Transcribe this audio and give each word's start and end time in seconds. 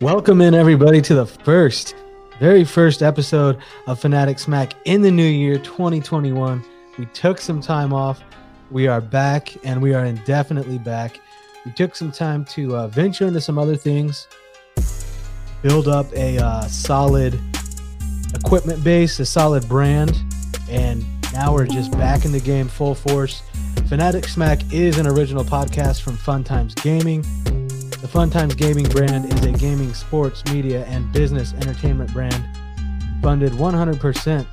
Welcome 0.00 0.40
in 0.40 0.54
everybody 0.54 1.02
to 1.02 1.14
the 1.14 1.26
first, 1.26 1.94
very 2.38 2.64
first 2.64 3.02
episode 3.02 3.58
of 3.86 4.00
Fanatic 4.00 4.38
Smack 4.38 4.72
in 4.86 5.02
the 5.02 5.10
new 5.10 5.22
year 5.22 5.58
2021. 5.58 6.64
We 6.96 7.04
took 7.04 7.38
some 7.38 7.60
time 7.60 7.92
off. 7.92 8.22
We 8.70 8.86
are 8.86 9.02
back 9.02 9.54
and 9.62 9.82
we 9.82 9.92
are 9.92 10.06
indefinitely 10.06 10.78
back. 10.78 11.20
We 11.66 11.72
took 11.72 11.94
some 11.94 12.10
time 12.10 12.46
to 12.46 12.76
uh, 12.76 12.88
venture 12.88 13.26
into 13.26 13.42
some 13.42 13.58
other 13.58 13.76
things, 13.76 14.26
build 15.60 15.86
up 15.86 16.10
a 16.14 16.38
uh, 16.38 16.62
solid 16.62 17.38
equipment 18.34 18.82
base, 18.82 19.20
a 19.20 19.26
solid 19.26 19.68
brand, 19.68 20.16
and 20.70 21.04
now 21.34 21.52
we're 21.52 21.66
just 21.66 21.92
back 21.92 22.24
in 22.24 22.32
the 22.32 22.40
game 22.40 22.68
full 22.68 22.94
force. 22.94 23.42
Fanatic 23.86 24.24
Smack 24.24 24.72
is 24.72 24.96
an 24.96 25.06
original 25.06 25.44
podcast 25.44 26.00
from 26.00 26.16
Fun 26.16 26.42
Times 26.42 26.74
Gaming. 26.76 27.22
The 28.00 28.08
Fun 28.08 28.30
Times 28.30 28.54
Gaming 28.54 28.88
brand 28.88 29.30
is 29.30 29.44
a 29.44 29.52
gaming, 29.52 29.92
sports, 29.92 30.42
media, 30.46 30.86
and 30.86 31.12
business 31.12 31.52
entertainment 31.52 32.10
brand 32.14 32.42
funded 33.20 33.52
100% 33.52 34.46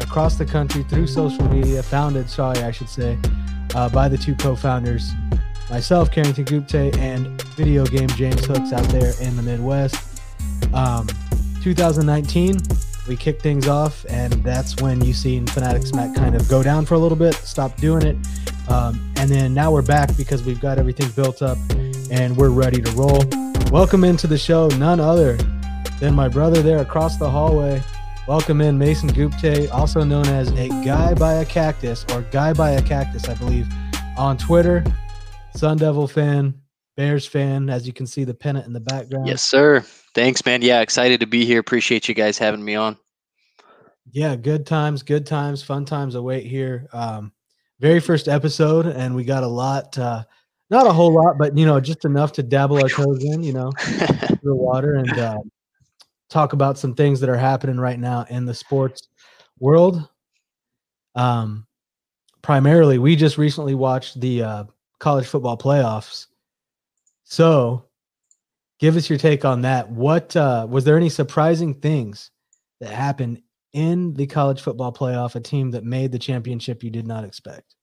across 0.00 0.36
the 0.36 0.44
country 0.44 0.84
through 0.84 1.08
social 1.08 1.42
media, 1.48 1.82
founded, 1.82 2.30
sorry, 2.30 2.60
I 2.60 2.70
should 2.70 2.88
say, 2.88 3.18
uh, 3.74 3.88
by 3.88 4.08
the 4.08 4.16
two 4.16 4.36
co 4.36 4.54
founders, 4.54 5.10
myself, 5.68 6.12
Carrington 6.12 6.44
Gupte, 6.44 6.96
and 6.96 7.42
video 7.56 7.84
game 7.86 8.08
James 8.10 8.44
Hooks 8.44 8.72
out 8.72 8.88
there 8.90 9.14
in 9.20 9.34
the 9.34 9.42
Midwest. 9.42 10.22
Um, 10.72 11.08
2019, 11.62 12.56
we 13.08 13.16
kicked 13.16 13.42
things 13.42 13.66
off, 13.66 14.06
and 14.08 14.32
that's 14.44 14.80
when 14.80 15.04
you 15.04 15.12
seen 15.12 15.44
Fanatic 15.48 15.82
Smack 15.82 16.14
kind 16.14 16.36
of 16.36 16.48
go 16.48 16.62
down 16.62 16.86
for 16.86 16.94
a 16.94 16.98
little 16.98 17.18
bit, 17.18 17.34
stop 17.34 17.76
doing 17.78 18.06
it. 18.06 18.16
Um, 18.68 19.12
and 19.16 19.28
then 19.28 19.54
now 19.54 19.72
we're 19.72 19.82
back 19.82 20.16
because 20.16 20.44
we've 20.44 20.60
got 20.60 20.78
everything 20.78 21.10
built 21.10 21.42
up 21.42 21.58
and 22.10 22.36
we're 22.36 22.50
ready 22.50 22.82
to 22.82 22.90
roll. 22.92 23.24
Welcome 23.70 24.04
into 24.04 24.26
the 24.26 24.36
show, 24.36 24.68
none 24.78 25.00
other 25.00 25.36
than 26.00 26.14
my 26.14 26.28
brother 26.28 26.60
there 26.60 26.78
across 26.78 27.16
the 27.16 27.30
hallway. 27.30 27.82
Welcome 28.26 28.60
in 28.60 28.78
Mason 28.78 29.08
Gupte, 29.08 29.70
also 29.72 30.02
known 30.04 30.26
as 30.26 30.50
a 30.52 30.68
guy 30.84 31.14
by 31.14 31.34
a 31.34 31.44
cactus 31.44 32.04
or 32.12 32.22
guy 32.30 32.52
by 32.52 32.70
a 32.72 32.82
cactus, 32.82 33.28
I 33.28 33.34
believe, 33.34 33.66
on 34.16 34.36
Twitter. 34.36 34.84
Sun 35.56 35.78
Devil 35.78 36.06
fan, 36.06 36.54
Bears 36.96 37.26
fan, 37.26 37.70
as 37.70 37.86
you 37.86 37.92
can 37.92 38.06
see 38.06 38.24
the 38.24 38.34
pennant 38.34 38.66
in 38.66 38.72
the 38.72 38.80
background. 38.80 39.26
Yes, 39.26 39.44
sir. 39.44 39.80
Thanks, 40.14 40.44
man. 40.44 40.62
Yeah, 40.62 40.80
excited 40.80 41.20
to 41.20 41.26
be 41.26 41.44
here. 41.44 41.60
Appreciate 41.60 42.08
you 42.08 42.14
guys 42.14 42.38
having 42.38 42.64
me 42.64 42.74
on. 42.74 42.96
Yeah, 44.10 44.34
good 44.34 44.66
times, 44.66 45.02
good 45.02 45.26
times, 45.26 45.62
fun 45.62 45.84
times 45.84 46.16
await 46.16 46.44
here. 46.44 46.88
Um, 46.92 47.32
very 47.78 48.00
first 48.00 48.28
episode, 48.28 48.86
and 48.86 49.14
we 49.14 49.24
got 49.24 49.44
a 49.44 49.48
lot. 49.48 49.96
Uh, 49.96 50.24
not 50.70 50.86
a 50.86 50.92
whole 50.92 51.12
lot, 51.12 51.36
but 51.36 51.56
you 51.58 51.66
know, 51.66 51.80
just 51.80 52.04
enough 52.04 52.32
to 52.32 52.42
dabble 52.42 52.80
our 52.80 52.88
toes 52.88 53.24
in, 53.24 53.42
you 53.42 53.52
know, 53.52 53.72
the 54.42 54.54
water 54.54 54.94
and 54.94 55.10
uh, 55.18 55.38
talk 56.28 56.52
about 56.52 56.78
some 56.78 56.94
things 56.94 57.20
that 57.20 57.28
are 57.28 57.36
happening 57.36 57.78
right 57.78 57.98
now 57.98 58.24
in 58.30 58.46
the 58.46 58.54
sports 58.54 59.08
world. 59.58 60.08
Um, 61.16 61.66
primarily, 62.42 62.98
we 62.98 63.16
just 63.16 63.36
recently 63.36 63.74
watched 63.74 64.20
the 64.20 64.42
uh, 64.42 64.64
college 65.00 65.26
football 65.26 65.58
playoffs. 65.58 66.26
So, 67.24 67.86
give 68.78 68.96
us 68.96 69.10
your 69.10 69.18
take 69.18 69.44
on 69.44 69.62
that. 69.62 69.90
What 69.90 70.34
uh, 70.36 70.66
was 70.70 70.84
there 70.84 70.96
any 70.96 71.08
surprising 71.08 71.74
things 71.74 72.30
that 72.80 72.90
happened 72.90 73.42
in 73.72 74.14
the 74.14 74.26
college 74.26 74.60
football 74.60 74.92
playoff? 74.92 75.34
A 75.34 75.40
team 75.40 75.72
that 75.72 75.84
made 75.84 76.12
the 76.12 76.18
championship 76.18 76.84
you 76.84 76.90
did 76.90 77.06
not 77.06 77.24
expect. 77.24 77.74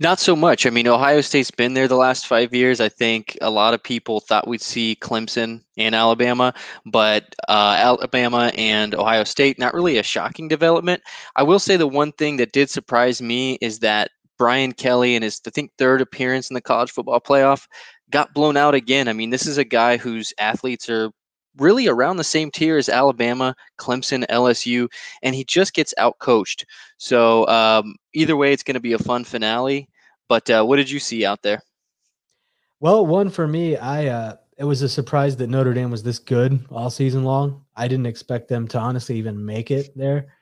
Not 0.00 0.18
so 0.18 0.34
much. 0.34 0.64
I 0.64 0.70
mean, 0.70 0.88
Ohio 0.88 1.20
State's 1.20 1.50
been 1.50 1.74
there 1.74 1.86
the 1.86 1.94
last 1.94 2.26
five 2.26 2.54
years. 2.54 2.80
I 2.80 2.88
think 2.88 3.36
a 3.42 3.50
lot 3.50 3.74
of 3.74 3.82
people 3.82 4.20
thought 4.20 4.48
we'd 4.48 4.62
see 4.62 4.96
Clemson 4.98 5.62
and 5.76 5.94
Alabama, 5.94 6.54
but 6.86 7.34
uh, 7.50 7.76
Alabama 7.78 8.50
and 8.56 8.94
Ohio 8.94 9.24
State, 9.24 9.58
not 9.58 9.74
really 9.74 9.98
a 9.98 10.02
shocking 10.02 10.48
development. 10.48 11.02
I 11.36 11.42
will 11.42 11.58
say 11.58 11.76
the 11.76 11.86
one 11.86 12.12
thing 12.12 12.38
that 12.38 12.52
did 12.52 12.70
surprise 12.70 13.20
me 13.20 13.58
is 13.60 13.80
that 13.80 14.10
Brian 14.38 14.72
Kelly 14.72 15.16
in 15.16 15.22
his, 15.22 15.38
I 15.46 15.50
think, 15.50 15.70
third 15.76 16.00
appearance 16.00 16.48
in 16.48 16.54
the 16.54 16.62
college 16.62 16.90
football 16.90 17.20
playoff 17.20 17.66
got 18.10 18.32
blown 18.32 18.56
out 18.56 18.74
again. 18.74 19.06
I 19.06 19.12
mean, 19.12 19.28
this 19.28 19.46
is 19.46 19.58
a 19.58 19.64
guy 19.64 19.98
whose 19.98 20.32
athletes 20.38 20.88
are 20.88 21.10
really 21.58 21.88
around 21.88 22.16
the 22.16 22.24
same 22.24 22.50
tier 22.50 22.78
as 22.78 22.88
Alabama, 22.88 23.54
Clemson, 23.78 24.26
LSU, 24.28 24.88
and 25.22 25.34
he 25.34 25.44
just 25.44 25.74
gets 25.74 25.94
outcoached. 25.98 26.64
So 26.98 27.46
um, 27.48 27.96
either 28.14 28.36
way, 28.36 28.52
it's 28.52 28.62
going 28.62 28.74
to 28.74 28.80
be 28.80 28.92
a 28.92 28.98
fun 28.98 29.24
finale. 29.24 29.88
But 30.30 30.48
uh, 30.48 30.62
what 30.62 30.76
did 30.76 30.88
you 30.88 31.00
see 31.00 31.26
out 31.26 31.42
there? 31.42 31.60
Well, 32.78 33.04
one 33.04 33.30
for 33.30 33.48
me, 33.48 33.76
I 33.76 34.06
uh, 34.06 34.36
it 34.58 34.62
was 34.62 34.80
a 34.80 34.88
surprise 34.88 35.36
that 35.38 35.48
Notre 35.48 35.74
Dame 35.74 35.90
was 35.90 36.04
this 36.04 36.20
good 36.20 36.64
all 36.70 36.88
season 36.88 37.24
long. 37.24 37.64
I 37.74 37.88
didn't 37.88 38.06
expect 38.06 38.46
them 38.46 38.68
to 38.68 38.78
honestly 38.78 39.16
even 39.16 39.44
make 39.44 39.72
it 39.72 39.90
there. 39.96 40.32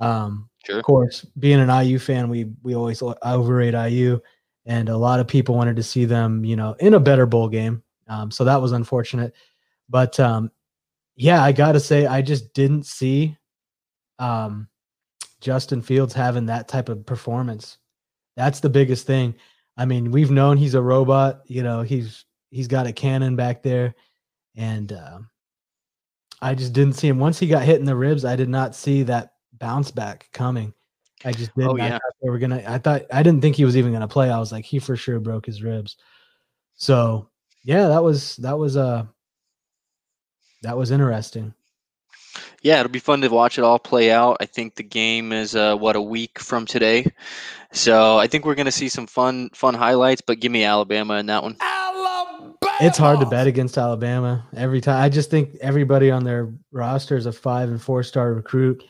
Um, 0.00 0.48
sure. 0.64 0.78
Of 0.78 0.84
course, 0.86 1.26
being 1.38 1.60
an 1.60 1.68
IU 1.68 1.98
fan, 1.98 2.30
we 2.30 2.46
we 2.62 2.74
always 2.74 3.02
overrate 3.02 3.74
IU, 3.74 4.18
and 4.64 4.88
a 4.88 4.96
lot 4.96 5.20
of 5.20 5.28
people 5.28 5.54
wanted 5.54 5.76
to 5.76 5.82
see 5.82 6.06
them, 6.06 6.42
you 6.42 6.56
know, 6.56 6.74
in 6.80 6.94
a 6.94 7.00
better 7.00 7.26
bowl 7.26 7.50
game. 7.50 7.82
Um, 8.08 8.30
so 8.30 8.42
that 8.44 8.62
was 8.62 8.72
unfortunate. 8.72 9.34
But 9.90 10.18
um, 10.18 10.50
yeah, 11.14 11.42
I 11.42 11.52
got 11.52 11.72
to 11.72 11.80
say, 11.80 12.06
I 12.06 12.22
just 12.22 12.54
didn't 12.54 12.86
see 12.86 13.36
um, 14.18 14.66
Justin 15.42 15.82
Fields 15.82 16.14
having 16.14 16.46
that 16.46 16.68
type 16.68 16.88
of 16.88 17.04
performance. 17.04 17.76
That's 18.36 18.60
the 18.60 18.68
biggest 18.68 19.06
thing. 19.06 19.34
I 19.76 19.84
mean, 19.84 20.10
we've 20.10 20.30
known 20.30 20.56
he's 20.56 20.74
a 20.74 20.82
robot. 20.82 21.42
You 21.46 21.62
know, 21.62 21.82
he's 21.82 22.24
he's 22.50 22.68
got 22.68 22.86
a 22.86 22.92
cannon 22.92 23.36
back 23.36 23.62
there, 23.62 23.94
and 24.54 24.92
uh, 24.92 25.18
I 26.40 26.54
just 26.54 26.72
didn't 26.72 26.94
see 26.94 27.08
him. 27.08 27.18
Once 27.18 27.38
he 27.38 27.46
got 27.46 27.64
hit 27.64 27.80
in 27.80 27.86
the 27.86 27.96
ribs, 27.96 28.24
I 28.24 28.36
did 28.36 28.48
not 28.48 28.74
see 28.74 29.02
that 29.04 29.32
bounce 29.58 29.90
back 29.90 30.28
coming. 30.32 30.72
I 31.24 31.32
just 31.32 31.54
didn't. 31.56 31.70
Oh, 31.70 31.76
yeah. 31.76 31.96
I 31.96 32.10
they 32.22 32.30
were 32.30 32.38
gonna. 32.38 32.62
I 32.66 32.78
thought 32.78 33.02
I 33.12 33.22
didn't 33.22 33.40
think 33.40 33.56
he 33.56 33.64
was 33.64 33.76
even 33.76 33.92
gonna 33.92 34.08
play. 34.08 34.30
I 34.30 34.38
was 34.38 34.52
like, 34.52 34.64
he 34.64 34.78
for 34.78 34.96
sure 34.96 35.18
broke 35.20 35.46
his 35.46 35.62
ribs. 35.62 35.96
So 36.74 37.30
yeah, 37.64 37.88
that 37.88 38.02
was 38.02 38.36
that 38.36 38.58
was 38.58 38.76
uh 38.76 39.04
that 40.62 40.76
was 40.76 40.90
interesting. 40.90 41.54
Yeah, 42.66 42.80
it'll 42.80 42.90
be 42.90 42.98
fun 42.98 43.20
to 43.20 43.28
watch 43.28 43.58
it 43.58 43.62
all 43.62 43.78
play 43.78 44.10
out. 44.10 44.38
I 44.40 44.46
think 44.46 44.74
the 44.74 44.82
game 44.82 45.30
is 45.30 45.54
uh, 45.54 45.76
what 45.76 45.94
a 45.94 46.02
week 46.02 46.40
from 46.40 46.66
today, 46.66 47.06
so 47.70 48.18
I 48.18 48.26
think 48.26 48.44
we're 48.44 48.56
going 48.56 48.66
to 48.66 48.72
see 48.72 48.88
some 48.88 49.06
fun 49.06 49.50
fun 49.50 49.72
highlights. 49.72 50.20
But 50.20 50.40
give 50.40 50.50
me 50.50 50.64
Alabama 50.64 51.14
in 51.18 51.26
that 51.26 51.44
one. 51.44 51.56
Alabama! 51.60 52.56
It's 52.80 52.98
hard 52.98 53.20
to 53.20 53.26
bet 53.26 53.46
against 53.46 53.78
Alabama 53.78 54.44
every 54.56 54.80
time. 54.80 55.00
I 55.00 55.08
just 55.08 55.30
think 55.30 55.54
everybody 55.60 56.10
on 56.10 56.24
their 56.24 56.52
roster 56.72 57.16
is 57.16 57.26
a 57.26 57.32
five 57.32 57.68
and 57.68 57.80
four 57.80 58.02
star 58.02 58.34
recruit. 58.34 58.82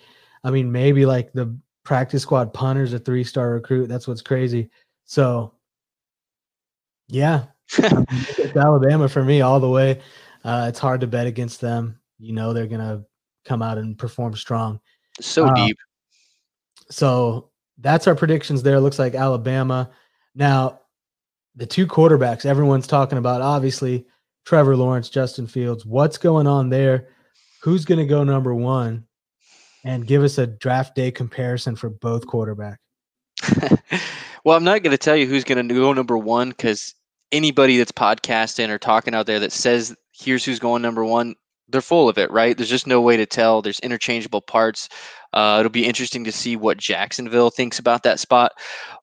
I 0.43 0.51
mean, 0.51 0.73
maybe 0.73 1.05
like 1.05 1.35
the 1.35 1.55
practice 1.85 2.23
squad 2.23 2.55
punter's 2.55 2.95
a 2.95 2.99
three 2.99 3.25
star 3.25 3.51
recruit. 3.51 3.91
That's 3.91 4.09
what's 4.09 4.23
crazy. 4.23 4.71
So, 5.05 5.53
yeah, 7.09 7.45
it's 7.77 8.57
Alabama 8.57 9.07
for 9.07 9.23
me 9.23 9.43
all 9.43 9.61
the 9.61 9.69
way. 9.69 10.01
Uh, 10.43 10.65
it's 10.67 10.79
hard 10.79 11.03
to 11.03 11.07
bet 11.07 11.27
against 11.27 11.61
them. 11.61 12.01
You 12.19 12.33
know 12.33 12.55
they're 12.55 12.69
gonna 12.69 13.05
come 13.47 13.63
out 13.63 13.79
and 13.79 13.99
perform 13.99 14.35
strong. 14.35 14.81
So 15.21 15.47
um, 15.47 15.55
deep. 15.55 15.79
So 16.91 17.51
that's 17.79 18.07
our 18.07 18.15
predictions 18.15 18.63
there. 18.63 18.81
Looks 18.81 18.99
like 18.99 19.15
Alabama. 19.15 19.91
Now, 20.35 20.81
the 21.55 21.67
two 21.67 21.87
quarterbacks 21.87 22.45
everyone's 22.45 22.87
talking 22.87 23.19
about, 23.19 23.41
obviously, 23.41 24.07
Trevor 24.45 24.77
Lawrence, 24.77 25.09
Justin 25.09 25.47
Fields. 25.47 25.85
What's 25.85 26.19
going 26.19 26.47
on 26.47 26.69
there? 26.69 27.09
Who's 27.63 27.85
going 27.85 27.99
to 27.99 28.07
go 28.07 28.23
number 28.23 28.55
one? 28.55 29.07
And 29.85 30.07
give 30.07 30.23
us 30.23 30.39
a 30.39 30.47
draft 30.47 30.95
day 30.95 31.11
comparison 31.11 31.77
for 31.77 31.89
both 31.89 32.27
quarterbacks. 32.27 32.77
well, 34.45 34.57
I'm 34.57 34.65
not 34.65 34.83
going 34.83 34.91
to 34.93 34.99
tell 34.99 35.17
you 35.17 35.27
who's 35.27 35.45
going 35.45 35.67
to 35.67 35.75
go 35.75 35.93
number 35.93 36.19
one 36.19 36.51
because 36.51 36.95
anybody 37.33 37.79
that's 37.79 37.93
podcasting 37.93 38.69
or 38.69 38.79
talking 38.79 39.15
out 39.15 39.27
there 39.27 39.41
that 39.41 39.53
says 39.53 39.95
here's 40.13 40.45
who's 40.45 40.59
going 40.59 40.83
number 40.83 41.05
one 41.05 41.35
they're 41.69 41.81
full 41.81 42.09
of 42.09 42.19
it 42.19 42.31
right 42.31 42.57
there's 42.57 42.69
just 42.69 42.87
no 42.87 43.01
way 43.01 43.17
to 43.17 43.27
tell 43.27 43.63
there's 43.63 43.81
interchangeable 43.81 44.41
parts 44.41 44.89
uh, 45.33 45.57
it'll 45.61 45.71
be 45.71 45.87
interesting 45.87 46.25
to 46.25 46.33
see 46.33 46.57
what 46.57 46.79
jacksonville 46.79 47.51
thinks 47.51 47.79
about 47.79 48.03
that 48.03 48.21
spot 48.21 48.53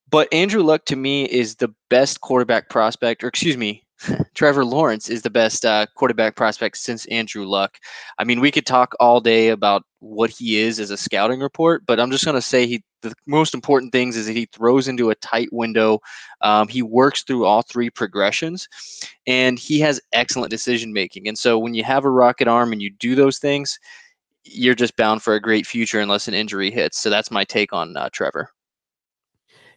but 0.09 0.27
andrew 0.33 0.63
luck 0.63 0.85
to 0.85 0.95
me 0.95 1.25
is 1.25 1.55
the 1.55 1.73
best 1.89 2.21
quarterback 2.21 2.69
prospect 2.69 3.23
or 3.23 3.27
excuse 3.27 3.57
me 3.57 3.83
Trevor 4.35 4.65
Lawrence 4.65 5.09
is 5.09 5.21
the 5.21 5.29
best 5.29 5.65
uh, 5.65 5.85
quarterback 5.95 6.35
prospect 6.35 6.77
since 6.77 7.05
Andrew 7.07 7.45
Luck. 7.45 7.77
I 8.17 8.23
mean, 8.23 8.39
we 8.39 8.51
could 8.51 8.65
talk 8.65 8.95
all 8.99 9.21
day 9.21 9.49
about 9.49 9.83
what 9.99 10.29
he 10.29 10.59
is 10.59 10.79
as 10.79 10.89
a 10.89 10.97
scouting 10.97 11.39
report, 11.39 11.85
but 11.85 11.99
I'm 11.99 12.11
just 12.11 12.25
going 12.25 12.35
to 12.35 12.41
say 12.41 12.67
he. 12.67 12.83
The 13.03 13.13
most 13.27 13.53
important 13.53 13.91
things 13.91 14.17
is 14.17 14.25
that 14.25 14.35
he 14.35 14.45
throws 14.45 14.87
into 14.87 15.11
a 15.11 15.15
tight 15.15 15.51
window. 15.51 15.99
Um, 16.41 16.67
he 16.67 16.81
works 16.81 17.23
through 17.23 17.45
all 17.45 17.61
three 17.61 17.89
progressions, 17.89 18.67
and 19.27 19.59
he 19.59 19.79
has 19.81 20.01
excellent 20.13 20.49
decision 20.49 20.91
making. 20.93 21.27
And 21.27 21.37
so, 21.37 21.59
when 21.59 21.73
you 21.73 21.83
have 21.83 22.05
a 22.05 22.09
rocket 22.09 22.47
arm 22.47 22.71
and 22.71 22.81
you 22.81 22.89
do 22.89 23.13
those 23.13 23.37
things, 23.37 23.77
you're 24.45 24.75
just 24.75 24.95
bound 24.97 25.21
for 25.21 25.35
a 25.35 25.41
great 25.41 25.65
future 25.65 25.99
unless 25.99 26.27
an 26.27 26.33
injury 26.33 26.71
hits. 26.71 26.99
So 26.99 27.09
that's 27.09 27.31
my 27.31 27.43
take 27.43 27.73
on 27.73 27.95
uh, 27.95 28.09
Trevor. 28.11 28.49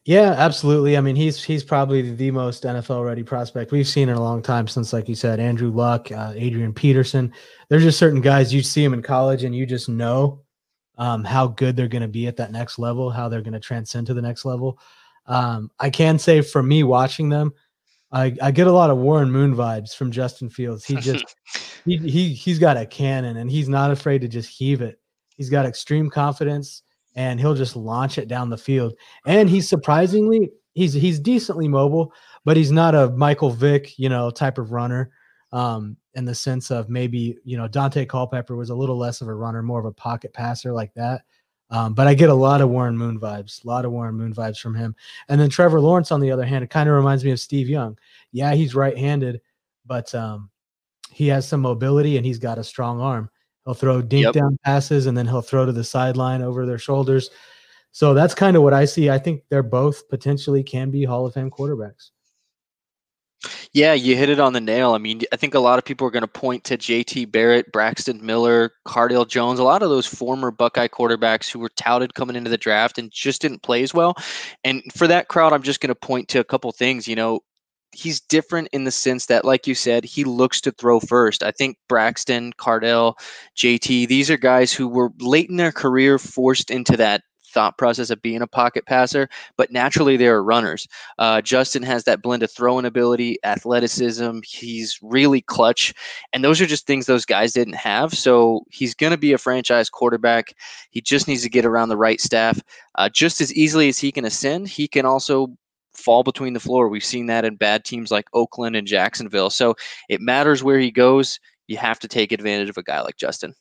Yeah, 0.05 0.35
absolutely. 0.39 0.97
I 0.97 1.01
mean, 1.01 1.17
he's 1.17 1.43
he's 1.43 1.65
probably 1.65 2.15
the 2.15 2.31
most 2.31 2.63
NFL 2.63 3.05
ready 3.05 3.25
prospect 3.25 3.73
we've 3.73 3.89
seen 3.89 4.09
in 4.09 4.15
a 4.15 4.23
long 4.23 4.41
time. 4.41 4.69
Since, 4.69 4.93
like 4.93 5.09
you 5.09 5.17
said, 5.17 5.41
Andrew 5.41 5.71
Luck, 5.73 6.13
uh, 6.13 6.33
Adrian 6.37 6.73
Peterson. 6.73 7.33
There's 7.69 7.83
just 7.83 7.99
certain 7.99 8.21
guys 8.21 8.55
you 8.55 8.63
see 8.63 8.85
them 8.85 8.95
in 8.95 9.03
college, 9.03 9.43
and 9.43 9.53
you 9.53 9.67
just 9.67 9.89
know 9.89 10.45
um, 10.99 11.25
how 11.25 11.49
good 11.49 11.77
they're 11.77 11.89
going 11.89 12.03
to 12.03 12.09
be 12.09 12.27
at 12.27 12.37
that 12.37 12.53
next 12.53 12.79
level, 12.79 13.11
how 13.11 13.29
they're 13.29 13.43
going 13.43 13.53
to 13.53 13.61
transcend 13.61 14.07
to 14.07 14.15
the 14.15 14.23
next 14.23 14.45
level. 14.45 14.79
Um, 15.27 15.71
I 15.79 15.91
can 15.91 16.19
say, 16.19 16.41
for 16.41 16.63
me 16.63 16.83
watching 16.83 17.29
them, 17.29 17.53
I, 18.13 18.37
I 18.41 18.51
get 18.51 18.69
a 18.69 18.73
lot 18.73 18.91
of 18.91 18.99
Warren 18.99 19.31
Moon 19.31 19.55
vibes 19.55 19.95
from 19.95 20.11
Justin 20.11 20.49
Fields. 20.49 20.85
He 20.85 20.97
just 20.97 21.25
he, 21.85 21.97
he 21.97 22.33
he's 22.33 22.59
got 22.59 22.77
a 22.77 22.87
cannon, 22.87 23.37
and 23.37 23.51
he's 23.51 23.69
not 23.69 23.91
afraid 23.91 24.21
to 24.21 24.29
just 24.29 24.49
heave 24.49 24.81
it. 24.81 25.01
He's 25.37 25.51
got 25.51 25.67
extreme 25.67 26.09
confidence 26.09 26.83
and 27.17 27.41
he'll 27.41 27.55
just 27.55 27.75
launch 27.75 28.19
it 28.19 28.29
down 28.29 28.51
the 28.51 28.59
field. 28.59 28.95
And 29.27 29.49
he's 29.49 29.69
surprisingly 29.69 30.53
he's 30.75 30.93
he's 30.93 31.19
decently 31.19 31.67
mobile, 31.67 32.13
but 32.45 32.57
he's 32.57 32.71
not 32.71 32.95
a 32.95 33.11
Michael 33.11 33.51
Vick, 33.51 33.99
you 33.99 34.09
know, 34.09 34.31
type 34.31 34.59
of 34.59 34.71
runner. 34.71 35.11
Um, 35.53 35.97
in 36.15 36.25
the 36.25 36.35
sense 36.35 36.71
of 36.71 36.89
maybe 36.89 37.39
you 37.45 37.57
know 37.57 37.69
Daunte 37.69 38.09
Culpepper 38.09 38.57
was 38.57 38.71
a 38.71 38.75
little 38.75 38.99
less 38.99 39.21
of 39.21 39.29
a 39.29 39.35
runner, 39.35 39.63
more 39.63 39.79
of 39.79 39.87
a 39.87 39.93
pocket 39.93 40.33
passer 40.33 40.73
like 40.73 40.93
that. 40.95 41.23
Um, 41.71 41.95
but 41.95 42.07
I 42.07 42.15
get 42.15 42.29
a 42.29 42.35
lot 42.35 42.61
of 42.61 42.69
Warren 42.69 42.97
Moon 42.97 43.19
vibes, 43.19 43.65
a 43.65 43.67
lot 43.67 43.85
of 43.85 43.93
Warren 43.93 44.15
Moon 44.15 44.33
vibes 44.33 44.59
from 44.59 44.75
him. 44.75 44.95
And 45.29 45.41
then 45.41 45.51
Trevor 45.51 45.81
Lawrence, 45.81 46.13
on 46.13 46.21
the 46.21 46.31
other 46.31 46.45
hand, 46.45 46.63
it 46.63 46.71
kind 46.71 46.89
of 46.89 46.95
reminds 46.95 47.25
me 47.25 47.33
of 47.33 47.41
Steve 47.41 47.69
Young. 47.69 47.99
Yeah, 48.31 48.55
he's 48.55 48.75
right-handed, 48.75 49.41
but 49.85 50.15
um, 50.15 50.51
he 51.11 51.27
has 51.29 51.47
some 51.49 51.61
mobility 51.61 52.17
and 52.17 52.25
he's 52.25 52.39
got 52.39 52.59
a 52.59 52.65
strong 52.65 53.01
arm. 53.01 53.31
He'll 53.65 53.75
throw 53.75 54.01
dink 54.01 54.25
yep. 54.25 54.35
down 54.35 54.59
passes 54.65 55.07
and 55.07 55.19
then 55.19 55.27
he'll 55.27 55.43
throw 55.43 55.67
to 55.67 55.73
the 55.73 55.83
sideline 55.83 56.41
over 56.41 56.67
their 56.67 56.79
shoulders. 56.79 57.31
So 57.91 58.15
that's 58.15 58.35
kind 58.35 58.57
of 58.57 58.63
what 58.63 58.75
I 58.75 58.85
see. 58.85 59.11
I 59.11 59.19
think 59.19 59.43
they're 59.49 59.65
both 59.65 60.09
potentially 60.09 60.63
can 60.63 60.91
be 60.91 61.03
Hall 61.03 61.27
of 61.27 61.35
Fame 61.35 61.51
quarterbacks. 61.51 62.11
Yeah, 63.73 63.93
you 63.93 64.17
hit 64.17 64.31
it 64.31 64.41
on 64.41 64.55
the 64.55 64.61
nail. 64.61 64.93
I 64.93 64.99
mean, 64.99 65.23
I 65.33 65.37
think 65.37 65.55
a 65.55 65.61
lot 65.61 65.79
of 65.79 65.85
people 65.85 66.07
are 66.07 66.11
going 66.11 66.23
to 66.23 66.29
point 66.29 66.65
to 66.65 66.79
JT 66.79 67.31
Barrett, 67.31 67.71
Braxton 67.73 68.25
Miller, 68.25 68.73
Cardale 68.87 69.29
Jones, 69.29 69.59
a 69.59 69.65
lot 69.65 69.83
of 69.83 69.91
those 69.91 70.07
former 70.07 70.51
Buckeye 70.51 70.89
quarterbacks 70.89 71.51
who 71.51 71.59
were 71.59 71.71
touted 71.77 72.15
coming 72.15 72.37
into 72.37 72.51
the 72.51 72.59
draft 72.59 72.99
and 72.99 73.11
just 73.11 73.43
didn't 73.43 73.63
play 73.63 73.83
as 73.83 73.93
well. 73.93 74.15
And 74.65 74.83
for 74.95 75.07
that 75.07 75.29
crowd, 75.29 75.53
I'm 75.53 75.63
just 75.63 75.81
going 75.81 75.89
to 75.89 75.95
point 75.95 76.29
to 76.29 76.41
a 76.41 76.45
couple 76.45 76.73
things. 76.73 77.07
You 77.07 77.17
know, 77.17 77.41
he's 77.93 78.21
different 78.21 78.69
in 78.73 78.85
the 78.85 78.91
sense 78.91 79.27
that, 79.27 79.45
like 79.45 79.67
you 79.67 79.75
said, 79.75 80.05
he 80.05 80.25
looks 80.25 80.61
to 80.63 80.73
throw 80.73 81.01
first. 81.01 81.43
I 81.43 81.51
think 81.51 81.77
Braxton, 81.89 82.53
Cardale, 82.55 83.15
JT, 83.57 84.09
these 84.09 84.31
are 84.31 84.39
guys 84.39 84.73
who 84.73 84.89
were 84.89 85.11
late 85.21 85.51
in 85.51 85.57
their 85.57 85.73
career 85.73 86.19
forced 86.19 86.71
into 86.71 86.97
that 86.97 87.23
thought 87.57 87.79
process 87.79 88.11
of 88.11 88.21
being 88.21 88.43
a 88.43 88.47
pocket 88.47 88.85
passer, 88.85 89.31
but 89.57 89.73
naturally 89.73 90.19
they 90.19 90.27
are 90.27 90.45
runners. 90.45 90.87
Uh, 91.19 91.41
Justin 91.41 91.83
has 91.83 92.05
that 92.05 92.21
blend 92.21 92.43
of 92.43 92.51
throwing 92.51 92.85
ability, 92.85 93.39
athleticism. 93.45 94.41
He's 94.45 94.99
really 95.01 95.41
clutch, 95.41 95.95
and 96.35 96.45
those 96.45 96.61
are 96.61 96.67
just 96.67 96.87
things 96.87 97.07
those 97.07 97.25
guys 97.25 97.55
didn't 97.55 97.77
have. 97.77 98.13
So 98.13 98.67
he's 98.71 98.95
going 98.95 99.13
to 99.13 99.17
be 99.17 99.33
a 99.33 99.39
franchise 99.39 99.89
quarterback. 99.89 100.53
He 100.91 101.01
just 101.01 101.27
needs 101.27 101.43
to 101.45 101.49
get 101.49 101.65
around 101.65 101.89
the 101.89 101.97
right 101.97 102.21
staff. 102.21 102.61
Uh, 102.97 103.09
just 103.09 103.41
as 103.41 103.55
easily 103.55 103.89
as 103.89 103.99
he 103.99 104.13
can 104.13 104.27
ascend, 104.27 104.69
he 104.69 104.87
can 104.87 105.07
also 105.07 105.49
fall 105.95 106.23
between 106.23 106.53
the 106.53 106.61
floor. 106.61 106.91
We've 106.91 107.03
seen 107.03 107.25
that 107.27 107.47
in 107.47 107.57
bad 107.57 107.87
teams 107.87 108.11
like 108.11 108.27
Oakland 108.35 108.77
and 108.77 108.87
Jacksonville. 108.87 109.49
So 109.49 109.77
it 110.11 110.21
matters 110.21 110.63
where 110.63 110.79
he 110.79 110.91
goes. 110.91 111.41
You 111.69 111.79
have 111.79 111.99
to 112.01 112.09
take 112.09 112.33
advantage 112.33 112.69
of 112.69 112.77
a 112.77 112.83
guy 112.83 113.01
like 113.01 113.17
Justin. 113.17 113.55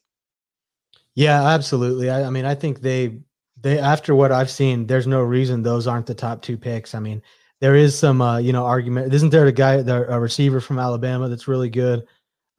Yeah, 1.16 1.48
absolutely. 1.48 2.10
I, 2.10 2.24
I 2.24 2.30
mean, 2.30 2.44
I 2.44 2.56
think 2.56 2.82
they 2.82 3.20
they 3.62 3.80
after 3.80 4.16
what 4.16 4.32
I've 4.32 4.50
seen, 4.50 4.88
there's 4.88 5.08
no 5.08 5.22
reason 5.22 5.62
those 5.62 5.88
aren't 5.88 6.06
the 6.06 6.16
top 6.16 6.42
two 6.42 6.58
picks. 6.58 6.96
I 6.96 7.00
mean, 7.00 7.22
there 7.62 7.76
is 7.76 7.98
some 7.98 8.22
uh, 8.22 8.38
you 8.38 8.54
know 8.54 8.66
argument. 8.66 9.14
Isn't 9.14 9.30
there 9.30 9.48
a 9.48 9.52
guy, 9.52 9.76
a 9.76 10.20
receiver 10.20 10.60
from 10.60 10.80
Alabama 10.80 11.30
that's 11.30 11.48
really 11.48 11.70
good? 11.70 12.06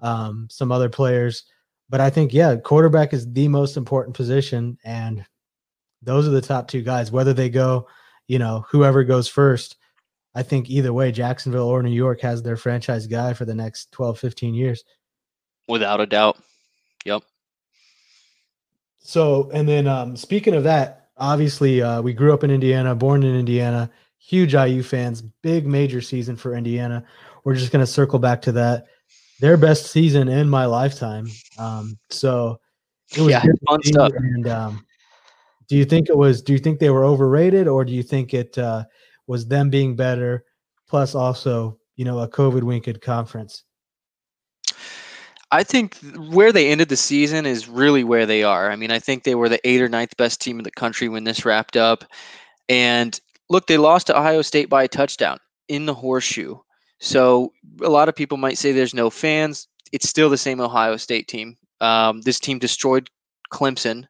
Um, 0.01 0.47
some 0.51 0.73
other 0.73 0.89
players, 0.89 1.45
but 1.89 2.01
I 2.01 2.11
think 2.11 2.33
yeah, 2.33 2.57
quarterback 2.57 3.13
is 3.13 3.33
the 3.33 3.49
most 3.49 3.77
important 3.77 4.17
position, 4.17 4.79
and 4.85 5.25
those 6.03 6.29
are 6.29 6.33
the 6.33 6.41
top 6.43 6.69
two 6.69 6.83
guys. 6.83 7.11
Whether 7.11 7.33
they 7.33 7.49
go 7.49 7.87
you 8.29 8.39
know, 8.39 8.65
whoever 8.69 9.05
goes 9.05 9.29
first, 9.29 9.77
I 10.35 10.43
think 10.43 10.69
either 10.69 10.93
way, 10.93 11.13
Jacksonville 11.13 11.69
or 11.69 11.83
New 11.83 11.91
York 11.91 12.21
has 12.21 12.43
their 12.43 12.57
franchise 12.57 13.07
guy 13.07 13.33
for 13.33 13.45
the 13.45 13.55
next 13.55 13.93
12, 13.93 14.19
15 14.19 14.55
years. 14.55 14.85
Without 15.69 16.01
a 16.01 16.07
doubt. 16.07 16.39
Yep. 17.05 17.23
So, 19.07 19.49
and 19.55 19.69
then 19.69 19.87
um, 19.87 20.17
speaking 20.17 20.53
of 20.55 20.65
that, 20.65 21.11
obviously, 21.17 21.81
uh, 21.81 22.03
we 22.03 22.13
grew 22.13 22.35
up 22.35 22.43
in 22.43 22.51
Indiana, 22.51 22.93
born 22.93 23.23
in 23.23 23.37
Indiana, 23.37 23.89
huge 24.19 24.53
IU 24.53 24.83
fans, 24.83 25.23
big 25.23 25.65
major 25.65 26.01
season 26.01 26.35
for 26.35 26.57
Indiana. 26.57 27.05
We're 27.45 27.55
just 27.55 27.71
going 27.71 27.85
to 27.85 27.91
circle 27.91 28.19
back 28.19 28.43
to 28.43 28.53
that. 28.53 28.87
Their 29.39 29.57
best 29.57 29.93
season 29.93 30.27
in 30.29 30.49
my 30.49 30.67
lifetime. 30.67 31.29
Um, 31.57 31.97
so, 32.11 32.59
it 33.17 33.21
was 33.21 33.31
yeah, 33.31 33.45
fun 33.69 33.81
stuff. 33.85 34.11
And 34.13 34.49
um, 34.49 34.85
do 35.69 35.77
you 35.77 35.85
think 35.85 36.09
it 36.09 36.17
was? 36.17 36.43
Do 36.43 36.53
you 36.53 36.59
think 36.59 36.81
they 36.81 36.91
were 36.91 37.05
overrated, 37.05 37.69
or 37.69 37.85
do 37.85 37.93
you 37.93 38.03
think 38.03 38.35
it 38.35 38.59
uh, 38.59 38.87
was 39.29 39.47
them 39.47 39.71
being 39.71 39.95
better, 39.95 40.45
plus 40.89 41.15
also 41.15 41.79
you 41.95 42.05
know 42.05 42.19
a 42.19 42.29
COVID 42.29 42.65
winked 42.65 43.01
conference? 43.01 43.63
I 45.53 45.63
think 45.63 45.97
where 46.17 46.53
they 46.53 46.69
ended 46.69 46.89
the 46.89 46.97
season 46.97 47.47
is 47.47 47.69
really 47.69 48.05
where 48.05 48.27
they 48.27 48.43
are. 48.43 48.71
I 48.71 48.77
mean, 48.77 48.91
I 48.91 48.99
think 48.99 49.23
they 49.23 49.35
were 49.35 49.49
the 49.49 49.67
eighth 49.67 49.81
or 49.81 49.89
ninth 49.89 50.17
best 50.17 50.41
team 50.41 50.59
in 50.59 50.65
the 50.65 50.71
country 50.71 51.09
when 51.09 51.25
this 51.25 51.45
wrapped 51.45 51.77
up. 51.77 52.05
And 52.69 53.19
look, 53.49 53.67
they 53.67 53.79
lost 53.79 54.09
to 54.09 54.19
Ohio 54.19 54.43
State 54.43 54.69
by 54.69 54.85
a 54.85 54.89
touchdown 54.89 55.39
in 55.69 55.87
the 55.87 55.95
horseshoe. 55.95 56.57
So 57.01 57.53
a 57.83 57.89
lot 57.89 58.09
of 58.09 58.17
people 58.17 58.39
might 58.39 58.59
say 58.59 58.73
there's 58.73 58.95
no 58.95 59.11
fans. 59.11 59.69
It's 59.93 60.09
still 60.09 60.31
the 60.31 60.39
same 60.39 60.61
Ohio 60.61 60.97
State 60.97 61.29
team. 61.29 61.57
Um, 61.81 62.23
this 62.23 62.41
team 62.41 62.59
destroyed 62.59 63.09
Clemson. 63.53 64.07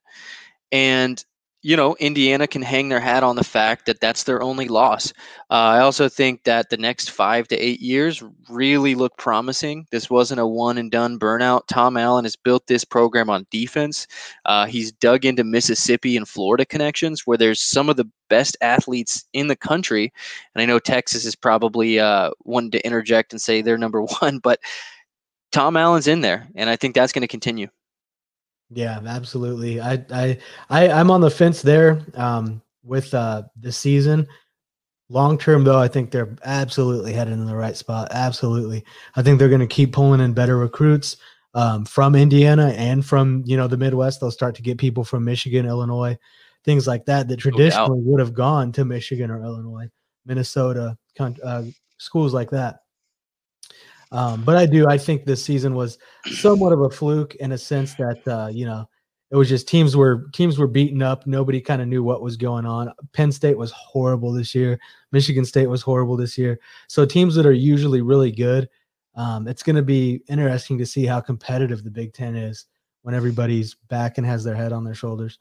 And 0.72 1.22
you 1.66 1.76
know, 1.76 1.96
Indiana 1.98 2.46
can 2.46 2.62
hang 2.62 2.90
their 2.90 3.00
hat 3.00 3.24
on 3.24 3.34
the 3.34 3.42
fact 3.42 3.86
that 3.86 3.98
that's 3.98 4.22
their 4.22 4.40
only 4.40 4.68
loss. 4.68 5.12
Uh, 5.50 5.74
I 5.74 5.80
also 5.80 6.08
think 6.08 6.44
that 6.44 6.70
the 6.70 6.76
next 6.76 7.10
five 7.10 7.48
to 7.48 7.58
eight 7.58 7.80
years 7.80 8.22
really 8.48 8.94
look 8.94 9.18
promising. 9.18 9.84
This 9.90 10.08
wasn't 10.08 10.38
a 10.38 10.46
one 10.46 10.78
and 10.78 10.92
done 10.92 11.18
burnout. 11.18 11.62
Tom 11.66 11.96
Allen 11.96 12.24
has 12.24 12.36
built 12.36 12.68
this 12.68 12.84
program 12.84 13.28
on 13.28 13.48
defense. 13.50 14.06
Uh, 14.44 14.66
he's 14.66 14.92
dug 14.92 15.24
into 15.24 15.42
Mississippi 15.42 16.16
and 16.16 16.28
Florida 16.28 16.64
connections 16.64 17.26
where 17.26 17.36
there's 17.36 17.60
some 17.60 17.88
of 17.88 17.96
the 17.96 18.08
best 18.28 18.56
athletes 18.60 19.24
in 19.32 19.48
the 19.48 19.56
country. 19.56 20.12
And 20.54 20.62
I 20.62 20.66
know 20.66 20.78
Texas 20.78 21.24
is 21.24 21.34
probably 21.34 21.98
uh, 21.98 22.30
wanting 22.44 22.70
to 22.70 22.86
interject 22.86 23.32
and 23.32 23.42
say 23.42 23.60
they're 23.60 23.76
number 23.76 24.02
one, 24.20 24.38
but 24.38 24.60
Tom 25.50 25.76
Allen's 25.76 26.06
in 26.06 26.20
there, 26.20 26.46
and 26.54 26.70
I 26.70 26.76
think 26.76 26.94
that's 26.94 27.12
going 27.12 27.22
to 27.22 27.26
continue. 27.26 27.66
Yeah, 28.70 29.00
absolutely. 29.06 29.80
I 29.80 30.04
I, 30.10 30.38
I 30.70 30.88
I'm 30.88 31.10
on 31.10 31.20
the 31.20 31.30
fence 31.30 31.62
there 31.62 32.04
um, 32.14 32.62
with 32.82 33.12
uh, 33.14 33.44
the 33.60 33.72
season. 33.72 34.26
Long 35.08 35.38
term, 35.38 35.62
though, 35.62 35.78
I 35.78 35.86
think 35.86 36.10
they're 36.10 36.36
absolutely 36.44 37.12
headed 37.12 37.34
in 37.34 37.46
the 37.46 37.54
right 37.54 37.76
spot. 37.76 38.08
Absolutely, 38.10 38.84
I 39.14 39.22
think 39.22 39.38
they're 39.38 39.48
going 39.48 39.60
to 39.60 39.66
keep 39.66 39.92
pulling 39.92 40.20
in 40.20 40.32
better 40.32 40.58
recruits 40.58 41.16
um, 41.54 41.84
from 41.84 42.16
Indiana 42.16 42.74
and 42.76 43.04
from 43.04 43.44
you 43.46 43.56
know 43.56 43.68
the 43.68 43.76
Midwest. 43.76 44.20
They'll 44.20 44.32
start 44.32 44.56
to 44.56 44.62
get 44.62 44.78
people 44.78 45.04
from 45.04 45.24
Michigan, 45.24 45.64
Illinois, 45.64 46.18
things 46.64 46.88
like 46.88 47.06
that 47.06 47.28
that 47.28 47.38
traditionally 47.38 48.00
would 48.00 48.20
have 48.20 48.34
gone 48.34 48.72
to 48.72 48.84
Michigan 48.84 49.30
or 49.30 49.42
Illinois, 49.42 49.88
Minnesota, 50.24 50.98
uh, 51.20 51.62
schools 51.98 52.34
like 52.34 52.50
that. 52.50 52.80
Um, 54.12 54.42
but 54.44 54.56
I 54.56 54.66
do. 54.66 54.86
I 54.88 54.98
think 54.98 55.24
this 55.24 55.44
season 55.44 55.74
was 55.74 55.98
somewhat 56.26 56.72
of 56.72 56.80
a 56.80 56.90
fluke 56.90 57.34
in 57.36 57.52
a 57.52 57.58
sense 57.58 57.94
that 57.94 58.26
uh, 58.28 58.48
you 58.52 58.64
know 58.64 58.88
it 59.30 59.36
was 59.36 59.48
just 59.48 59.66
teams 59.66 59.96
were 59.96 60.28
teams 60.32 60.58
were 60.58 60.68
beaten 60.68 61.02
up. 61.02 61.26
Nobody 61.26 61.60
kind 61.60 61.82
of 61.82 61.88
knew 61.88 62.02
what 62.02 62.22
was 62.22 62.36
going 62.36 62.64
on. 62.66 62.92
Penn 63.12 63.32
State 63.32 63.58
was 63.58 63.72
horrible 63.72 64.32
this 64.32 64.54
year. 64.54 64.78
Michigan 65.10 65.44
State 65.44 65.66
was 65.66 65.82
horrible 65.82 66.16
this 66.16 66.38
year. 66.38 66.60
So 66.88 67.04
teams 67.04 67.34
that 67.34 67.46
are 67.46 67.52
usually 67.52 68.02
really 68.02 68.30
good, 68.30 68.68
um, 69.16 69.48
it's 69.48 69.62
going 69.62 69.76
to 69.76 69.82
be 69.82 70.22
interesting 70.28 70.78
to 70.78 70.86
see 70.86 71.04
how 71.04 71.20
competitive 71.20 71.82
the 71.82 71.90
Big 71.90 72.12
Ten 72.12 72.36
is 72.36 72.66
when 73.02 73.14
everybody's 73.14 73.74
back 73.88 74.18
and 74.18 74.26
has 74.26 74.44
their 74.44 74.54
head 74.54 74.72
on 74.72 74.84
their 74.84 74.94
shoulders. 74.94 75.38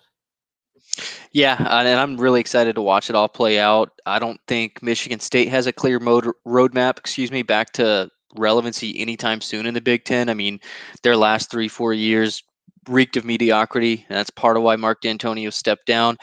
Yeah, 1.32 1.58
and 1.60 2.00
I'm 2.00 2.18
really 2.18 2.40
excited 2.40 2.76
to 2.76 2.82
watch 2.82 3.10
it 3.10 3.16
all 3.16 3.28
play 3.28 3.60
out. 3.60 3.92
I 4.06 4.20
don't 4.20 4.40
think 4.48 4.82
Michigan 4.82 5.20
State 5.20 5.50
has 5.50 5.68
a 5.68 5.74
clear 5.74 6.00
mode 6.00 6.26
roadmap, 6.48 6.98
excuse 6.98 7.32
me, 7.32 7.44
back 7.44 7.74
to 7.74 8.10
relevancy 8.40 9.00
anytime 9.00 9.42
soon 9.42 9.66
in 9.66 9.74
the 9.74 9.82
Big 9.82 10.06
Ten. 10.06 10.30
I 10.30 10.34
mean, 10.34 10.60
their 11.04 11.18
last 11.18 11.52
three, 11.52 11.68
four 11.68 11.94
years 11.94 12.44
reeked 12.88 13.18
of 13.18 13.26
mediocrity, 13.26 14.06
and 14.10 14.18
that's 14.18 14.30
part 14.30 14.58
of 14.58 14.64
why 14.64 14.76
Mark 14.76 15.02
Dantonio 15.02 15.52
stepped 15.52 15.86
down. 15.86 16.18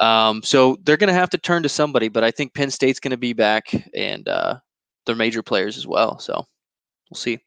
Um, 0.00 0.42
so 0.42 0.78
they're 0.84 0.96
going 0.96 1.08
to 1.08 1.14
have 1.14 1.30
to 1.30 1.38
turn 1.38 1.62
to 1.62 1.68
somebody, 1.68 2.08
but 2.08 2.24
I 2.24 2.30
think 2.30 2.54
Penn 2.54 2.70
State's 2.70 3.00
going 3.00 3.10
to 3.10 3.16
be 3.16 3.32
back, 3.32 3.74
and 3.94 4.28
uh, 4.28 4.56
they're 5.04 5.14
major 5.14 5.42
players 5.42 5.76
as 5.76 5.86
well. 5.86 6.18
So 6.18 6.46
we'll 7.10 7.18
see. 7.18 7.38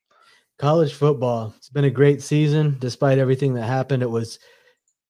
College 0.58 0.94
football. 0.94 1.54
It's 1.58 1.70
been 1.70 1.86
a 1.86 1.90
great 1.90 2.22
season, 2.22 2.78
despite 2.80 3.18
everything 3.18 3.54
that 3.54 3.64
happened. 3.64 4.04
It 4.04 4.10
was 4.10 4.40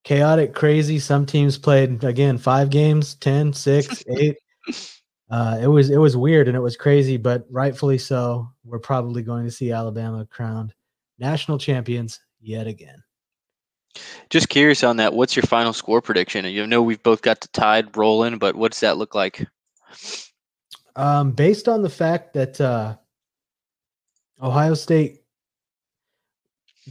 chaotic, 0.04 0.54
crazy. 0.54 1.00
Some 1.00 1.26
teams 1.26 1.58
played 1.58 2.04
again 2.04 2.38
five 2.38 2.70
games, 2.70 3.16
10, 3.16 3.54
6, 3.54 4.04
8. 4.18 4.38
Uh, 5.30 5.60
it 5.62 5.68
was 5.68 5.90
it 5.90 5.98
was 5.98 6.18
weird 6.18 6.48
and 6.48 6.58
it 6.58 6.62
was 6.62 6.76
crazy, 6.76 7.18
but 7.18 7.46
rightfully 7.52 7.98
so. 7.98 8.50
We're 8.64 8.80
probably 8.80 9.22
going 9.22 9.46
to 9.46 9.52
see 9.52 9.72
Alabama 9.72 10.26
crowned 10.26 10.74
national 11.20 11.58
champions 11.58 12.20
yet 12.40 12.68
again. 12.68 13.04
Just 14.30 14.50
curious 14.50 14.84
on 14.84 14.98
that. 14.98 15.14
What's 15.14 15.36
your 15.36 15.44
final 15.44 15.74
score 15.74 16.02
prediction? 16.02 16.46
You 16.46 16.66
know 16.66 16.82
we've 16.82 17.04
both 17.04 17.22
got 17.22 17.42
the 17.42 17.48
tide 17.50 17.96
rolling, 17.96 18.38
but 18.38 18.56
what 18.56 18.72
does 18.72 18.82
that 18.82 18.98
look 18.98 19.14
like? 19.16 19.48
Um, 20.96 21.32
based 21.32 21.68
on 21.68 21.82
the 21.82 21.90
fact 21.90 22.34
that 22.34 22.60
uh, 22.60 22.96
Ohio 24.42 24.74
State 24.74 25.24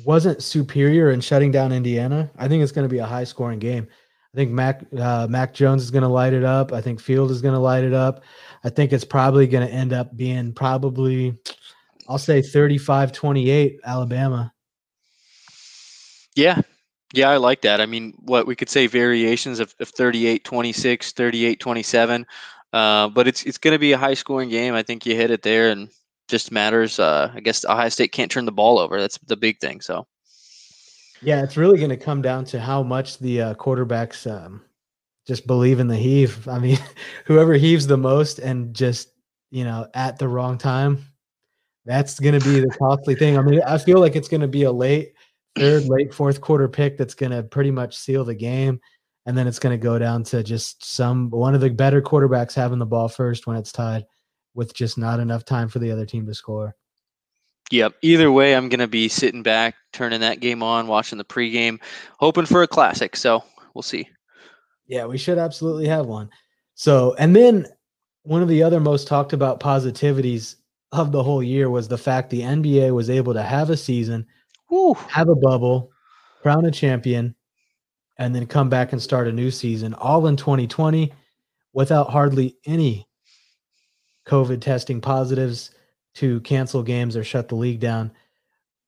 wasn't 0.05 0.43
superior 0.43 1.11
in 1.11 1.21
shutting 1.21 1.51
down 1.51 1.73
Indiana, 1.73 2.31
I 2.39 2.49
think 2.49 2.63
it's 2.63 2.73
going 2.73 2.89
to 2.89 2.93
be 2.93 2.99
a 2.99 3.07
high 3.07 3.25
scoring 3.25 3.59
game. 3.59 3.89
I 4.35 4.37
think 4.37 4.51
Mac 4.51 4.85
uh, 4.99 5.27
Mac 5.29 5.55
Jones 5.55 5.83
is 5.83 5.91
going 5.91 6.03
to 6.03 6.09
light 6.09 6.33
it 6.33 6.45
up. 6.45 6.73
I 6.73 6.81
think 6.81 7.01
Field 7.01 7.31
is 7.31 7.41
going 7.41 7.55
to 7.55 7.61
light 7.61 7.85
it 7.85 7.95
up. 7.95 8.23
I 8.65 8.71
think 8.71 8.93
it's 8.93 9.05
probably 9.05 9.47
going 9.47 9.67
to 9.67 9.73
end 9.73 9.93
up 9.93 10.17
being 10.17 10.53
probably, 10.53 11.37
I'll 12.09 12.19
say 12.19 12.43
35 12.43 13.13
28 13.13 13.81
Alabama. 13.85 14.53
Yeah. 16.37 16.61
Yeah, 17.15 17.31
I 17.31 17.39
like 17.39 17.63
that. 17.63 17.81
I 17.81 17.87
mean, 17.87 18.13
what 18.19 18.47
we 18.47 18.55
could 18.55 18.69
say 18.69 18.87
variations 18.87 19.61
of, 19.61 19.75
of 19.81 19.89
38 19.89 20.45
26, 20.45 21.13
38 21.13 21.59
27. 21.59 22.27
Uh, 22.73 23.09
but 23.09 23.27
it's 23.27 23.45
it's 23.45 23.59
going 23.59 23.73
to 23.73 23.79
be 23.79 23.93
a 23.93 23.99
high 23.99 24.15
scoring 24.15 24.51
game. 24.51 24.75
I 24.75 24.83
think 24.83 25.07
you 25.07 25.17
hit 25.17 25.31
it 25.31 25.43
there 25.43 25.71
and 25.71 25.89
just 26.29 26.53
matters. 26.53 26.99
Uh, 27.01 27.33
I 27.35 27.41
guess 27.41 27.65
Ohio 27.65 27.89
State 27.89 28.13
can't 28.13 28.31
turn 28.31 28.45
the 28.45 28.53
ball 28.53 28.79
over. 28.79 29.01
That's 29.01 29.19
the 29.27 29.37
big 29.37 29.59
thing. 29.59 29.81
So, 29.81 30.07
yeah, 31.23 31.43
it's 31.43 31.57
really 31.57 31.79
going 31.79 31.91
to 31.91 31.97
come 31.97 32.23
down 32.23 32.45
to 32.47 32.61
how 32.61 32.83
much 32.83 33.19
the 33.19 33.43
uh, 33.43 33.55
quarterbacks 33.55 34.31
um, 34.31 34.63
just 35.27 35.47
believe 35.47 35.81
in 35.81 35.89
the 35.89 35.97
heave. 35.97 36.47
I 36.49 36.59
mean, 36.59 36.79
whoever 37.25 37.55
heaves 37.55 37.87
the 37.87 37.97
most 37.97 38.39
and 38.39 38.75
just 38.75 39.11
you 39.51 39.65
know 39.65 39.89
at 39.95 40.19
the 40.19 40.29
wrong 40.29 40.59
time, 40.59 41.05
that's 41.85 42.21
going 42.21 42.39
to 42.39 42.45
be 42.45 42.61
the 42.61 42.75
costly 42.79 43.15
thing. 43.15 43.39
I 43.39 43.43
mean, 43.43 43.63
I 43.67 43.79
feel 43.79 44.01
like 44.01 44.17
it's 44.17 44.29
going 44.29 44.43
to 44.43 44.49
be 44.49 44.65
a 44.65 44.73
late 44.73 45.15
third, 45.59 45.85
late 45.87 46.15
fourth 46.15 46.41
quarter 46.41 46.69
pick 46.69 46.97
that's 46.97 47.15
going 47.15 47.33
to 47.33 47.43
pretty 47.43 47.71
much 47.71 47.97
seal 47.97 48.25
the 48.25 48.35
game. 48.35 48.81
And 49.27 49.37
then 49.37 49.47
it's 49.47 49.59
going 49.59 49.79
to 49.79 49.83
go 49.83 49.99
down 49.99 50.23
to 50.25 50.43
just 50.43 50.85
some 50.85 51.29
one 51.31 51.55
of 51.55 51.61
the 51.61 51.69
better 51.69 52.01
quarterbacks 52.01 52.55
having 52.55 52.79
the 52.79 52.87
ball 52.87 53.09
first 53.09 53.47
when 53.47 53.57
it's 53.57 53.73
tied 53.73 54.05
with 54.55 54.73
just 54.75 54.97
not 54.97 55.21
enough 55.21 55.45
time 55.45 55.69
for 55.69 55.79
the 55.79 55.91
other 55.91 56.07
team 56.07 56.27
to 56.27 56.35
score. 56.35 56.75
Yep. 57.71 57.95
Either 58.03 58.33
way, 58.33 58.55
I'm 58.57 58.69
going 58.69 58.81
to 58.81 58.89
be 58.89 59.09
sitting 59.09 59.43
back, 59.43 59.75
turning 59.93 60.21
that 60.21 60.41
game 60.41 60.63
on, 60.63 60.87
watching 60.87 61.19
the 61.19 61.25
pregame, 61.25 61.79
hoping 62.19 62.47
for 62.47 62.63
a 62.63 62.69
classic. 62.69 63.15
So 63.15 63.45
we'll 63.75 63.83
see. 63.83 64.09
Yeah, 64.87 65.05
we 65.05 65.19
should 65.19 65.39
absolutely 65.39 65.87
have 65.87 66.07
one. 66.07 66.31
So, 66.75 67.15
and 67.19 67.37
then 67.37 67.67
one 68.23 68.43
of 68.43 68.49
the 68.49 68.63
other 68.63 68.81
most 68.81 69.07
talked 69.07 69.33
about 69.33 69.61
positivities 69.61 70.57
of 70.93 71.13
the 71.13 71.23
whole 71.23 71.43
year 71.43 71.69
was 71.69 71.89
the 71.89 71.99
fact 71.99 72.31
the 72.31 72.41
NBA 72.41 72.95
was 72.95 73.11
able 73.11 73.35
to 73.35 73.43
have 73.43 73.69
a 73.69 73.77
season, 73.77 74.27
Woo. 74.71 74.95
have 74.95 75.29
a 75.29 75.35
bubble, 75.35 75.91
crown 76.41 76.65
a 76.65 76.71
champion, 76.71 77.35
and 78.19 78.35
then 78.35 78.47
come 78.47 78.69
back 78.69 78.93
and 78.93 79.03
start 79.03 79.29
a 79.29 79.33
new 79.33 79.51
season 79.51 79.93
all 79.95 80.27
in 80.27 80.37
2020 80.37 81.13
without 81.75 82.11
hardly 82.11 82.57
any 82.67 83.07
COVID 84.27 84.61
testing 84.61 85.01
positives 85.01 85.71
to 86.19 86.41
cancel 86.41 86.83
games 86.83 87.17
or 87.17 87.23
shut 87.23 87.49
the 87.49 87.55
league 87.55 87.79
down. 87.79 88.11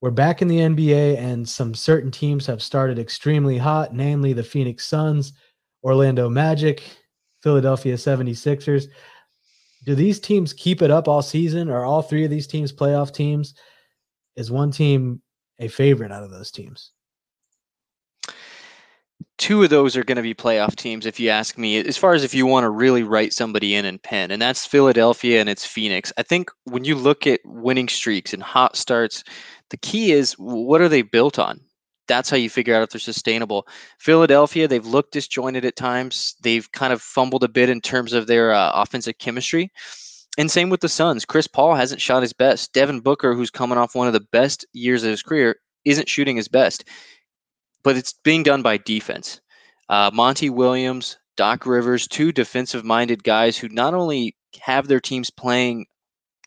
We're 0.01 0.11
back 0.11 0.41
in 0.41 0.49
the 0.49 0.59
NBA, 0.59 1.17
and 1.17 1.47
some 1.47 1.73
certain 1.73 2.11
teams 2.11 2.45
have 2.45 2.61
started 2.61 2.99
extremely 2.99 3.57
hot, 3.57 3.93
namely 3.93 4.33
the 4.33 4.43
Phoenix 4.43 4.85
Suns, 4.85 5.31
Orlando 5.81 6.27
Magic, 6.27 6.83
Philadelphia 7.41 7.95
76ers. 7.95 8.87
Do 9.85 9.95
these 9.95 10.19
teams 10.19 10.51
keep 10.51 10.81
it 10.81 10.91
up 10.91 11.07
all 11.07 11.21
season? 11.21 11.69
Are 11.69 11.85
all 11.85 12.01
three 12.01 12.25
of 12.25 12.29
these 12.29 12.47
teams 12.47 12.73
playoff 12.73 13.13
teams? 13.13 13.53
Is 14.35 14.51
one 14.51 14.71
team 14.71 15.21
a 15.57 15.69
favorite 15.69 16.11
out 16.11 16.23
of 16.23 16.31
those 16.31 16.51
teams? 16.51 16.91
Two 19.37 19.63
of 19.63 19.69
those 19.69 19.97
are 19.97 20.03
going 20.03 20.17
to 20.17 20.21
be 20.21 20.33
playoff 20.33 20.75
teams 20.75 21.05
if 21.05 21.19
you 21.19 21.29
ask 21.29 21.57
me 21.57 21.77
as 21.77 21.97
far 21.97 22.13
as 22.13 22.23
if 22.23 22.33
you 22.33 22.45
want 22.45 22.63
to 22.63 22.69
really 22.69 23.03
write 23.03 23.33
somebody 23.33 23.75
in 23.75 23.85
and 23.85 24.01
pen 24.01 24.31
and 24.31 24.41
that's 24.41 24.65
philadelphia 24.65 25.39
and 25.39 25.49
it's 25.49 25.65
phoenix. 25.65 26.13
I 26.17 26.23
think 26.23 26.49
when 26.65 26.83
you 26.83 26.95
look 26.95 27.27
at 27.27 27.39
winning 27.45 27.87
streaks 27.87 28.33
and 28.33 28.43
hot 28.43 28.75
starts 28.75 29.23
the 29.69 29.77
key 29.77 30.11
is 30.11 30.33
what 30.33 30.81
are 30.81 30.89
they 30.89 31.01
built 31.01 31.39
on? 31.39 31.59
That's 32.07 32.29
how 32.29 32.37
you 32.37 32.49
figure 32.49 32.75
out 32.75 32.83
if 32.83 32.89
they're 32.89 32.99
sustainable. 32.99 33.67
Philadelphia 33.99 34.67
they've 34.67 34.85
looked 34.85 35.13
disjointed 35.13 35.65
at 35.65 35.75
times. 35.75 36.35
They've 36.41 36.71
kind 36.71 36.93
of 36.93 37.01
fumbled 37.01 37.43
a 37.43 37.49
bit 37.49 37.69
in 37.69 37.81
terms 37.81 38.13
of 38.13 38.27
their 38.27 38.53
uh, 38.53 38.71
offensive 38.73 39.17
chemistry. 39.17 39.71
And 40.37 40.49
same 40.49 40.69
with 40.69 40.81
the 40.81 40.89
suns. 40.89 41.25
Chris 41.25 41.47
paul 41.47 41.75
hasn't 41.75 42.01
shot 42.01 42.21
his 42.21 42.33
best. 42.33 42.73
Devin 42.73 43.01
booker 43.01 43.33
who's 43.33 43.49
coming 43.49 43.77
off 43.77 43.95
one 43.95 44.07
of 44.07 44.13
the 44.13 44.25
best 44.31 44.65
years 44.73 45.03
of 45.03 45.09
his 45.09 45.23
career 45.23 45.57
isn't 45.85 46.09
shooting 46.09 46.35
his 46.35 46.47
best 46.47 46.83
but 47.83 47.97
it's 47.97 48.13
being 48.23 48.43
done 48.43 48.61
by 48.61 48.77
defense. 48.77 49.41
Uh, 49.89 50.09
Monty 50.13 50.49
Williams, 50.49 51.17
Doc 51.35 51.65
Rivers, 51.65 52.07
two 52.07 52.31
defensive 52.31 52.85
minded 52.85 53.23
guys 53.23 53.57
who 53.57 53.69
not 53.69 53.93
only 53.93 54.35
have 54.59 54.87
their 54.87 54.99
teams 54.99 55.29
playing 55.29 55.85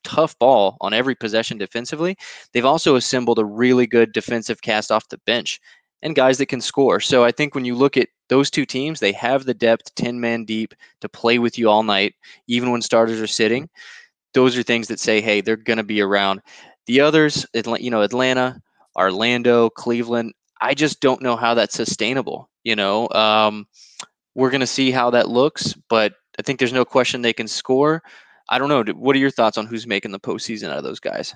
tough 0.04 0.38
ball 0.38 0.76
on 0.80 0.92
every 0.94 1.14
possession 1.14 1.58
defensively, 1.58 2.16
they've 2.52 2.64
also 2.64 2.96
assembled 2.96 3.38
a 3.38 3.44
really 3.44 3.86
good 3.86 4.12
defensive 4.12 4.62
cast 4.62 4.92
off 4.92 5.08
the 5.08 5.18
bench 5.26 5.60
and 6.02 6.14
guys 6.14 6.38
that 6.38 6.46
can 6.46 6.60
score. 6.60 7.00
So 7.00 7.24
I 7.24 7.32
think 7.32 7.54
when 7.54 7.64
you 7.64 7.74
look 7.74 7.96
at 7.96 8.08
those 8.28 8.50
two 8.50 8.66
teams, 8.66 9.00
they 9.00 9.12
have 9.12 9.44
the 9.44 9.54
depth 9.54 9.94
10 9.96 10.20
man 10.20 10.44
deep 10.44 10.74
to 11.00 11.08
play 11.08 11.38
with 11.38 11.58
you 11.58 11.68
all 11.68 11.82
night, 11.82 12.14
even 12.46 12.70
when 12.70 12.82
starters 12.82 13.20
are 13.20 13.26
sitting. 13.26 13.68
Those 14.34 14.56
are 14.56 14.62
things 14.62 14.88
that 14.88 15.00
say, 15.00 15.20
hey, 15.20 15.40
they're 15.40 15.56
going 15.56 15.78
to 15.78 15.82
be 15.82 16.00
around. 16.00 16.42
The 16.86 17.00
others, 17.00 17.46
you 17.54 17.90
know, 17.90 18.02
Atlanta, 18.02 18.60
Orlando, 18.96 19.70
Cleveland, 19.70 20.34
I 20.64 20.72
just 20.72 21.00
don't 21.00 21.20
know 21.20 21.36
how 21.36 21.52
that's 21.52 21.74
sustainable. 21.74 22.48
You 22.62 22.74
know, 22.74 23.10
um, 23.10 23.66
we're 24.34 24.48
going 24.48 24.62
to 24.62 24.66
see 24.66 24.90
how 24.90 25.10
that 25.10 25.28
looks, 25.28 25.74
but 25.90 26.14
I 26.38 26.42
think 26.42 26.58
there's 26.58 26.72
no 26.72 26.86
question 26.86 27.20
they 27.20 27.34
can 27.34 27.46
score. 27.46 28.02
I 28.48 28.58
don't 28.58 28.70
know. 28.70 28.82
What 28.94 29.14
are 29.14 29.18
your 29.18 29.30
thoughts 29.30 29.58
on 29.58 29.66
who's 29.66 29.86
making 29.86 30.12
the 30.12 30.18
postseason 30.18 30.70
out 30.70 30.78
of 30.78 30.84
those 30.84 31.00
guys? 31.00 31.34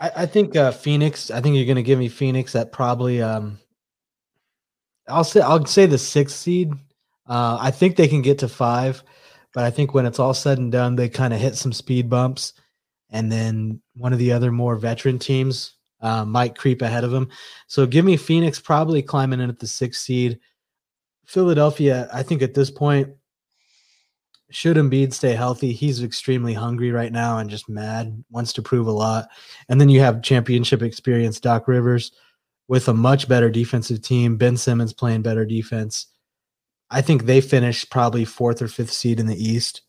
I, 0.00 0.10
I 0.16 0.26
think 0.26 0.56
uh, 0.56 0.72
Phoenix. 0.72 1.30
I 1.30 1.42
think 1.42 1.54
you're 1.54 1.66
going 1.66 1.76
to 1.76 1.82
give 1.82 1.98
me 1.98 2.08
Phoenix 2.08 2.56
at 2.56 2.72
probably. 2.72 3.20
Um, 3.20 3.58
I'll 5.06 5.22
say 5.22 5.42
I'll 5.42 5.66
say 5.66 5.84
the 5.84 5.98
sixth 5.98 6.36
seed. 6.36 6.72
Uh, 7.28 7.58
I 7.60 7.70
think 7.70 7.96
they 7.96 8.08
can 8.08 8.22
get 8.22 8.38
to 8.38 8.48
five, 8.48 9.02
but 9.52 9.64
I 9.64 9.70
think 9.70 9.92
when 9.92 10.06
it's 10.06 10.18
all 10.18 10.32
said 10.32 10.56
and 10.56 10.72
done, 10.72 10.96
they 10.96 11.10
kind 11.10 11.34
of 11.34 11.40
hit 11.40 11.56
some 11.56 11.74
speed 11.74 12.08
bumps, 12.08 12.54
and 13.10 13.30
then 13.30 13.82
one 13.96 14.14
of 14.14 14.18
the 14.18 14.32
other 14.32 14.50
more 14.50 14.76
veteran 14.76 15.18
teams 15.18 15.74
uh, 16.00 16.24
might 16.24 16.56
creep 16.56 16.82
ahead 16.82 17.04
of 17.04 17.10
them. 17.10 17.28
So 17.66 17.86
give 17.86 18.04
me 18.04 18.16
Phoenix 18.16 18.58
probably 18.60 19.02
climbing 19.02 19.40
in 19.40 19.50
at 19.50 19.58
the 19.58 19.66
sixth 19.66 20.02
seed. 20.02 20.38
Philadelphia, 21.26 22.08
I 22.12 22.22
think 22.22 22.42
at 22.42 22.54
this 22.54 22.70
point, 22.70 23.10
should 24.50 24.76
Embiid 24.76 25.12
stay 25.12 25.34
healthy, 25.34 25.72
he's 25.72 26.02
extremely 26.02 26.54
hungry 26.54 26.90
right 26.90 27.12
now 27.12 27.38
and 27.38 27.48
just 27.48 27.68
mad, 27.68 28.24
wants 28.30 28.52
to 28.54 28.62
prove 28.62 28.88
a 28.88 28.92
lot. 28.92 29.28
And 29.68 29.80
then 29.80 29.88
you 29.88 30.00
have 30.00 30.22
championship 30.22 30.82
experience 30.82 31.38
Doc 31.38 31.68
Rivers 31.68 32.12
with 32.66 32.88
a 32.88 32.94
much 32.94 33.28
better 33.28 33.48
defensive 33.50 34.02
team. 34.02 34.36
Ben 34.36 34.56
Simmons 34.56 34.92
playing 34.92 35.22
better 35.22 35.44
defense. 35.44 36.06
I 36.90 37.00
think 37.00 37.24
they 37.24 37.40
finished 37.40 37.90
probably 37.90 38.24
fourth 38.24 38.60
or 38.60 38.68
fifth 38.68 38.92
seed 38.92 39.20
in 39.20 39.26
the 39.26 39.40
East. 39.40 39.82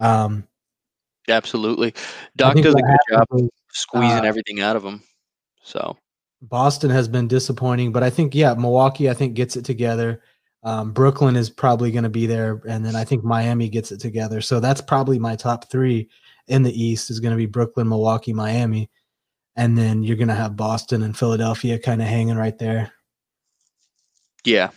Um, 0.00 0.48
Absolutely. 1.28 1.94
Doc 2.36 2.56
does 2.56 2.74
a 2.74 2.82
good 2.82 2.98
job 3.10 3.26
squeezing 3.70 4.18
uh, 4.18 4.22
everything 4.22 4.60
out 4.60 4.74
of 4.74 4.82
them. 4.82 5.02
So 5.62 5.96
Boston 6.42 6.90
has 6.90 7.08
been 7.08 7.28
disappointing, 7.28 7.92
but 7.92 8.02
I 8.02 8.10
think 8.10 8.34
yeah, 8.34 8.54
Milwaukee 8.54 9.08
I 9.08 9.14
think 9.14 9.34
gets 9.34 9.56
it 9.56 9.64
together. 9.64 10.22
Um, 10.64 10.92
Brooklyn 10.92 11.34
is 11.34 11.50
probably 11.50 11.90
going 11.90 12.04
to 12.04 12.10
be 12.10 12.26
there, 12.26 12.62
and 12.68 12.84
then 12.84 12.94
I 12.94 13.04
think 13.04 13.24
Miami 13.24 13.68
gets 13.68 13.90
it 13.90 13.98
together. 14.00 14.40
So 14.40 14.60
that's 14.60 14.80
probably 14.80 15.18
my 15.18 15.34
top 15.34 15.70
three 15.70 16.08
in 16.48 16.62
the 16.62 16.82
East 16.82 17.10
is 17.10 17.20
going 17.20 17.32
to 17.32 17.36
be 17.36 17.46
Brooklyn, 17.46 17.88
Milwaukee, 17.88 18.32
Miami, 18.32 18.90
and 19.56 19.76
then 19.76 20.02
you're 20.02 20.16
going 20.16 20.28
to 20.28 20.34
have 20.34 20.56
Boston 20.56 21.02
and 21.02 21.16
Philadelphia 21.16 21.78
kind 21.78 22.00
of 22.00 22.08
hanging 22.08 22.36
right 22.36 22.58
there. 22.58 22.92
Yeah, 24.44 24.70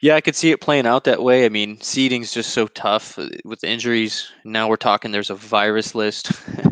yeah, 0.00 0.14
I 0.14 0.20
could 0.20 0.36
see 0.36 0.50
it 0.50 0.60
playing 0.60 0.86
out 0.86 1.04
that 1.04 1.22
way. 1.22 1.46
I 1.46 1.48
mean, 1.48 1.80
seeding's 1.80 2.32
just 2.32 2.50
so 2.50 2.66
tough 2.68 3.18
uh, 3.18 3.28
with 3.44 3.64
injuries. 3.64 4.30
Now 4.44 4.68
we're 4.68 4.76
talking 4.76 5.10
there's 5.10 5.30
a 5.30 5.34
virus 5.34 5.94
list. 5.94 6.32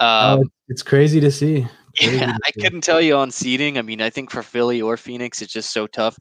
um, 0.00 0.40
oh, 0.40 0.44
it's 0.68 0.82
crazy 0.82 1.18
to 1.20 1.30
see. 1.30 1.66
Yeah, 2.00 2.36
I 2.46 2.50
couldn't 2.52 2.82
tell 2.82 3.00
you 3.00 3.16
on 3.16 3.30
seeding. 3.30 3.78
I 3.78 3.82
mean, 3.82 4.00
I 4.00 4.10
think 4.10 4.30
for 4.30 4.42
Philly 4.42 4.80
or 4.80 4.96
Phoenix, 4.96 5.42
it's 5.42 5.52
just 5.52 5.72
so 5.72 5.86
tough. 5.86 6.16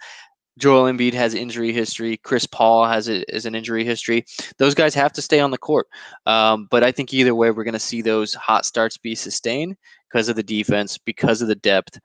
Joel 0.58 0.92
Embiid 0.92 1.14
has 1.14 1.34
injury 1.34 1.72
history. 1.72 2.18
Chris 2.18 2.46
Paul 2.46 2.86
has 2.86 3.08
a, 3.08 3.24
is 3.34 3.46
an 3.46 3.56
injury 3.56 3.86
history. 3.86 4.26
Those 4.58 4.76
guys 4.76 4.94
have 4.96 5.14
to 5.14 5.22
stay 5.22 5.40
on 5.40 5.52
the 5.52 5.58
court. 5.58 5.88
Um, 6.26 6.68
but 6.70 6.84
I 6.84 6.92
think 6.92 7.14
either 7.14 7.34
way, 7.34 7.52
we're 7.52 7.64
going 7.64 7.74
to 7.74 7.80
see 7.80 8.02
those 8.02 8.34
hot 8.34 8.66
starts 8.66 8.98
be 8.98 9.16
sustained 9.16 9.78
because 10.12 10.30
of 10.30 10.36
the 10.36 10.44
defense, 10.44 10.98
because 10.98 11.42
of 11.42 11.48
the 11.48 11.56
depth. 11.56 12.00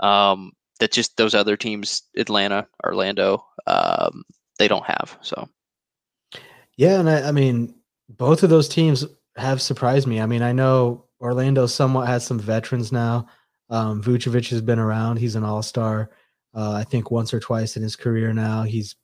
Um, 0.00 0.52
that 0.80 0.90
just 0.90 1.16
those 1.16 1.34
other 1.34 1.56
teams, 1.56 2.02
Atlanta, 2.16 2.66
Orlando, 2.84 3.46
um, 3.68 4.24
they 4.58 4.66
don't 4.66 4.84
have. 4.84 5.16
So. 5.20 5.48
Yeah, 6.76 6.98
and 6.98 7.08
I, 7.08 7.28
I 7.28 7.32
mean, 7.32 7.74
both 8.08 8.42
of 8.42 8.50
those 8.50 8.68
teams 8.68 9.06
have 9.36 9.62
surprised 9.62 10.08
me. 10.08 10.20
I 10.20 10.26
mean, 10.26 10.42
I 10.42 10.52
know 10.52 11.04
Orlando 11.22 11.66
somewhat 11.66 12.08
has 12.08 12.26
some 12.26 12.38
veterans 12.38 12.92
now. 12.92 13.28
Um, 13.70 14.02
Vucevic 14.02 14.50
has 14.50 14.60
been 14.60 14.78
around; 14.78 15.18
he's 15.18 15.36
an 15.36 15.44
All 15.44 15.62
Star. 15.62 16.10
Uh, 16.54 16.72
I 16.72 16.84
think 16.84 17.10
once 17.10 17.32
or 17.32 17.40
twice 17.40 17.76
in 17.76 17.82
his 17.82 17.96
career 17.96 18.32
now. 18.32 18.62
He's 18.64 18.96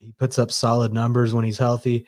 he 0.00 0.12
puts 0.12 0.38
up 0.38 0.50
solid 0.50 0.92
numbers 0.92 1.32
when 1.32 1.44
he's 1.44 1.58
healthy. 1.58 2.06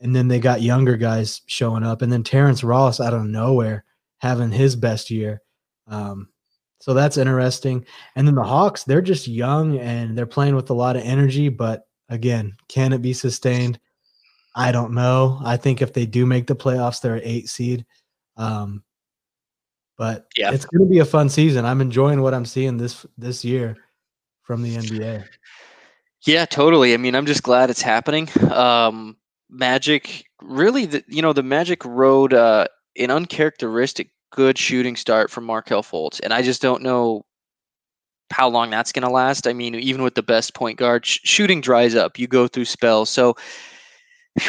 And 0.00 0.14
then 0.14 0.28
they 0.28 0.38
got 0.38 0.60
younger 0.60 0.96
guys 0.96 1.40
showing 1.46 1.84
up, 1.84 2.02
and 2.02 2.12
then 2.12 2.22
Terrence 2.22 2.62
Ross 2.62 3.00
out 3.00 3.14
of 3.14 3.24
nowhere 3.24 3.84
having 4.18 4.50
his 4.50 4.76
best 4.76 5.10
year. 5.10 5.40
Um, 5.86 6.28
so 6.80 6.92
that's 6.92 7.16
interesting. 7.16 7.86
And 8.14 8.26
then 8.26 8.34
the 8.34 8.44
Hawks, 8.44 8.84
they're 8.84 9.00
just 9.00 9.26
young 9.26 9.78
and 9.78 10.16
they're 10.16 10.26
playing 10.26 10.54
with 10.54 10.68
a 10.68 10.74
lot 10.74 10.96
of 10.96 11.02
energy, 11.02 11.48
but 11.48 11.86
again, 12.10 12.56
can 12.68 12.92
it 12.92 13.00
be 13.00 13.12
sustained? 13.12 13.80
I 14.54 14.70
don't 14.70 14.92
know. 14.92 15.40
I 15.42 15.56
think 15.56 15.80
if 15.80 15.92
they 15.92 16.06
do 16.06 16.26
make 16.26 16.46
the 16.46 16.54
playoffs, 16.54 17.00
they're 17.00 17.16
an 17.16 17.22
eight 17.24 17.48
seed. 17.48 17.86
Um, 18.36 18.83
but 19.96 20.26
yeah, 20.36 20.52
it's 20.52 20.64
going 20.64 20.86
to 20.86 20.90
be 20.90 20.98
a 20.98 21.04
fun 21.04 21.28
season. 21.28 21.64
I'm 21.64 21.80
enjoying 21.80 22.22
what 22.22 22.34
I'm 22.34 22.44
seeing 22.44 22.76
this 22.76 23.06
this 23.16 23.44
year 23.44 23.76
from 24.42 24.62
the 24.62 24.76
NBA. 24.76 25.24
Yeah, 26.26 26.46
totally. 26.46 26.94
I 26.94 26.96
mean, 26.96 27.14
I'm 27.14 27.26
just 27.26 27.42
glad 27.42 27.70
it's 27.70 27.82
happening. 27.82 28.28
Um, 28.50 29.16
Magic, 29.50 30.24
really, 30.42 30.86
the, 30.86 31.04
you 31.06 31.22
know, 31.22 31.32
the 31.32 31.42
Magic 31.42 31.84
rode 31.84 32.32
uh, 32.32 32.66
an 32.98 33.10
uncharacteristic 33.10 34.10
good 34.32 34.58
shooting 34.58 34.96
start 34.96 35.30
from 35.30 35.44
Markelle 35.44 35.82
Fultz, 35.82 36.20
and 36.22 36.32
I 36.32 36.42
just 36.42 36.62
don't 36.62 36.82
know 36.82 37.24
how 38.30 38.48
long 38.48 38.70
that's 38.70 38.90
going 38.90 39.04
to 39.04 39.10
last. 39.10 39.46
I 39.46 39.52
mean, 39.52 39.74
even 39.74 40.02
with 40.02 40.14
the 40.14 40.22
best 40.22 40.54
point 40.54 40.78
guard, 40.78 41.06
sh- 41.06 41.20
shooting 41.24 41.60
dries 41.60 41.94
up. 41.94 42.18
You 42.18 42.26
go 42.26 42.48
through 42.48 42.64
spells, 42.64 43.10
so 43.10 43.36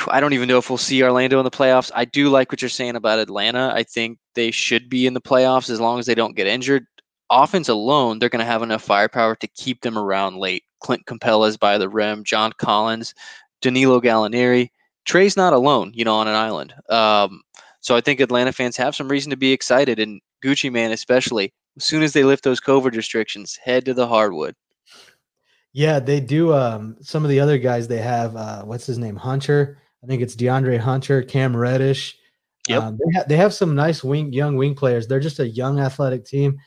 I 0.08 0.20
don't 0.20 0.34
even 0.34 0.48
know 0.48 0.58
if 0.58 0.70
we'll 0.70 0.78
see 0.78 1.04
Orlando 1.04 1.40
in 1.40 1.44
the 1.44 1.52
playoffs. 1.52 1.92
I 1.94 2.06
do 2.06 2.30
like 2.30 2.52
what 2.52 2.62
you're 2.62 2.70
saying 2.70 2.96
about 2.96 3.20
Atlanta. 3.20 3.72
I 3.74 3.84
think 3.84 4.18
they 4.34 4.50
should 4.52 4.90
be 4.90 5.06
in 5.06 5.14
the 5.14 5.22
playoffs 5.22 5.70
as 5.70 5.80
long 5.80 6.00
as 6.00 6.08
they 6.08 6.16
don't 6.16 6.36
get 6.36 6.48
injured. 6.48 6.86
Offense 7.30 7.70
alone, 7.70 8.20
they're 8.20 8.30
going 8.30 8.40
to 8.40 8.46
have 8.46 8.64
enough 8.64 8.84
firepower 8.84 9.36
to 9.36 9.48
keep 9.48 9.82
them 9.82 9.98
around 9.98 10.38
late. 10.38 10.64
Clint 10.80 11.06
Capela's 11.06 11.58
by 11.58 11.78
the 11.78 11.90
rim, 11.90 12.24
John 12.24 12.52
Collins, 12.58 13.14
Danilo 13.62 14.02
Gallinari. 14.02 14.70
Trae's 15.06 15.38
not 15.38 15.54
alone, 15.54 15.92
you 15.94 16.04
know, 16.04 16.16
on 16.16 16.28
an 16.28 16.36
island. 16.36 16.74
Um, 16.90 17.42
so 17.82 17.96
I 17.96 18.02
think 18.02 18.20
Atlanta 18.20 18.52
fans 18.52 18.78
have 18.78 18.96
some 18.96 19.08
reason 19.08 19.30
to 19.30 19.38
be 19.38 19.52
excited, 19.52 20.00
and 20.00 20.20
Gucci 20.44 20.72
Mane 20.72 20.92
especially. 20.92 21.54
As 21.78 21.86
soon 21.86 22.04
as 22.04 22.14
they 22.14 22.24
lift 22.24 22.44
those 22.44 22.60
COVID 22.60 22.96
restrictions, 22.96 23.60
head 23.64 23.86
to 23.86 23.94
the 23.94 24.08
hardwood. 24.08 24.56
Yeah, 25.76 26.00
they 26.00 26.22
do. 26.22 26.54
Um, 26.54 26.96
some 27.02 27.26
of 27.26 27.30
the 27.30 27.42
other 27.42 27.58
guys 27.58 27.86
they 27.86 27.98
have, 27.98 28.34
uh, 28.38 28.64
what's 28.64 28.86
his 28.86 28.98
name? 28.98 29.18
Hunter. 29.18 29.78
I 30.02 30.08
think 30.08 30.22
it's 30.22 30.34
DeAndre 30.34 30.80
Hunter, 30.80 31.22
Cam 31.22 31.56
Reddish. 31.56 32.18
Yep. 32.70 32.82
Um, 32.82 32.98
they, 32.98 33.20
ha- 33.20 33.26
they 33.28 33.36
have 33.36 33.54
some 33.54 33.76
nice 33.76 34.02
wing, 34.02 34.32
young 34.32 34.56
wing 34.56 34.74
players. 34.74 35.06
They're 35.06 35.20
just 35.20 35.42
a 35.42 35.48
young 35.50 35.82
athletic 35.82 36.24
team, 36.24 36.58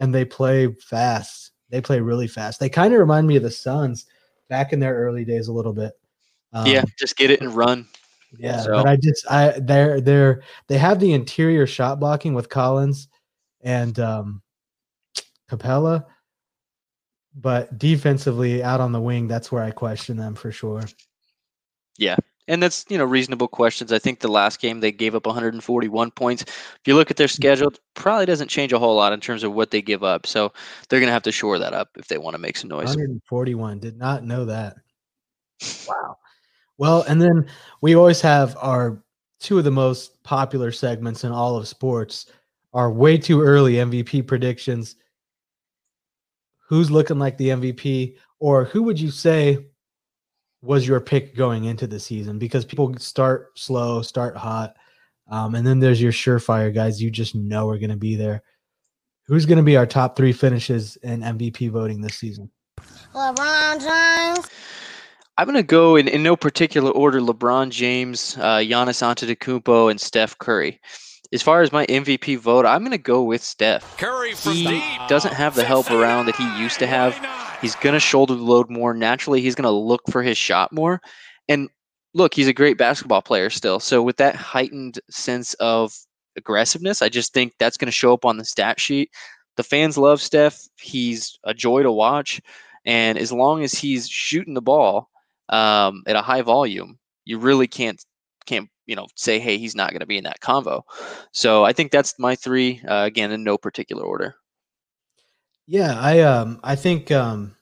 and 0.00 0.14
they 0.14 0.26
play 0.26 0.70
fast. 0.82 1.52
They 1.70 1.80
play 1.80 2.00
really 2.00 2.26
fast. 2.26 2.60
They 2.60 2.68
kind 2.68 2.92
of 2.92 3.00
remind 3.00 3.26
me 3.26 3.36
of 3.36 3.42
the 3.42 3.50
Suns 3.50 4.04
back 4.50 4.74
in 4.74 4.80
their 4.80 4.94
early 4.94 5.24
days 5.24 5.48
a 5.48 5.52
little 5.52 5.72
bit. 5.72 5.94
Um, 6.52 6.66
yeah, 6.66 6.84
just 6.98 7.16
get 7.16 7.30
it 7.30 7.40
and 7.40 7.54
run. 7.54 7.88
Yeah, 8.38 8.60
so. 8.60 8.72
but 8.72 8.86
I 8.86 8.96
just 8.96 9.30
I 9.30 9.58
they're 9.60 10.02
they're 10.02 10.42
they 10.66 10.76
have 10.76 11.00
the 11.00 11.14
interior 11.14 11.66
shot 11.66 12.00
blocking 12.00 12.34
with 12.34 12.50
Collins 12.50 13.08
and 13.62 13.98
um 13.98 14.42
Capela 15.50 16.04
but 17.40 17.78
defensively 17.78 18.62
out 18.62 18.80
on 18.80 18.92
the 18.92 19.00
wing, 19.00 19.28
that's 19.28 19.52
where 19.52 19.62
I 19.62 19.70
question 19.70 20.16
them 20.16 20.34
for 20.34 20.50
sure. 20.50 20.82
Yeah. 21.96 22.16
And 22.48 22.62
that's, 22.62 22.86
you 22.88 22.96
know, 22.96 23.04
reasonable 23.04 23.48
questions. 23.48 23.92
I 23.92 23.98
think 23.98 24.20
the 24.20 24.28
last 24.28 24.60
game 24.60 24.80
they 24.80 24.90
gave 24.90 25.14
up 25.14 25.26
141 25.26 26.10
points. 26.12 26.42
If 26.42 26.80
you 26.86 26.94
look 26.94 27.10
at 27.10 27.18
their 27.18 27.28
schedule, 27.28 27.72
probably 27.94 28.24
doesn't 28.24 28.48
change 28.48 28.72
a 28.72 28.78
whole 28.78 28.96
lot 28.96 29.12
in 29.12 29.20
terms 29.20 29.44
of 29.44 29.52
what 29.52 29.70
they 29.70 29.82
give 29.82 30.02
up. 30.02 30.26
So 30.26 30.52
they're 30.88 31.00
going 31.00 31.08
to 31.08 31.12
have 31.12 31.22
to 31.24 31.32
shore 31.32 31.58
that 31.58 31.74
up 31.74 31.90
if 31.96 32.08
they 32.08 32.16
want 32.16 32.34
to 32.34 32.38
make 32.38 32.56
some 32.56 32.70
noise. 32.70 32.88
141. 32.88 33.80
Did 33.80 33.98
not 33.98 34.24
know 34.24 34.46
that. 34.46 34.76
Wow. 35.86 36.16
Well, 36.78 37.02
and 37.02 37.20
then 37.20 37.46
we 37.82 37.94
always 37.94 38.22
have 38.22 38.56
our 38.60 39.02
two 39.40 39.58
of 39.58 39.64
the 39.64 39.70
most 39.70 40.22
popular 40.22 40.72
segments 40.72 41.24
in 41.24 41.32
all 41.32 41.56
of 41.56 41.68
sports 41.68 42.32
are 42.72 42.90
way 42.90 43.18
too 43.18 43.42
early 43.42 43.74
MVP 43.74 44.26
predictions 44.26 44.96
who's 46.68 46.90
looking 46.90 47.18
like 47.18 47.36
the 47.38 47.48
MVP, 47.48 48.16
or 48.38 48.64
who 48.64 48.82
would 48.82 49.00
you 49.00 49.10
say 49.10 49.58
was 50.60 50.86
your 50.86 51.00
pick 51.00 51.34
going 51.34 51.64
into 51.64 51.86
the 51.86 51.98
season? 51.98 52.38
Because 52.38 52.64
people 52.64 52.94
start 52.98 53.58
slow, 53.58 54.02
start 54.02 54.36
hot, 54.36 54.76
um, 55.30 55.54
and 55.54 55.66
then 55.66 55.80
there's 55.80 56.00
your 56.00 56.12
surefire 56.12 56.72
guys 56.74 57.02
you 57.02 57.10
just 57.10 57.34
know 57.34 57.68
are 57.68 57.78
going 57.78 57.90
to 57.90 57.96
be 57.96 58.16
there. 58.16 58.42
Who's 59.26 59.46
going 59.46 59.58
to 59.58 59.64
be 59.64 59.76
our 59.76 59.86
top 59.86 60.16
three 60.16 60.32
finishes 60.32 60.96
in 61.02 61.20
MVP 61.20 61.70
voting 61.70 62.00
this 62.00 62.16
season? 62.16 62.50
LeBron 63.14 63.80
James. 63.80 64.48
I'm 65.36 65.46
going 65.46 65.56
to 65.56 65.62
go 65.62 65.96
in, 65.96 66.08
in 66.08 66.22
no 66.22 66.34
particular 66.34 66.90
order 66.90 67.20
LeBron 67.20 67.70
James, 67.70 68.36
uh, 68.38 68.58
Giannis 68.58 69.02
Antetokounmpo, 69.02 69.90
and 69.90 70.00
Steph 70.00 70.36
Curry 70.38 70.80
as 71.32 71.42
far 71.42 71.62
as 71.62 71.72
my 71.72 71.84
MVP 71.86 72.38
vote, 72.38 72.64
I'm 72.64 72.80
going 72.80 72.92
to 72.92 72.98
go 72.98 73.22
with 73.22 73.42
Steph. 73.42 73.96
Curry 73.98 74.34
he 74.34 74.64
deep. 74.64 74.82
doesn't 75.08 75.34
have 75.34 75.54
the 75.54 75.64
help 75.64 75.90
around 75.90 76.26
that 76.26 76.36
he 76.36 76.60
used 76.60 76.78
to 76.78 76.86
have. 76.86 77.14
He's 77.60 77.74
going 77.76 77.92
to 77.92 78.00
shoulder 78.00 78.34
the 78.34 78.42
load 78.42 78.70
more. 78.70 78.94
Naturally, 78.94 79.40
he's 79.40 79.54
going 79.54 79.64
to 79.64 79.70
look 79.70 80.02
for 80.10 80.22
his 80.22 80.38
shot 80.38 80.72
more. 80.72 81.00
And 81.48 81.68
look, 82.14 82.34
he's 82.34 82.48
a 82.48 82.52
great 82.52 82.78
basketball 82.78 83.20
player 83.20 83.50
still. 83.50 83.78
So 83.80 84.02
with 84.02 84.16
that 84.16 84.36
heightened 84.36 85.00
sense 85.10 85.54
of 85.54 85.92
aggressiveness, 86.36 87.02
I 87.02 87.10
just 87.10 87.34
think 87.34 87.52
that's 87.58 87.76
going 87.76 87.86
to 87.86 87.92
show 87.92 88.14
up 88.14 88.24
on 88.24 88.38
the 88.38 88.44
stat 88.44 88.80
sheet. 88.80 89.10
The 89.56 89.64
fans 89.64 89.98
love 89.98 90.22
Steph. 90.22 90.66
He's 90.80 91.38
a 91.44 91.52
joy 91.52 91.82
to 91.82 91.92
watch. 91.92 92.40
And 92.86 93.18
as 93.18 93.32
long 93.32 93.62
as 93.64 93.74
he's 93.74 94.08
shooting 94.08 94.54
the 94.54 94.62
ball 94.62 95.10
um, 95.50 96.04
at 96.06 96.16
a 96.16 96.22
high 96.22 96.42
volume, 96.42 96.98
you 97.24 97.38
really 97.38 97.66
can't 97.66 98.02
can't 98.46 98.70
you 98.88 98.96
know 98.96 99.06
say 99.14 99.38
hey 99.38 99.58
he's 99.58 99.76
not 99.76 99.90
going 99.90 100.00
to 100.00 100.06
be 100.06 100.18
in 100.18 100.24
that 100.24 100.40
convo. 100.40 100.82
So 101.30 101.64
i 101.64 101.72
think 101.72 101.92
that's 101.92 102.18
my 102.18 102.34
three 102.34 102.80
uh, 102.88 103.04
again 103.04 103.30
in 103.30 103.44
no 103.44 103.56
particular 103.56 104.02
order. 104.02 104.34
Yeah 105.68 105.94
i 106.00 106.20
um 106.20 106.58
i 106.64 106.74
think 106.74 107.12
um 107.12 107.54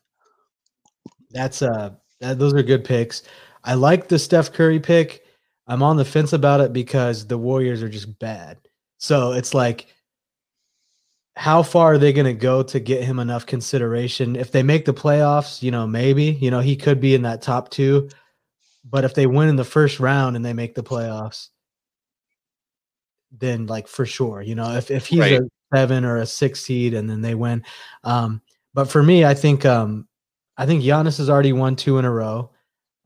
that's 1.30 1.60
uh 1.60 1.90
that, 2.20 2.38
those 2.38 2.54
are 2.54 2.62
good 2.62 2.84
picks. 2.84 3.22
I 3.64 3.74
like 3.74 4.08
the 4.08 4.18
steph 4.18 4.52
curry 4.52 4.80
pick. 4.80 5.24
I'm 5.66 5.82
on 5.82 5.96
the 5.96 6.04
fence 6.04 6.32
about 6.32 6.60
it 6.60 6.72
because 6.72 7.26
the 7.26 7.36
warriors 7.36 7.82
are 7.82 7.88
just 7.88 8.18
bad. 8.18 8.58
So 8.98 9.32
it's 9.32 9.52
like 9.52 9.88
how 11.34 11.62
far 11.62 11.94
are 11.94 11.98
they 11.98 12.14
going 12.14 12.24
to 12.24 12.32
go 12.32 12.62
to 12.62 12.80
get 12.80 13.04
him 13.04 13.18
enough 13.18 13.44
consideration? 13.44 14.36
If 14.36 14.52
they 14.52 14.62
make 14.62 14.86
the 14.86 14.94
playoffs 14.94 15.62
you 15.62 15.72
know 15.72 15.86
maybe 15.86 16.24
you 16.40 16.50
know 16.50 16.60
he 16.60 16.76
could 16.76 17.00
be 17.00 17.14
in 17.14 17.22
that 17.22 17.42
top 17.42 17.70
two 17.70 18.08
but 18.88 19.04
if 19.04 19.14
they 19.14 19.26
win 19.26 19.48
in 19.48 19.56
the 19.56 19.64
first 19.64 20.00
round 20.00 20.36
and 20.36 20.44
they 20.44 20.52
make 20.52 20.74
the 20.74 20.82
playoffs, 20.82 21.48
then 23.32 23.66
like 23.66 23.88
for 23.88 24.06
sure, 24.06 24.40
you 24.42 24.54
know, 24.54 24.72
if 24.76 24.90
if 24.90 25.06
he's 25.06 25.20
right. 25.20 25.40
a 25.40 25.48
seven 25.74 26.04
or 26.04 26.18
a 26.18 26.26
six 26.26 26.60
seed 26.60 26.94
and 26.94 27.10
then 27.10 27.20
they 27.20 27.34
win. 27.34 27.64
Um, 28.04 28.40
but 28.74 28.88
for 28.88 29.02
me, 29.02 29.24
I 29.24 29.34
think 29.34 29.64
um 29.64 30.06
I 30.56 30.66
think 30.66 30.82
Giannis 30.82 31.18
has 31.18 31.28
already 31.28 31.52
won 31.52 31.76
two 31.76 31.98
in 31.98 32.04
a 32.04 32.10
row. 32.10 32.50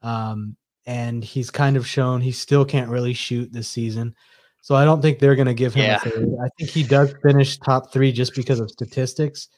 Um, 0.03 0.57
and 0.87 1.23
he's 1.23 1.51
kind 1.51 1.77
of 1.77 1.87
shown 1.87 2.21
he 2.21 2.33
still 2.33 2.65
can't 2.65 2.91
really 2.91 3.15
shoot 3.15 3.53
this 3.53 3.69
season. 3.69 4.15
So 4.63 4.75
I 4.75 4.85
don't 4.85 5.01
think 5.01 5.19
they're 5.19 5.37
going 5.37 5.47
to 5.47 5.55
give 5.55 5.75
him 5.75 5.85
yeah. 5.85 6.01
I 6.43 6.49
think 6.59 6.71
he 6.71 6.83
does 6.83 7.15
finish 7.23 7.59
top 7.59 7.93
three 7.93 8.13
just 8.13 8.35
because 8.35 8.61
of 8.61 8.71
statistics. 8.71 9.49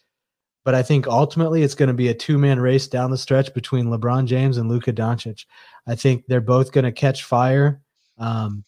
But 0.64 0.74
I 0.74 0.82
think 0.82 1.06
ultimately 1.06 1.62
it's 1.62 1.74
going 1.74 1.88
to 1.88 1.94
be 1.94 2.08
a 2.08 2.14
two 2.14 2.38
man 2.38 2.60
race 2.60 2.86
down 2.86 3.10
the 3.10 3.18
stretch 3.18 3.52
between 3.52 3.86
LeBron 3.86 4.26
James 4.26 4.58
and 4.58 4.68
Luka 4.68 4.92
Doncic. 4.92 5.44
I 5.86 5.96
think 5.96 6.24
they're 6.26 6.40
both 6.40 6.72
going 6.72 6.84
to 6.84 6.92
catch 6.92 7.24
fire, 7.24 7.80
um, 8.18 8.64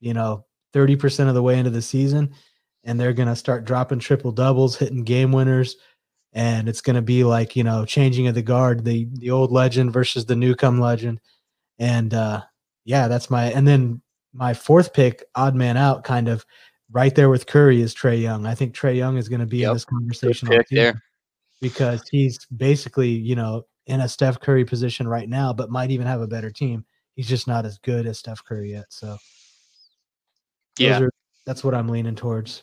you 0.00 0.14
know, 0.14 0.46
30% 0.74 1.28
of 1.28 1.34
the 1.34 1.42
way 1.42 1.58
into 1.58 1.70
the 1.70 1.82
season. 1.82 2.34
And 2.84 2.98
they're 2.98 3.12
going 3.12 3.28
to 3.28 3.36
start 3.36 3.64
dropping 3.64 3.98
triple 3.98 4.32
doubles, 4.32 4.76
hitting 4.76 5.04
game 5.04 5.32
winners. 5.32 5.76
And 6.32 6.68
it's 6.68 6.80
going 6.80 6.96
to 6.96 7.02
be 7.02 7.24
like, 7.24 7.56
you 7.56 7.64
know, 7.64 7.84
changing 7.84 8.28
of 8.28 8.34
the 8.34 8.42
guard, 8.42 8.84
the, 8.84 9.08
the 9.14 9.30
old 9.30 9.50
legend 9.52 9.92
versus 9.92 10.24
the 10.24 10.36
newcome 10.36 10.80
legend. 10.80 11.20
And 11.78 12.14
uh, 12.14 12.42
yeah, 12.84 13.08
that's 13.08 13.28
my, 13.28 13.46
and 13.46 13.66
then 13.66 14.00
my 14.32 14.54
fourth 14.54 14.92
pick, 14.92 15.24
odd 15.34 15.54
man 15.54 15.76
out, 15.76 16.04
kind 16.04 16.28
of 16.28 16.46
right 16.90 17.14
there 17.14 17.28
with 17.28 17.46
Curry 17.46 17.80
is 17.80 17.94
Trae 17.94 18.20
Young. 18.20 18.46
I 18.46 18.54
think 18.54 18.74
Trae 18.74 18.96
Young 18.96 19.16
is 19.16 19.28
going 19.28 19.40
to 19.40 19.46
be 19.46 19.58
yep. 19.58 19.68
in 19.68 19.74
this 19.74 19.84
conversation 19.84 20.48
there. 20.70 21.02
Because 21.60 22.02
he's 22.10 22.38
basically, 22.56 23.08
you 23.08 23.34
know, 23.34 23.64
in 23.86 24.00
a 24.00 24.08
Steph 24.08 24.40
Curry 24.40 24.64
position 24.64 25.08
right 25.08 25.28
now, 25.28 25.52
but 25.52 25.70
might 25.70 25.90
even 25.90 26.06
have 26.06 26.20
a 26.20 26.26
better 26.26 26.50
team. 26.50 26.84
He's 27.14 27.28
just 27.28 27.46
not 27.46 27.64
as 27.64 27.78
good 27.78 28.06
as 28.06 28.18
Steph 28.18 28.44
Curry 28.44 28.72
yet. 28.72 28.86
So, 28.90 29.16
yeah, 30.78 31.00
are, 31.00 31.10
that's 31.46 31.64
what 31.64 31.74
I'm 31.74 31.88
leaning 31.88 32.14
towards. 32.14 32.62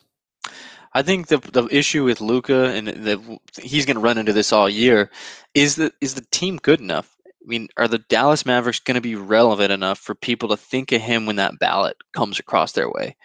I 0.92 1.02
think 1.02 1.26
the 1.26 1.38
the 1.38 1.66
issue 1.70 2.04
with 2.04 2.20
Luka 2.20 2.66
and 2.70 2.86
the, 2.86 3.38
he's 3.60 3.84
going 3.84 3.96
to 3.96 4.02
run 4.02 4.18
into 4.18 4.32
this 4.32 4.52
all 4.52 4.68
year 4.68 5.10
is 5.54 5.76
that 5.76 5.92
is 6.00 6.14
the 6.14 6.26
team 6.30 6.58
good 6.58 6.80
enough? 6.80 7.16
I 7.26 7.46
mean, 7.46 7.68
are 7.76 7.88
the 7.88 7.98
Dallas 7.98 8.46
Mavericks 8.46 8.80
going 8.80 8.94
to 8.94 9.00
be 9.00 9.16
relevant 9.16 9.72
enough 9.72 9.98
for 9.98 10.14
people 10.14 10.48
to 10.50 10.56
think 10.56 10.92
of 10.92 11.02
him 11.02 11.26
when 11.26 11.36
that 11.36 11.58
ballot 11.58 11.96
comes 12.14 12.38
across 12.38 12.72
their 12.72 12.88
way? 12.88 13.16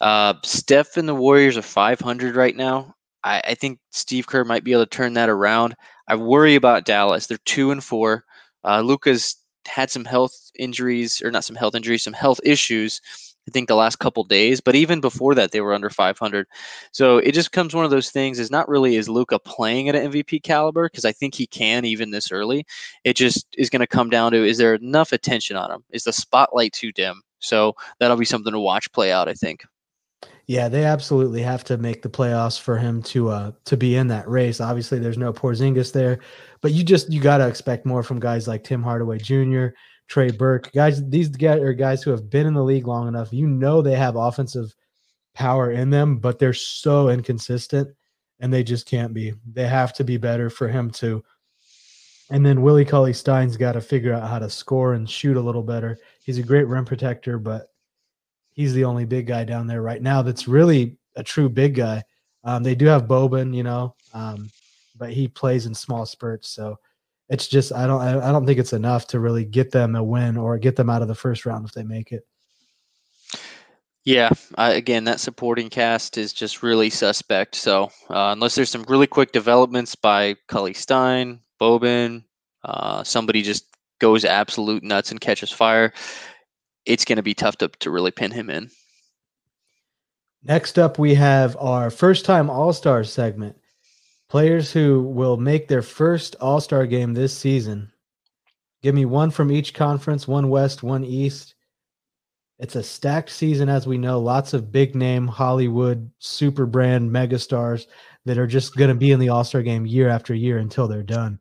Uh, 0.00 0.34
Steph 0.44 0.98
and 0.98 1.08
the 1.08 1.14
Warriors 1.14 1.56
are 1.56 1.62
500 1.62 2.36
right 2.36 2.54
now. 2.54 2.94
I, 3.26 3.42
I 3.44 3.54
think 3.54 3.80
Steve 3.90 4.28
Kerr 4.28 4.44
might 4.44 4.64
be 4.64 4.72
able 4.72 4.86
to 4.86 4.90
turn 4.90 5.14
that 5.14 5.28
around. 5.28 5.74
I 6.08 6.14
worry 6.14 6.54
about 6.54 6.84
Dallas. 6.84 7.26
They're 7.26 7.38
two 7.44 7.72
and 7.72 7.82
four. 7.82 8.24
Uh, 8.64 8.80
Luka's 8.80 9.36
had 9.66 9.90
some 9.90 10.04
health 10.04 10.32
injuries, 10.58 11.20
or 11.22 11.30
not 11.30 11.44
some 11.44 11.56
health 11.56 11.74
injuries, 11.74 12.04
some 12.04 12.12
health 12.12 12.40
issues. 12.44 13.00
I 13.48 13.52
think 13.52 13.68
the 13.68 13.76
last 13.76 14.00
couple 14.00 14.24
days, 14.24 14.60
but 14.60 14.74
even 14.74 15.00
before 15.00 15.34
that, 15.36 15.52
they 15.52 15.60
were 15.60 15.72
under 15.72 15.88
500. 15.88 16.46
So 16.90 17.18
it 17.18 17.32
just 17.32 17.52
comes 17.52 17.74
one 17.74 17.84
of 17.84 17.92
those 17.92 18.10
things. 18.10 18.40
Is 18.40 18.50
not 18.50 18.68
really 18.68 18.96
is 18.96 19.08
Luka 19.08 19.38
playing 19.38 19.88
at 19.88 19.94
an 19.94 20.10
MVP 20.10 20.42
caliber 20.42 20.88
because 20.88 21.04
I 21.04 21.12
think 21.12 21.34
he 21.34 21.46
can 21.46 21.84
even 21.84 22.10
this 22.10 22.32
early. 22.32 22.64
It 23.04 23.14
just 23.14 23.46
is 23.56 23.70
going 23.70 23.80
to 23.80 23.86
come 23.86 24.10
down 24.10 24.32
to 24.32 24.44
is 24.44 24.58
there 24.58 24.74
enough 24.74 25.12
attention 25.12 25.56
on 25.56 25.70
him? 25.70 25.84
Is 25.90 26.04
the 26.04 26.12
spotlight 26.12 26.72
too 26.72 26.90
dim? 26.90 27.22
So 27.38 27.74
that'll 28.00 28.16
be 28.16 28.24
something 28.24 28.52
to 28.52 28.60
watch 28.60 28.90
play 28.92 29.12
out. 29.12 29.28
I 29.28 29.34
think. 29.34 29.64
Yeah, 30.46 30.68
they 30.68 30.84
absolutely 30.84 31.42
have 31.42 31.64
to 31.64 31.76
make 31.76 32.02
the 32.02 32.08
playoffs 32.08 32.60
for 32.60 32.78
him 32.78 33.02
to 33.04 33.30
uh 33.30 33.52
to 33.64 33.76
be 33.76 33.96
in 33.96 34.06
that 34.08 34.28
race. 34.28 34.60
Obviously, 34.60 34.98
there's 35.00 35.18
no 35.18 35.32
Porzingis 35.32 35.92
there, 35.92 36.20
but 36.60 36.72
you 36.72 36.84
just 36.84 37.12
you 37.12 37.20
got 37.20 37.38
to 37.38 37.48
expect 37.48 37.84
more 37.84 38.02
from 38.04 38.20
guys 38.20 38.46
like 38.46 38.62
Tim 38.62 38.82
Hardaway 38.82 39.18
Jr., 39.18 39.68
Trey 40.08 40.30
Burke, 40.30 40.70
guys. 40.72 41.06
These 41.08 41.30
guys 41.30 41.60
are 41.60 41.72
guys 41.72 42.02
who 42.02 42.12
have 42.12 42.30
been 42.30 42.46
in 42.46 42.54
the 42.54 42.62
league 42.62 42.86
long 42.86 43.08
enough. 43.08 43.32
You 43.32 43.48
know 43.48 43.82
they 43.82 43.96
have 43.96 44.14
offensive 44.14 44.72
power 45.34 45.72
in 45.72 45.90
them, 45.90 46.18
but 46.18 46.38
they're 46.38 46.52
so 46.52 47.08
inconsistent, 47.08 47.88
and 48.38 48.52
they 48.52 48.62
just 48.62 48.86
can't 48.86 49.12
be. 49.12 49.34
They 49.52 49.66
have 49.66 49.92
to 49.94 50.04
be 50.04 50.16
better 50.16 50.48
for 50.48 50.68
him 50.68 50.90
to. 50.92 51.24
And 52.30 52.46
then 52.46 52.62
Willie 52.62 52.84
Cauley 52.84 53.12
Stein's 53.12 53.56
got 53.56 53.72
to 53.72 53.80
figure 53.80 54.12
out 54.12 54.28
how 54.28 54.38
to 54.38 54.50
score 54.50 54.94
and 54.94 55.08
shoot 55.08 55.36
a 55.36 55.40
little 55.40 55.62
better. 55.62 55.98
He's 56.24 56.38
a 56.38 56.42
great 56.42 56.66
rim 56.66 56.84
protector, 56.84 57.38
but 57.38 57.66
he's 58.56 58.72
the 58.72 58.84
only 58.84 59.04
big 59.04 59.26
guy 59.28 59.44
down 59.44 59.66
there 59.66 59.82
right 59.82 60.02
now 60.02 60.22
that's 60.22 60.48
really 60.48 60.96
a 61.14 61.22
true 61.22 61.48
big 61.48 61.76
guy. 61.76 62.02
Um, 62.42 62.62
they 62.62 62.74
do 62.74 62.86
have 62.86 63.04
Boban, 63.04 63.54
you 63.54 63.62
know, 63.62 63.94
um, 64.12 64.50
but 64.96 65.10
he 65.10 65.28
plays 65.28 65.66
in 65.66 65.74
small 65.74 66.06
spurts, 66.06 66.50
so 66.50 66.78
it's 67.28 67.46
just 67.46 67.72
I 67.72 67.86
don't 67.86 68.00
I 68.00 68.32
don't 68.32 68.46
think 68.46 68.58
it's 68.58 68.72
enough 68.72 69.06
to 69.08 69.20
really 69.20 69.44
get 69.44 69.70
them 69.70 69.94
a 69.94 70.02
win 70.02 70.36
or 70.36 70.58
get 70.58 70.76
them 70.76 70.90
out 70.90 71.02
of 71.02 71.08
the 71.08 71.14
first 71.14 71.44
round 71.44 71.66
if 71.66 71.72
they 71.72 71.82
make 71.82 72.12
it. 72.12 72.26
Yeah, 74.04 74.30
I, 74.54 74.74
again, 74.74 75.02
that 75.04 75.18
supporting 75.18 75.68
cast 75.68 76.16
is 76.16 76.32
just 76.32 76.62
really 76.62 76.90
suspect. 76.90 77.56
So 77.56 77.86
uh, 78.08 78.30
unless 78.30 78.54
there's 78.54 78.70
some 78.70 78.84
really 78.88 79.08
quick 79.08 79.32
developments 79.32 79.96
by 79.96 80.36
Cauley 80.46 80.74
Stein, 80.74 81.40
Boban, 81.60 82.22
uh, 82.64 83.02
somebody 83.02 83.42
just 83.42 83.64
goes 83.98 84.24
absolute 84.24 84.84
nuts 84.84 85.10
and 85.10 85.20
catches 85.20 85.50
fire, 85.50 85.92
it's 86.86 87.04
going 87.04 87.16
to 87.16 87.22
be 87.22 87.34
tough 87.34 87.56
to, 87.58 87.68
to 87.68 87.90
really 87.90 88.10
pin 88.10 88.30
him 88.30 88.48
in. 88.48 88.70
Next 90.42 90.78
up, 90.78 90.98
we 90.98 91.14
have 91.14 91.56
our 91.58 91.90
first 91.90 92.24
time 92.24 92.48
All 92.48 92.72
Star 92.72 93.02
segment. 93.04 93.56
Players 94.28 94.72
who 94.72 95.02
will 95.02 95.36
make 95.36 95.68
their 95.68 95.82
first 95.82 96.36
All 96.40 96.60
Star 96.60 96.86
game 96.86 97.14
this 97.14 97.36
season. 97.36 97.90
Give 98.82 98.94
me 98.94 99.04
one 99.04 99.30
from 99.30 99.50
each 99.50 99.74
conference 99.74 100.28
one 100.28 100.48
West, 100.48 100.82
one 100.82 101.04
East. 101.04 101.54
It's 102.58 102.76
a 102.76 102.82
stacked 102.82 103.30
season, 103.30 103.68
as 103.68 103.86
we 103.86 103.98
know. 103.98 104.20
Lots 104.20 104.54
of 104.54 104.72
big 104.72 104.94
name 104.94 105.26
Hollywood 105.26 106.10
super 106.20 106.64
brand 106.64 107.10
megastars 107.10 107.86
that 108.24 108.38
are 108.38 108.46
just 108.46 108.76
going 108.76 108.88
to 108.88 108.94
be 108.94 109.10
in 109.10 109.20
the 109.20 109.30
All 109.30 109.44
Star 109.44 109.62
game 109.62 109.84
year 109.84 110.08
after 110.08 110.32
year 110.32 110.58
until 110.58 110.86
they're 110.86 111.02
done. 111.02 111.40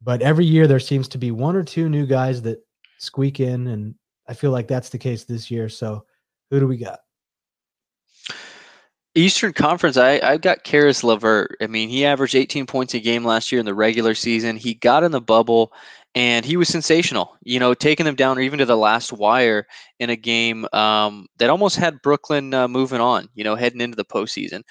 But 0.00 0.22
every 0.22 0.44
year 0.44 0.66
there 0.66 0.80
seems 0.80 1.08
to 1.08 1.18
be 1.18 1.32
one 1.32 1.56
or 1.56 1.64
two 1.64 1.88
new 1.88 2.06
guys 2.06 2.42
that 2.42 2.64
squeak 2.98 3.40
in 3.40 3.66
and 3.66 3.94
I 4.28 4.34
feel 4.34 4.50
like 4.50 4.68
that's 4.68 4.88
the 4.88 4.98
case 4.98 5.24
this 5.24 5.50
year. 5.50 5.68
So 5.68 6.04
who 6.50 6.60
do 6.60 6.66
we 6.66 6.76
got? 6.76 7.00
Eastern 9.14 9.52
Conference, 9.52 9.98
I, 9.98 10.20
I've 10.22 10.40
got 10.40 10.64
Caris 10.64 11.04
LeVert. 11.04 11.56
I 11.60 11.66
mean, 11.66 11.90
he 11.90 12.06
averaged 12.06 12.34
18 12.34 12.64
points 12.64 12.94
a 12.94 13.00
game 13.00 13.24
last 13.24 13.52
year 13.52 13.58
in 13.58 13.66
the 13.66 13.74
regular 13.74 14.14
season. 14.14 14.56
He 14.56 14.72
got 14.74 15.04
in 15.04 15.12
the 15.12 15.20
bubble 15.20 15.72
and 16.14 16.46
he 16.46 16.56
was 16.56 16.68
sensational, 16.68 17.36
you 17.42 17.60
know, 17.60 17.74
taking 17.74 18.06
them 18.06 18.14
down 18.14 18.38
or 18.38 18.40
even 18.40 18.58
to 18.58 18.64
the 18.64 18.76
last 18.76 19.12
wire 19.12 19.66
in 19.98 20.08
a 20.08 20.16
game 20.16 20.66
um, 20.72 21.26
that 21.38 21.50
almost 21.50 21.76
had 21.76 22.00
Brooklyn 22.02 22.54
uh, 22.54 22.68
moving 22.68 23.00
on, 23.00 23.28
you 23.34 23.44
know, 23.44 23.54
heading 23.54 23.82
into 23.82 23.96
the 23.96 24.04
postseason. 24.04 24.62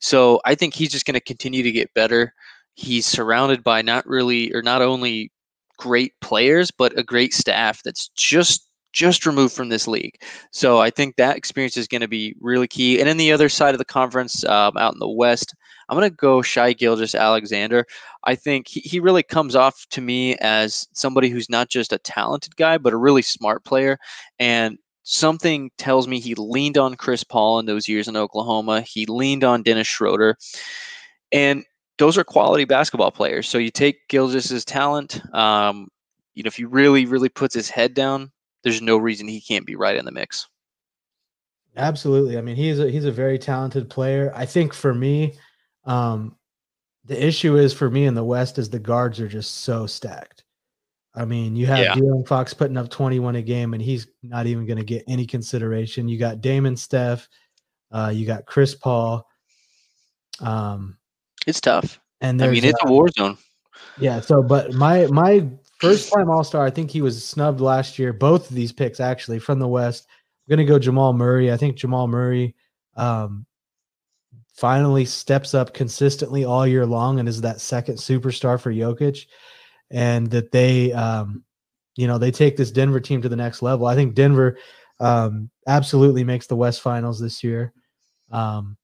So 0.00 0.40
I 0.46 0.54
think 0.54 0.74
he's 0.74 0.92
just 0.92 1.04
going 1.04 1.14
to 1.14 1.20
continue 1.20 1.62
to 1.62 1.72
get 1.72 1.92
better. 1.92 2.32
He's 2.74 3.04
surrounded 3.04 3.62
by 3.62 3.82
not 3.82 4.06
really, 4.06 4.52
or 4.54 4.62
not 4.62 4.80
only 4.80 5.30
great 5.76 6.12
players, 6.22 6.70
but 6.70 6.98
a 6.98 7.02
great 7.02 7.34
staff 7.34 7.82
that's 7.82 8.08
just 8.16 8.69
just 8.92 9.26
removed 9.26 9.54
from 9.54 9.68
this 9.68 9.86
league. 9.86 10.20
So 10.50 10.80
I 10.80 10.90
think 10.90 11.16
that 11.16 11.36
experience 11.36 11.76
is 11.76 11.88
going 11.88 12.00
to 12.00 12.08
be 12.08 12.34
really 12.40 12.68
key. 12.68 12.98
And 12.98 13.08
then 13.08 13.16
the 13.16 13.32
other 13.32 13.48
side 13.48 13.74
of 13.74 13.78
the 13.78 13.84
conference, 13.84 14.44
um, 14.44 14.76
out 14.76 14.92
in 14.92 14.98
the 14.98 15.08
West, 15.08 15.54
I'm 15.88 15.96
going 15.96 16.08
to 16.08 16.16
go 16.16 16.42
Shai 16.42 16.72
Gilgeous-Alexander. 16.72 17.84
I 18.24 18.34
think 18.34 18.68
he, 18.68 18.80
he 18.80 19.00
really 19.00 19.22
comes 19.22 19.56
off 19.56 19.86
to 19.90 20.00
me 20.00 20.36
as 20.36 20.86
somebody 20.92 21.28
who's 21.28 21.50
not 21.50 21.68
just 21.68 21.92
a 21.92 21.98
talented 21.98 22.56
guy, 22.56 22.78
but 22.78 22.92
a 22.92 22.96
really 22.96 23.22
smart 23.22 23.64
player. 23.64 23.98
And 24.38 24.78
something 25.02 25.70
tells 25.78 26.06
me 26.06 26.20
he 26.20 26.34
leaned 26.36 26.78
on 26.78 26.94
Chris 26.94 27.24
Paul 27.24 27.58
in 27.58 27.66
those 27.66 27.88
years 27.88 28.06
in 28.06 28.16
Oklahoma. 28.16 28.82
He 28.82 29.06
leaned 29.06 29.42
on 29.42 29.62
Dennis 29.62 29.88
Schroeder. 29.88 30.36
And 31.32 31.64
those 31.98 32.16
are 32.16 32.24
quality 32.24 32.64
basketball 32.64 33.10
players. 33.10 33.48
So 33.48 33.58
you 33.58 33.70
take 33.70 34.08
Gilgeous's 34.08 34.64
talent. 34.64 35.20
Um, 35.34 35.88
you 36.34 36.42
know, 36.42 36.48
if 36.48 36.56
he 36.56 36.64
really, 36.64 37.06
really 37.06 37.28
puts 37.28 37.54
his 37.54 37.68
head 37.68 37.94
down, 37.94 38.30
there's 38.62 38.82
no 38.82 38.96
reason 38.96 39.28
he 39.28 39.40
can't 39.40 39.66
be 39.66 39.76
right 39.76 39.96
in 39.96 40.04
the 40.04 40.12
mix. 40.12 40.48
Absolutely. 41.76 42.36
I 42.36 42.40
mean, 42.40 42.56
he's 42.56 42.78
a 42.80 42.90
he's 42.90 43.04
a 43.04 43.12
very 43.12 43.38
talented 43.38 43.88
player. 43.88 44.32
I 44.34 44.44
think 44.44 44.74
for 44.74 44.92
me, 44.92 45.34
um, 45.84 46.36
the 47.04 47.24
issue 47.24 47.56
is 47.56 47.72
for 47.72 47.88
me 47.88 48.06
in 48.06 48.14
the 48.14 48.24
West 48.24 48.58
is 48.58 48.68
the 48.68 48.78
guards 48.78 49.20
are 49.20 49.28
just 49.28 49.60
so 49.62 49.86
stacked. 49.86 50.44
I 51.14 51.24
mean, 51.24 51.56
you 51.56 51.66
have 51.66 51.78
yeah. 51.78 51.94
De'Aaron 51.94 52.26
Fox 52.26 52.54
putting 52.54 52.76
up 52.76 52.88
21 52.88 53.36
a 53.36 53.42
game, 53.42 53.74
and 53.74 53.82
he's 53.82 54.06
not 54.22 54.46
even 54.46 54.66
going 54.66 54.78
to 54.78 54.84
get 54.84 55.04
any 55.08 55.26
consideration. 55.26 56.08
You 56.08 56.18
got 56.18 56.40
Damon 56.40 56.76
Steph, 56.76 57.28
uh, 57.90 58.12
you 58.14 58.26
got 58.26 58.46
Chris 58.46 58.74
Paul. 58.74 59.26
Um, 60.40 60.98
it's 61.46 61.60
tough, 61.60 62.00
and 62.20 62.40
I 62.42 62.48
mean, 62.48 62.64
it's 62.64 62.78
uh, 62.84 62.88
a 62.88 62.90
war 62.90 63.08
zone. 63.08 63.38
Yeah. 63.98 64.20
So, 64.20 64.42
but 64.42 64.72
my 64.74 65.06
my 65.06 65.48
First 65.80 66.12
time 66.12 66.28
All 66.28 66.44
Star. 66.44 66.64
I 66.64 66.70
think 66.70 66.90
he 66.90 67.00
was 67.00 67.24
snubbed 67.24 67.60
last 67.60 67.98
year. 67.98 68.12
Both 68.12 68.50
of 68.50 68.56
these 68.56 68.72
picks 68.72 69.00
actually 69.00 69.38
from 69.38 69.58
the 69.58 69.68
West. 69.68 70.06
I'm 70.46 70.56
gonna 70.56 70.66
go 70.66 70.78
Jamal 70.78 71.12
Murray. 71.12 71.50
I 71.50 71.56
think 71.56 71.76
Jamal 71.76 72.06
Murray 72.06 72.54
um, 72.96 73.46
finally 74.54 75.06
steps 75.06 75.54
up 75.54 75.72
consistently 75.72 76.44
all 76.44 76.66
year 76.66 76.84
long 76.84 77.18
and 77.18 77.28
is 77.28 77.40
that 77.40 77.60
second 77.60 77.96
superstar 77.96 78.60
for 78.60 78.72
Jokic, 78.72 79.26
and 79.90 80.30
that 80.30 80.52
they, 80.52 80.92
um, 80.92 81.44
you 81.96 82.06
know, 82.06 82.18
they 82.18 82.30
take 82.30 82.58
this 82.58 82.70
Denver 82.70 83.00
team 83.00 83.22
to 83.22 83.28
the 83.28 83.36
next 83.36 83.62
level. 83.62 83.86
I 83.86 83.94
think 83.94 84.14
Denver 84.14 84.58
um, 84.98 85.50
absolutely 85.66 86.24
makes 86.24 86.46
the 86.46 86.56
West 86.56 86.82
Finals 86.82 87.18
this 87.18 87.42
year. 87.42 87.72
Um, 88.30 88.76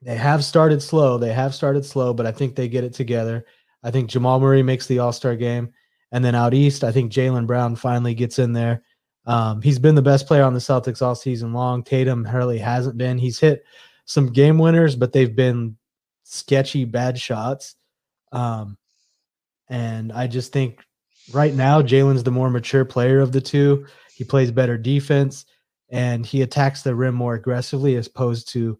they 0.00 0.16
have 0.16 0.44
started 0.44 0.80
slow. 0.80 1.18
They 1.18 1.32
have 1.32 1.54
started 1.54 1.84
slow, 1.84 2.14
but 2.14 2.26
I 2.26 2.30
think 2.30 2.54
they 2.54 2.68
get 2.68 2.84
it 2.84 2.92
together. 2.92 3.46
I 3.82 3.90
think 3.90 4.10
Jamal 4.10 4.38
Murray 4.38 4.62
makes 4.62 4.86
the 4.86 5.00
All 5.00 5.12
Star 5.12 5.34
game. 5.34 5.72
And 6.12 6.24
then 6.24 6.34
out 6.34 6.54
east, 6.54 6.84
I 6.84 6.92
think 6.92 7.12
Jaylen 7.12 7.46
Brown 7.46 7.76
finally 7.76 8.14
gets 8.14 8.38
in 8.38 8.52
there. 8.52 8.82
Um, 9.26 9.62
he's 9.62 9.78
been 9.78 9.94
the 9.94 10.02
best 10.02 10.26
player 10.26 10.44
on 10.44 10.54
the 10.54 10.60
Celtics 10.60 11.02
all 11.02 11.14
season 11.14 11.52
long. 11.52 11.82
Tatum 11.82 12.24
Hurley 12.24 12.58
hasn't 12.58 12.98
been. 12.98 13.18
He's 13.18 13.38
hit 13.38 13.64
some 14.04 14.32
game 14.32 14.58
winners, 14.58 14.96
but 14.96 15.12
they've 15.12 15.34
been 15.34 15.76
sketchy, 16.24 16.84
bad 16.84 17.18
shots. 17.18 17.76
Um, 18.32 18.76
and 19.68 20.12
I 20.12 20.26
just 20.26 20.52
think 20.52 20.84
right 21.32 21.54
now, 21.54 21.80
Jaylen's 21.80 22.22
the 22.22 22.30
more 22.30 22.50
mature 22.50 22.84
player 22.84 23.20
of 23.20 23.32
the 23.32 23.40
two. 23.40 23.86
He 24.14 24.24
plays 24.24 24.50
better 24.50 24.76
defense 24.76 25.46
and 25.90 26.24
he 26.26 26.42
attacks 26.42 26.82
the 26.82 26.94
rim 26.94 27.14
more 27.14 27.34
aggressively 27.34 27.96
as 27.96 28.06
opposed 28.06 28.48
to 28.50 28.78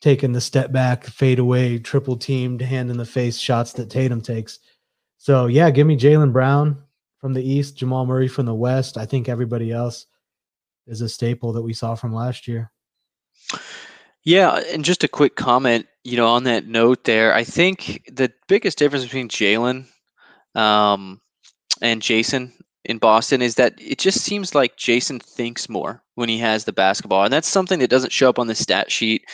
taking 0.00 0.32
the 0.32 0.40
step 0.40 0.70
back, 0.70 1.04
fade 1.04 1.38
away, 1.38 1.78
triple 1.78 2.16
teamed, 2.16 2.60
hand 2.60 2.90
in 2.90 2.96
the 2.96 3.04
face 3.04 3.38
shots 3.38 3.72
that 3.72 3.90
Tatum 3.90 4.20
takes. 4.20 4.58
So 5.18 5.46
yeah, 5.46 5.70
give 5.70 5.86
me 5.86 5.96
Jaylen 5.96 6.32
Brown 6.32 6.82
from 7.18 7.34
the 7.34 7.42
East, 7.42 7.76
Jamal 7.76 8.06
Murray 8.06 8.28
from 8.28 8.46
the 8.46 8.54
West. 8.54 8.96
I 8.96 9.04
think 9.04 9.28
everybody 9.28 9.72
else 9.72 10.06
is 10.86 11.00
a 11.00 11.08
staple 11.08 11.52
that 11.52 11.62
we 11.62 11.74
saw 11.74 11.94
from 11.94 12.14
last 12.14 12.48
year. 12.48 12.70
Yeah, 14.24 14.60
and 14.72 14.84
just 14.84 15.04
a 15.04 15.08
quick 15.08 15.36
comment, 15.36 15.86
you 16.04 16.16
know, 16.16 16.26
on 16.26 16.44
that 16.44 16.66
note 16.66 17.04
there, 17.04 17.34
I 17.34 17.44
think 17.44 18.02
the 18.12 18.32
biggest 18.46 18.78
difference 18.78 19.04
between 19.04 19.28
Jaylen 19.28 19.86
um, 20.54 21.20
and 21.80 22.02
Jason 22.02 22.52
in 22.84 22.98
Boston 22.98 23.42
is 23.42 23.56
that 23.56 23.74
it 23.78 23.98
just 23.98 24.20
seems 24.20 24.54
like 24.54 24.76
Jason 24.76 25.18
thinks 25.18 25.68
more 25.68 26.02
when 26.14 26.28
he 26.28 26.38
has 26.38 26.64
the 26.64 26.72
basketball, 26.72 27.24
and 27.24 27.32
that's 27.32 27.48
something 27.48 27.78
that 27.80 27.90
doesn't 27.90 28.12
show 28.12 28.28
up 28.28 28.38
on 28.38 28.46
the 28.46 28.54
stat 28.54 28.90
sheet 28.90 29.24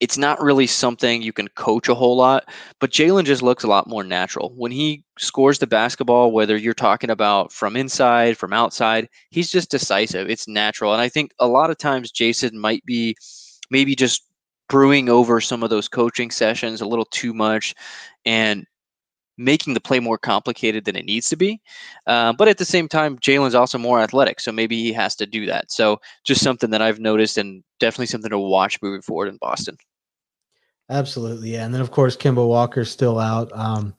it's 0.00 0.18
not 0.18 0.42
really 0.42 0.66
something 0.66 1.22
you 1.22 1.32
can 1.32 1.48
coach 1.48 1.88
a 1.88 1.94
whole 1.94 2.16
lot, 2.16 2.44
but 2.80 2.90
Jaylen 2.90 3.24
just 3.24 3.42
looks 3.42 3.64
a 3.64 3.68
lot 3.68 3.88
more 3.88 4.04
natural. 4.04 4.52
When 4.56 4.70
he 4.70 5.04
scores 5.18 5.58
the 5.58 5.66
basketball, 5.66 6.32
whether 6.32 6.56
you're 6.56 6.74
talking 6.74 7.10
about 7.10 7.50
from 7.50 7.76
inside, 7.76 8.36
from 8.36 8.52
outside, 8.52 9.08
he's 9.30 9.50
just 9.50 9.70
decisive. 9.70 10.28
It's 10.28 10.46
natural. 10.46 10.92
And 10.92 11.00
I 11.00 11.08
think 11.08 11.32
a 11.38 11.46
lot 11.46 11.70
of 11.70 11.78
times 11.78 12.10
Jason 12.10 12.58
might 12.58 12.84
be 12.84 13.16
maybe 13.70 13.94
just 13.94 14.22
brewing 14.68 15.08
over 15.08 15.40
some 15.40 15.62
of 15.62 15.70
those 15.70 15.88
coaching 15.88 16.30
sessions 16.30 16.80
a 16.80 16.86
little 16.86 17.06
too 17.06 17.32
much 17.32 17.74
and 18.24 18.66
making 19.38 19.74
the 19.74 19.80
play 19.80 20.00
more 20.00 20.18
complicated 20.18 20.84
than 20.84 20.96
it 20.96 21.04
needs 21.04 21.28
to 21.28 21.36
be. 21.36 21.60
Uh, 22.06 22.32
but 22.32 22.48
at 22.48 22.58
the 22.58 22.64
same 22.64 22.88
time, 22.88 23.18
Jaylen's 23.18 23.54
also 23.54 23.78
more 23.78 24.00
athletic, 24.00 24.40
so 24.40 24.52
maybe 24.52 24.82
he 24.82 24.92
has 24.92 25.14
to 25.16 25.26
do 25.26 25.46
that. 25.46 25.70
So 25.70 26.00
just 26.24 26.42
something 26.42 26.70
that 26.70 26.82
I've 26.82 27.00
noticed 27.00 27.38
and 27.38 27.62
definitely 27.80 28.06
something 28.06 28.30
to 28.30 28.38
watch 28.38 28.80
moving 28.82 29.02
forward 29.02 29.28
in 29.28 29.36
Boston. 29.36 29.76
Absolutely, 30.88 31.52
yeah. 31.52 31.64
And 31.64 31.74
then 31.74 31.80
of 31.80 31.90
course 31.90 32.16
Kemba 32.16 32.46
Walker's 32.46 32.90
still 32.90 33.18
out. 33.18 33.50
Um, 33.52 33.94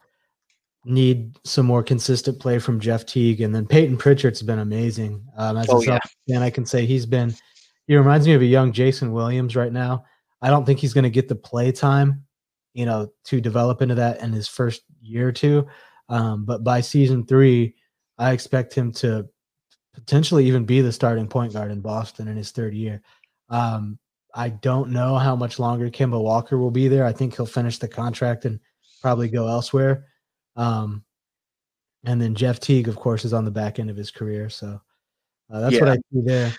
need 0.87 1.37
some 1.43 1.65
more 1.65 1.83
consistent 1.83 2.39
play 2.39 2.59
from 2.59 2.79
Jeff 2.79 3.05
Teague, 3.05 3.41
and 3.41 3.53
then 3.53 3.67
Peyton 3.67 3.97
Pritchard's 3.97 4.41
been 4.41 4.59
amazing. 4.59 5.21
Um, 5.35 5.57
as 5.57 5.67
oh, 5.69 5.81
a 5.81 5.85
yeah. 5.85 5.99
and 6.29 6.43
I 6.43 6.49
can 6.49 6.65
say 6.65 6.85
he's 6.85 7.05
been. 7.05 7.35
He 7.87 7.95
reminds 7.95 8.25
me 8.27 8.33
of 8.33 8.41
a 8.41 8.45
young 8.45 8.71
Jason 8.71 9.11
Williams 9.11 9.55
right 9.55 9.71
now. 9.71 10.05
I 10.41 10.49
don't 10.49 10.65
think 10.65 10.79
he's 10.79 10.93
going 10.93 11.03
to 11.03 11.09
get 11.09 11.27
the 11.27 11.35
play 11.35 11.71
time, 11.71 12.25
you 12.73 12.85
know, 12.85 13.11
to 13.25 13.41
develop 13.41 13.81
into 13.81 13.95
that 13.95 14.21
in 14.21 14.31
his 14.31 14.47
first 14.47 14.81
year 15.07 15.27
or 15.27 15.31
two. 15.31 15.67
Um, 16.09 16.45
but 16.45 16.63
by 16.63 16.81
season 16.81 17.25
three, 17.25 17.75
I 18.17 18.31
expect 18.31 18.73
him 18.73 18.91
to 18.93 19.27
potentially 19.93 20.45
even 20.45 20.65
be 20.65 20.81
the 20.81 20.91
starting 20.91 21.27
point 21.27 21.53
guard 21.53 21.71
in 21.71 21.81
Boston 21.81 22.27
in 22.27 22.37
his 22.37 22.51
third 22.51 22.73
year. 22.73 23.01
Um, 23.49 23.97
I 24.33 24.49
don't 24.49 24.91
know 24.91 25.17
how 25.17 25.35
much 25.35 25.57
longer 25.57 25.89
Kemba 25.89 26.21
Walker 26.21 26.57
will 26.57 26.71
be 26.71 26.87
there. 26.87 27.05
I 27.05 27.11
think 27.11 27.35
he'll 27.35 27.45
finish 27.45 27.79
the 27.79 27.87
contract 27.87 28.45
and 28.45 28.59
probably 29.01 29.29
go 29.29 29.47
elsewhere. 29.47 30.05
Um, 30.55 31.03
and 32.05 32.21
then 32.21 32.35
Jeff 32.35 32.59
Teague, 32.59 32.87
of 32.87 32.95
course, 32.95 33.25
is 33.25 33.33
on 33.33 33.45
the 33.45 33.51
back 33.51 33.79
end 33.79 33.89
of 33.89 33.97
his 33.97 34.11
career. 34.11 34.49
So 34.49 34.79
uh, 35.51 35.59
that's 35.61 35.75
yeah. 35.75 35.79
what 35.79 35.89
I 35.89 35.95
see 35.95 36.21
there. 36.21 36.53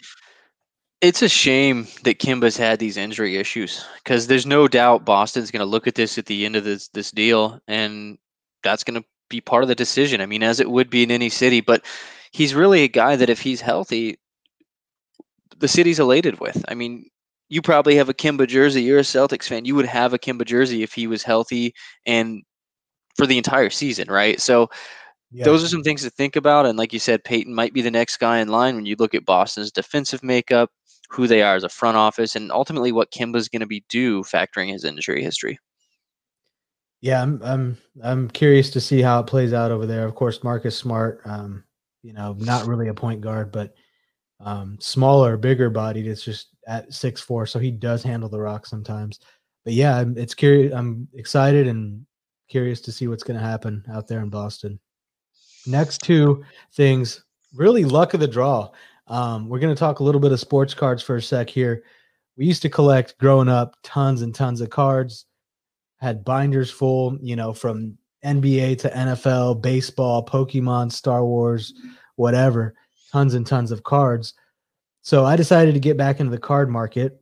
It's 1.01 1.23
a 1.23 1.29
shame 1.29 1.87
that 2.03 2.19
Kemba's 2.19 2.57
had 2.57 2.81
these 2.81 2.97
injury 2.97 3.37
issues 3.37 3.85
because 4.03 4.27
there's 4.27 4.47
no 4.47 4.67
doubt 4.67 5.05
Boston's 5.05 5.53
going 5.53 5.61
to 5.61 5.67
look 5.67 5.87
at 5.87 5.95
this 5.95 6.19
at 6.19 6.27
the 6.27 6.45
end 6.45 6.57
of 6.57 6.65
this 6.65 6.89
this 6.89 7.13
deal, 7.13 7.61
and 7.69 8.19
that's 8.63 8.85
going 8.85 9.01
to 9.01 9.07
be 9.29 9.41
part 9.41 9.63
of 9.63 9.69
the 9.69 9.75
decision. 9.75 10.21
I 10.21 10.27
mean, 10.27 10.43
as 10.43 10.61
it 10.61 10.71
would 10.71 10.91
be 10.91 11.03
in 11.03 11.11
any 11.11 11.29
city, 11.29 11.61
but 11.61 11.85
he's 12.33 12.55
really 12.55 12.83
a 12.83 12.89
guy 12.89 13.17
that 13.17 13.31
if 13.31 13.41
he's 13.41 13.61
healthy, 13.61 14.19
the 15.59 15.69
city's 15.69 16.01
elated 16.01 16.41
with. 16.41 16.65
I 16.69 16.75
mean, 16.75 17.09
you 17.49 17.63
probably 17.63 17.97
have 17.97 18.09
a 18.09 18.15
Kemba 18.15 18.47
jersey. 18.47 18.83
You're 18.83 18.99
a 18.99 19.03
Celtics 19.03 19.49
fan. 19.49 19.65
You 19.65 19.75
would 19.75 19.87
have 19.87 20.13
a 20.13 20.19
Kemba 20.19 20.45
jersey 20.45 20.83
if 20.83 20.93
he 20.93 21.07
was 21.07 21.23
healthy 21.23 21.75
and 22.07 22.43
for 23.17 23.27
the 23.27 23.39
entire 23.39 23.71
season, 23.71 24.09
right? 24.11 24.41
So 24.41 24.69
yeah. 25.31 25.45
those 25.45 25.65
are 25.65 25.69
some 25.69 25.83
things 25.83 26.03
to 26.03 26.11
think 26.11 26.37
about. 26.37 26.67
And 26.67 26.79
like 26.79 26.93
you 26.93 26.99
said, 26.99 27.25
Peyton 27.25 27.55
might 27.55 27.75
be 27.75 27.83
the 27.83 27.91
next 27.91 28.19
guy 28.19 28.39
in 28.39 28.49
line 28.49 28.77
when 28.77 28.87
you 28.87 28.97
look 28.99 29.15
at 29.15 29.25
Boston's 29.25 29.73
defensive 29.73 30.23
makeup, 30.23 30.71
who 31.11 31.27
they 31.27 31.43
are 31.43 31.57
as 31.57 31.65
a 31.65 31.69
front 31.69 31.97
office, 31.97 32.37
and 32.37 32.53
ultimately 32.53 32.93
what 32.93 33.11
Kemba's 33.11 33.49
going 33.49 33.61
to 33.61 33.67
be 33.67 33.85
due 33.89 34.23
factoring 34.23 34.71
his 34.71 34.85
injury 34.85 35.23
history. 35.23 35.59
Yeah, 37.01 37.23
I'm 37.23 37.41
I'm 37.43 37.79
I'm 38.03 38.29
curious 38.29 38.71
to 38.71 38.81
see 38.81 39.01
how 39.01 39.21
it 39.21 39.27
plays 39.27 39.53
out 39.53 39.71
over 39.71 39.87
there. 39.87 40.07
Of 40.07 40.15
course, 40.15 40.43
Marcus 40.43 40.77
Smart, 40.77 41.21
um, 41.25 41.65
you 42.03 42.13
know, 42.13 42.35
not 42.39 42.67
really 42.67 42.89
a 42.89 42.95
point 42.95 43.21
guard, 43.21 43.53
but 43.53 43.75
um, 44.41 44.79
smaller, 44.81 45.37
bigger 45.37 45.71
bodied. 45.71 46.07
It's 46.07 46.25
just 46.25 46.49
at 46.67 46.93
six 46.93 47.21
four, 47.21 47.47
so 47.47 47.59
he 47.59 47.71
does 47.71 48.03
handle 48.03 48.29
the 48.29 48.41
rock 48.41 48.67
sometimes. 48.67 49.21
But 49.65 49.75
yeah, 49.75 49.97
I'm, 49.97 50.17
it's 50.17 50.35
curious. 50.35 50.73
I'm 50.75 51.09
excited 51.15 51.69
and 51.69 52.05
curious 52.49 52.81
to 52.83 52.93
see 52.93 53.07
what's 53.07 53.23
going 53.23 53.39
to 53.39 53.47
happen 53.47 53.85
out 53.93 54.09
there 54.09 54.21
in 54.21 54.31
Boston. 54.31 54.81
Next 55.67 56.03
two 56.03 56.45
things, 56.75 57.25
really 57.55 57.85
luck 57.85 58.15
of 58.15 58.21
the 58.21 58.27
draw. 58.27 58.71
Um, 59.07 59.49
we're 59.49 59.59
going 59.59 59.75
to 59.75 59.79
talk 59.79 60.01
a 60.01 60.05
little 60.05 60.21
bit 60.21 60.33
of 60.33 60.41
sports 60.41 60.75
cards 60.75 61.03
for 61.03 61.17
a 61.17 61.23
sec 61.23 61.49
here. 61.49 61.85
We 62.37 62.47
used 62.47 62.63
to 62.63 62.71
collect 62.71 63.19
growing 63.19 63.49
up 63.49 63.77
tons 63.83 64.23
and 64.23 64.35
tons 64.35 64.61
of 64.61 64.71
cards, 64.71 65.27
had 65.99 66.25
binders 66.25 66.71
full, 66.71 67.19
you 67.21 67.37
know, 67.37 67.53
from 67.53 67.99
NBA 68.25 68.79
to 68.79 68.91
NFL, 68.91 69.63
baseball, 69.63 70.25
Pokemon, 70.25 70.93
Star 70.93 71.25
Wars, 71.25 71.75
whatever, 72.17 72.75
tons 73.13 73.35
and 73.35 73.47
tons 73.47 73.71
of 73.71 73.83
cards. 73.83 74.35
So 75.03 75.25
I 75.25 75.37
decided 75.37 75.75
to 75.75 75.81
get 75.81 75.97
back 75.97 76.21
into 76.21 76.31
the 76.31 76.39
card 76.39 76.69
market. 76.69 77.21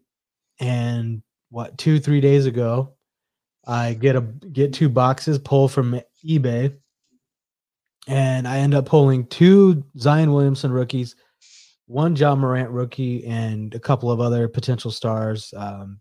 And 0.59 1.23
what, 1.51 1.77
two, 1.79 2.01
three 2.01 2.21
days 2.21 2.47
ago, 2.47 2.95
I 3.67 3.95
get 3.95 4.17
a 4.17 4.21
get 4.21 4.73
two 4.73 4.89
boxes, 4.89 5.39
pull 5.39 5.69
from 5.69 6.01
eBay, 6.25 6.75
and 8.07 8.47
I 8.47 8.59
end 8.59 8.75
up 8.75 8.87
pulling 8.87 9.27
two 9.27 9.85
Zion 9.99 10.33
Williamson 10.33 10.71
rookies, 10.71 11.17
one 11.87 12.15
Ja 12.15 12.37
Morant 12.37 12.71
rookie, 12.71 13.27
and 13.27 13.75
a 13.75 13.81
couple 13.81 14.11
of 14.11 14.21
other 14.21 14.49
potential 14.49 14.93
stars: 14.93 15.53
um, 15.57 16.01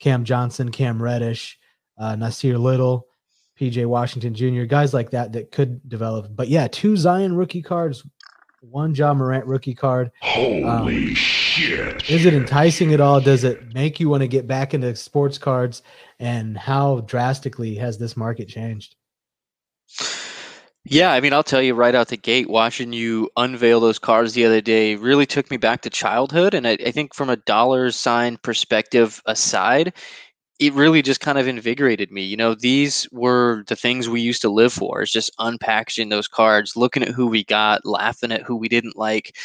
Cam 0.00 0.24
Johnson, 0.24 0.70
Cam 0.70 1.02
Reddish, 1.02 1.57
uh, 1.98 2.14
Nassir 2.14 2.58
Little, 2.58 3.06
PJ 3.58 3.86
Washington 3.86 4.34
Jr., 4.34 4.64
guys 4.64 4.94
like 4.94 5.10
that 5.10 5.32
that 5.32 5.52
could 5.52 5.86
develop. 5.88 6.28
But 6.34 6.48
yeah, 6.48 6.68
two 6.68 6.96
Zion 6.96 7.34
rookie 7.34 7.62
cards, 7.62 8.04
one 8.60 8.94
Ja 8.94 9.14
Morant 9.14 9.46
rookie 9.46 9.74
card. 9.74 10.10
Holy 10.22 10.64
um, 10.64 11.14
shit! 11.14 12.08
Is 12.10 12.24
it 12.24 12.34
enticing 12.34 12.92
at 12.94 13.00
all? 13.00 13.20
Does 13.20 13.44
it 13.44 13.74
make 13.74 14.00
you 14.00 14.08
want 14.08 14.22
to 14.22 14.28
get 14.28 14.46
back 14.46 14.74
into 14.74 14.94
sports 14.96 15.38
cards? 15.38 15.82
and 16.18 16.56
how 16.56 17.00
drastically 17.00 17.76
has 17.76 17.98
this 17.98 18.16
market 18.16 18.48
changed? 18.48 18.96
Yeah, 20.84 21.12
I 21.12 21.20
mean, 21.20 21.32
I'll 21.32 21.42
tell 21.42 21.60
you 21.60 21.74
right 21.74 21.94
out 21.94 22.08
the 22.08 22.16
gate, 22.16 22.48
watching 22.48 22.92
you 22.92 23.28
unveil 23.36 23.78
those 23.78 23.98
cards 23.98 24.32
the 24.32 24.46
other 24.46 24.60
day 24.60 24.96
really 24.96 25.26
took 25.26 25.50
me 25.50 25.58
back 25.58 25.82
to 25.82 25.90
childhood. 25.90 26.54
And 26.54 26.66
I, 26.66 26.72
I 26.84 26.90
think 26.90 27.14
from 27.14 27.28
a 27.28 27.36
dollar 27.36 27.90
sign 27.90 28.38
perspective 28.38 29.20
aside, 29.26 29.92
it 30.58 30.72
really 30.74 31.02
just 31.02 31.20
kind 31.20 31.38
of 31.38 31.46
invigorated 31.46 32.10
me. 32.10 32.22
You 32.22 32.36
know, 32.36 32.54
these 32.54 33.08
were 33.12 33.64
the 33.68 33.76
things 33.76 34.08
we 34.08 34.20
used 34.20 34.42
to 34.42 34.48
live 34.48 34.72
for, 34.72 35.02
is 35.02 35.12
just 35.12 35.36
unpackaging 35.38 36.10
those 36.10 36.28
cards, 36.28 36.76
looking 36.76 37.02
at 37.02 37.10
who 37.10 37.26
we 37.28 37.44
got, 37.44 37.84
laughing 37.86 38.32
at 38.32 38.42
who 38.42 38.56
we 38.56 38.68
didn't 38.68 38.96
like. 38.96 39.36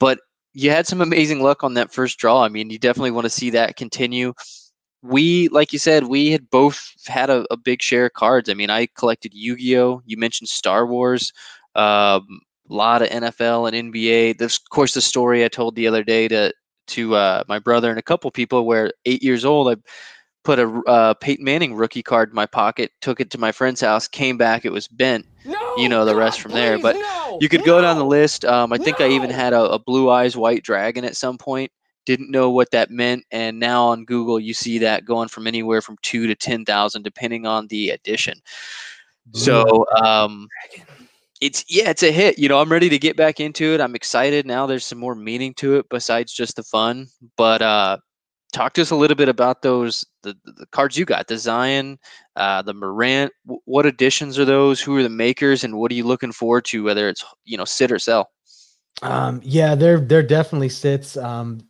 But 0.00 0.20
you 0.54 0.70
had 0.70 0.86
some 0.86 1.00
amazing 1.00 1.42
luck 1.42 1.64
on 1.64 1.74
that 1.74 1.92
first 1.92 2.18
draw. 2.18 2.42
I 2.42 2.48
mean, 2.48 2.70
you 2.70 2.78
definitely 2.78 3.10
want 3.10 3.24
to 3.24 3.30
see 3.30 3.50
that 3.50 3.76
continue 3.76 4.32
we 5.04 5.48
like 5.48 5.72
you 5.72 5.78
said 5.78 6.06
we 6.06 6.30
had 6.30 6.48
both 6.48 6.94
had 7.06 7.28
a, 7.28 7.44
a 7.50 7.56
big 7.58 7.82
share 7.82 8.06
of 8.06 8.12
cards 8.14 8.48
i 8.48 8.54
mean 8.54 8.70
i 8.70 8.86
collected 8.96 9.32
yu-gi-oh 9.34 10.00
you 10.06 10.16
mentioned 10.16 10.48
star 10.48 10.86
wars 10.86 11.32
um, 11.76 12.40
a 12.70 12.74
lot 12.74 13.02
of 13.02 13.08
nfl 13.10 13.70
and 13.70 13.92
nba 13.92 14.36
this 14.38 14.56
of 14.56 14.70
course 14.70 14.94
the 14.94 15.02
story 15.02 15.44
i 15.44 15.48
told 15.48 15.76
the 15.76 15.86
other 15.86 16.02
day 16.02 16.26
to 16.26 16.52
to 16.86 17.14
uh, 17.14 17.44
my 17.48 17.58
brother 17.58 17.90
and 17.90 17.98
a 17.98 18.02
couple 18.02 18.30
people 18.30 18.66
where 18.66 18.90
eight 19.04 19.22
years 19.22 19.44
old 19.44 19.70
i 19.70 19.76
put 20.44 20.58
a 20.58 20.68
uh, 20.86 21.14
peyton 21.14 21.44
manning 21.44 21.74
rookie 21.74 22.02
card 22.02 22.28
in 22.28 22.34
my 22.34 22.46
pocket 22.46 22.92
took 23.00 23.20
it 23.20 23.30
to 23.30 23.38
my 23.38 23.50
friend's 23.50 23.80
house 23.80 24.06
came 24.06 24.36
back 24.36 24.64
it 24.64 24.72
was 24.72 24.86
bent. 24.88 25.26
No, 25.44 25.56
you 25.76 25.88
know 25.88 26.04
the 26.04 26.12
God, 26.12 26.18
rest 26.18 26.40
from 26.40 26.52
there 26.52 26.78
but 26.78 26.96
no, 26.96 27.38
you 27.40 27.48
could 27.48 27.60
no, 27.60 27.66
go 27.66 27.80
down 27.82 27.98
the 27.98 28.04
list 28.04 28.44
um, 28.44 28.72
i 28.72 28.78
think 28.78 29.00
i 29.00 29.08
even 29.08 29.30
had 29.30 29.52
a, 29.52 29.62
a 29.64 29.78
blue 29.78 30.10
eyes 30.10 30.36
white 30.36 30.62
dragon 30.62 31.04
at 31.04 31.16
some 31.16 31.36
point 31.36 31.70
didn't 32.06 32.30
know 32.30 32.50
what 32.50 32.70
that 32.70 32.90
meant 32.90 33.24
and 33.30 33.58
now 33.58 33.84
on 33.86 34.04
google 34.04 34.38
you 34.38 34.54
see 34.54 34.78
that 34.78 35.04
going 35.04 35.28
from 35.28 35.46
anywhere 35.46 35.80
from 35.80 35.96
two 36.02 36.26
to 36.26 36.34
ten 36.34 36.64
thousand 36.64 37.02
depending 37.02 37.46
on 37.46 37.66
the 37.68 37.90
edition 37.90 38.38
so 39.32 39.86
um 40.02 40.46
it's 41.40 41.64
yeah 41.68 41.90
it's 41.90 42.02
a 42.02 42.12
hit 42.12 42.38
you 42.38 42.48
know 42.48 42.60
i'm 42.60 42.70
ready 42.70 42.88
to 42.88 42.98
get 42.98 43.16
back 43.16 43.40
into 43.40 43.74
it 43.74 43.80
i'm 43.80 43.94
excited 43.94 44.46
now 44.46 44.66
there's 44.66 44.84
some 44.84 44.98
more 44.98 45.14
meaning 45.14 45.52
to 45.54 45.76
it 45.76 45.86
besides 45.90 46.32
just 46.32 46.56
the 46.56 46.62
fun 46.62 47.06
but 47.36 47.60
uh 47.60 47.96
talk 48.54 48.72
to 48.74 48.82
us 48.82 48.90
a 48.90 48.96
little 48.96 49.16
bit 49.16 49.28
about 49.28 49.62
those 49.62 50.06
the, 50.22 50.34
the 50.44 50.66
cards 50.66 50.96
you 50.96 51.04
got 51.04 51.26
the 51.26 51.36
zion 51.36 51.98
uh 52.36 52.62
the 52.62 52.72
morant 52.72 53.32
what 53.64 53.84
editions 53.84 54.38
are 54.38 54.44
those? 54.44 54.80
Who 54.80 54.96
are 54.96 55.02
the 55.02 55.08
makers? 55.08 55.64
And 55.64 55.76
what 55.76 55.90
are 55.90 55.94
you 55.94 56.04
looking 56.04 56.32
forward 56.32 56.64
to 56.66 56.84
whether 56.84 57.08
it's 57.08 57.24
you 57.44 57.58
know 57.58 57.64
sit 57.64 57.92
or 57.92 57.98
sell? 57.98 58.30
Um 59.02 59.40
yeah 59.44 59.74
they're 59.74 60.00
they're 60.00 60.22
definitely 60.22 60.70
sits. 60.70 61.16
Um 61.16 61.60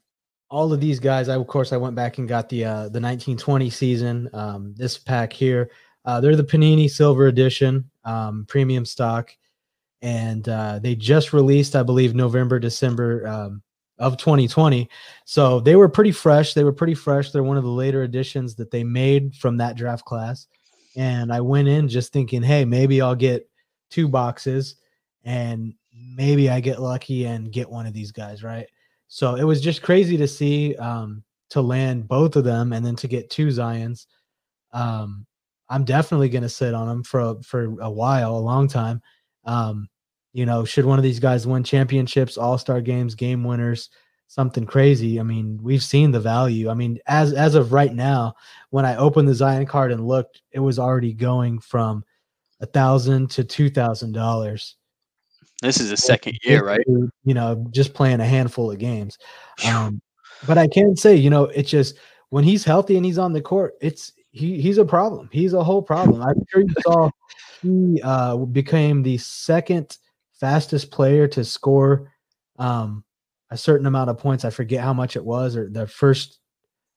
all 0.50 0.72
of 0.72 0.80
these 0.80 1.00
guys, 1.00 1.28
I 1.28 1.34
of 1.34 1.46
course 1.48 1.72
I 1.72 1.76
went 1.76 1.96
back 1.96 2.18
and 2.18 2.28
got 2.28 2.48
the 2.48 2.64
uh, 2.64 2.82
the 2.82 3.00
1920 3.00 3.70
season. 3.70 4.30
Um, 4.32 4.72
this 4.76 4.96
pack 4.96 5.32
here, 5.32 5.70
uh, 6.04 6.20
they're 6.20 6.36
the 6.36 6.44
Panini 6.44 6.88
Silver 6.88 7.26
Edition 7.26 7.90
um, 8.04 8.44
premium 8.46 8.84
stock, 8.84 9.32
and 10.00 10.48
uh, 10.48 10.78
they 10.78 10.94
just 10.94 11.32
released, 11.32 11.74
I 11.74 11.82
believe, 11.82 12.14
November 12.14 12.60
December 12.60 13.26
um, 13.26 13.62
of 13.98 14.16
2020. 14.16 14.88
So 15.24 15.60
they 15.60 15.76
were 15.76 15.88
pretty 15.88 16.12
fresh. 16.12 16.54
They 16.54 16.64
were 16.64 16.72
pretty 16.72 16.94
fresh. 16.94 17.30
They're 17.30 17.42
one 17.42 17.56
of 17.56 17.64
the 17.64 17.70
later 17.70 18.02
editions 18.02 18.54
that 18.56 18.70
they 18.70 18.84
made 18.84 19.34
from 19.36 19.56
that 19.58 19.76
draft 19.76 20.04
class, 20.04 20.46
and 20.96 21.32
I 21.32 21.40
went 21.40 21.68
in 21.68 21.88
just 21.88 22.12
thinking, 22.12 22.42
hey, 22.42 22.64
maybe 22.64 23.00
I'll 23.00 23.14
get 23.14 23.48
two 23.90 24.08
boxes, 24.08 24.76
and 25.24 25.74
maybe 26.16 26.50
I 26.50 26.60
get 26.60 26.80
lucky 26.80 27.24
and 27.24 27.52
get 27.52 27.70
one 27.70 27.86
of 27.86 27.92
these 27.92 28.12
guys, 28.12 28.42
right? 28.42 28.66
So 29.08 29.36
it 29.36 29.44
was 29.44 29.60
just 29.60 29.82
crazy 29.82 30.16
to 30.16 30.26
see. 30.26 30.74
Um, 30.76 31.22
to 31.54 31.62
land 31.62 32.08
both 32.08 32.34
of 32.34 32.42
them 32.42 32.72
and 32.72 32.84
then 32.84 32.96
to 32.96 33.06
get 33.06 33.30
two 33.30 33.46
Zions. 33.46 34.06
Um, 34.72 35.24
I'm 35.68 35.84
definitely 35.84 36.28
going 36.28 36.42
to 36.42 36.48
sit 36.48 36.74
on 36.74 36.88
them 36.88 37.04
for 37.04 37.20
a, 37.20 37.42
for 37.44 37.80
a 37.80 37.90
while, 37.90 38.36
a 38.36 38.38
long 38.38 38.66
time. 38.66 39.00
Um, 39.44 39.88
you 40.34 40.44
know, 40.44 40.64
should 40.64 40.84
one 40.84 40.98
of 40.98 41.04
these 41.04 41.20
guys 41.20 41.46
win 41.46 41.62
championships, 41.62 42.36
All 42.36 42.58
Star 42.58 42.80
games, 42.80 43.14
game 43.14 43.44
winners, 43.44 43.88
something 44.26 44.66
crazy? 44.66 45.20
I 45.20 45.22
mean, 45.22 45.60
we've 45.62 45.82
seen 45.82 46.10
the 46.10 46.20
value. 46.20 46.68
I 46.68 46.74
mean, 46.74 46.98
as 47.06 47.32
as 47.32 47.54
of 47.54 47.72
right 47.72 47.94
now, 47.94 48.34
when 48.70 48.84
I 48.84 48.96
opened 48.96 49.28
the 49.28 49.34
Zion 49.34 49.64
card 49.64 49.92
and 49.92 50.06
looked, 50.06 50.42
it 50.50 50.58
was 50.58 50.78
already 50.78 51.14
going 51.14 51.60
from 51.60 52.04
a 52.60 52.66
thousand 52.66 53.30
to 53.30 53.44
two 53.44 53.70
thousand 53.70 54.12
dollars. 54.12 54.76
This 55.62 55.80
is 55.80 55.90
the 55.90 55.96
second 55.96 56.36
year, 56.42 56.64
right? 56.64 56.84
You 56.86 57.34
know, 57.34 57.64
just 57.70 57.94
playing 57.94 58.20
a 58.20 58.26
handful 58.26 58.72
of 58.72 58.78
games. 58.78 59.16
Um, 59.66 60.02
but 60.48 60.58
I 60.58 60.66
can 60.66 60.96
say, 60.96 61.14
you 61.14 61.30
know, 61.30 61.44
it's 61.44 61.70
just 61.70 61.96
when 62.30 62.42
he's 62.42 62.64
healthy 62.64 62.96
and 62.96 63.06
he's 63.06 63.18
on 63.18 63.32
the 63.32 63.40
court, 63.40 63.74
it's 63.80 64.12
he 64.32 64.60
he's 64.60 64.78
a 64.78 64.84
problem. 64.84 65.28
He's 65.32 65.52
a 65.52 65.62
whole 65.62 65.80
problem. 65.80 66.22
I'm 66.22 66.34
sure 66.50 66.62
you 66.62 66.74
saw 66.80 67.10
he 67.62 68.02
uh, 68.02 68.36
became 68.36 69.04
the 69.04 69.16
second 69.18 69.96
fastest 70.38 70.90
player 70.90 71.26
to 71.28 71.44
score 71.44 72.12
um, 72.58 73.04
a 73.50 73.56
certain 73.56 73.86
amount 73.86 74.10
of 74.10 74.18
points. 74.18 74.44
I 74.44 74.50
forget 74.50 74.82
how 74.82 74.92
much 74.92 75.16
it 75.16 75.24
was, 75.24 75.56
or 75.56 75.68
the 75.68 75.86
first 75.86 76.38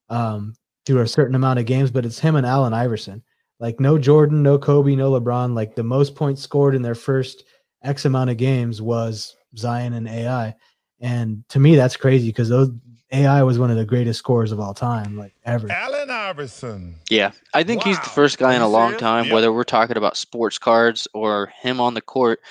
um, 0.10 0.54
through 0.86 1.02
a 1.02 1.08
certain 1.08 1.36
amount 1.36 1.60
of 1.60 1.66
games. 1.66 1.92
But 1.92 2.06
it's 2.06 2.20
him 2.20 2.36
and 2.36 2.46
Allen 2.46 2.74
Iverson. 2.74 3.24
Like 3.60 3.80
no 3.80 3.98
Jordan, 3.98 4.44
no 4.44 4.58
Kobe, 4.58 4.96
no 4.96 5.12
LeBron. 5.12 5.56
Like 5.56 5.76
the 5.76 5.84
most 5.84 6.16
points 6.16 6.42
scored 6.42 6.76
in 6.76 6.82
their 6.82 6.96
first 6.96 7.44
X 7.84 8.06
amount 8.06 8.30
of 8.30 8.38
games 8.38 8.82
was 8.82 9.36
Zion 9.58 9.94
and 9.94 10.08
AI. 10.08 10.56
And 11.00 11.44
to 11.50 11.60
me, 11.60 11.76
that's 11.76 11.98
crazy 11.98 12.30
because 12.30 12.50
those 12.50 12.70
AI 13.12 13.42
was 13.44 13.58
one 13.58 13.72
of 13.72 13.78
the 13.78 13.86
greatest 13.86 14.20
scorers 14.20 14.52
of 14.52 14.60
all 14.60 14.74
time, 14.74 15.18
like 15.18 15.34
ever. 15.46 15.72
Allen 15.72 16.10
Iverson. 16.10 16.96
Yeah, 17.10 17.32
I 17.54 17.64
think 17.64 17.86
wow. 17.86 17.92
he's 17.92 18.00
the 18.00 18.10
first 18.10 18.38
guy 18.38 18.56
in 18.56 18.62
a 18.62 18.68
long 18.68 18.98
time, 18.98 19.26
yep. 19.26 19.34
whether 19.34 19.54
we're 19.54 19.64
talking 19.64 19.98
about 19.98 20.18
sports 20.18 20.58
cards 20.58 21.08
or 21.14 21.48
him 21.62 21.80
on 21.80 21.94
the 21.94 22.02
court, 22.02 22.42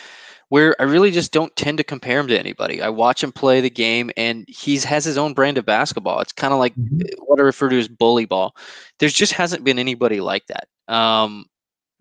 where 0.49 0.81
I 0.81 0.85
really 0.85 1.11
just 1.11 1.33
don't 1.33 1.55
tend 1.57 1.79
to 1.79 1.85
compare 1.85 2.21
him 2.21 2.29
to 2.29 2.39
anybody. 2.39 2.81
I 2.81 2.89
watch 2.89 3.23
him 3.23 3.33
play 3.33 3.61
the 3.61 3.71
game, 3.71 4.11
and 4.17 4.45
he 4.49 4.79
has 4.79 5.05
his 5.05 5.19
own 5.19 5.35
brand 5.35 5.59
of 5.59 5.67
basketball. 5.67 6.21
It's 6.21 6.33
kind 6.33 6.53
of 6.53 6.59
like 6.59 6.75
mm-hmm. 6.75 7.01
what 7.25 7.41
I 7.41 7.43
refer 7.43 7.69
to 7.69 7.79
as 7.79 7.89
bully 7.89 8.27
ball. 8.27 8.57
There 8.99 9.09
just 9.09 9.33
hasn't 9.33 9.65
been 9.65 9.79
anybody 9.79 10.21
like 10.21 10.45
that. 10.47 10.69
Um, 10.93 11.47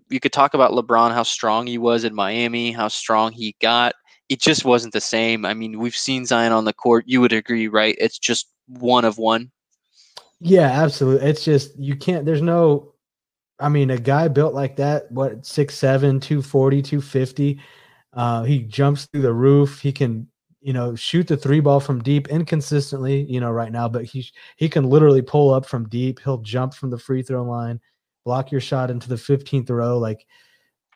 you 0.10 0.20
could 0.20 0.34
talk 0.34 0.54
about 0.54 0.72
LeBron, 0.72 1.12
how 1.12 1.24
strong 1.24 1.66
he 1.66 1.78
was 1.78 2.04
in 2.04 2.14
Miami, 2.14 2.72
how 2.72 2.88
strong 2.88 3.32
he 3.32 3.56
got 3.60 3.96
it 4.30 4.42
just 4.42 4.66
wasn't 4.66 4.94
the 4.94 5.02
same. 5.02 5.46
I 5.46 5.54
mean, 5.54 5.80
we've 5.80 5.96
seen 5.96 6.26
Zion 6.26 6.52
on 6.52 6.66
the 6.66 6.74
court. 6.74 7.06
You 7.08 7.22
would 7.22 7.34
agree, 7.34 7.68
right? 7.68 7.96
It's 8.00 8.18
just 8.18 8.48
one 8.68 9.06
of 9.06 9.18
one. 9.18 9.52
Yeah, 10.40 10.70
absolutely. 10.70 11.28
It's 11.28 11.46
just 11.46 11.78
you 11.78 11.96
can't 11.96 12.26
there's 12.26 12.42
no 12.42 12.94
I 13.60 13.70
mean, 13.70 13.90
a 13.90 13.98
guy 13.98 14.28
built 14.28 14.54
like 14.54 14.76
that, 14.78 15.10
what 15.12 15.44
6'7, 15.44 16.22
240, 16.22 16.82
250. 16.82 17.60
Uh, 18.16 18.44
he 18.44 18.60
jumps 18.60 19.06
through 19.06 19.22
the 19.22 19.34
roof. 19.34 19.80
He 19.80 19.92
can, 19.92 20.28
you 20.62 20.74
know, 20.74 20.96
shoot 20.96 21.28
the 21.28 21.38
three 21.38 21.60
ball 21.60 21.80
from 21.80 22.02
deep 22.02 22.28
inconsistently, 22.30 23.24
you 23.24 23.40
know, 23.40 23.52
right 23.52 23.72
now, 23.72 23.88
but 23.88 24.06
he 24.06 24.26
he 24.56 24.70
can 24.70 24.90
literally 24.90 25.22
pull 25.22 25.54
up 25.54 25.66
from 25.66 25.90
deep. 25.90 26.20
He'll 26.24 26.40
jump 26.40 26.74
from 26.74 26.90
the 26.90 26.98
free 26.98 27.22
throw 27.22 27.44
line, 27.44 27.80
block 28.24 28.52
your 28.52 28.62
shot 28.62 28.90
into 28.90 29.10
the 29.10 29.16
15th 29.16 29.70
row. 29.70 29.98
Like 29.98 30.26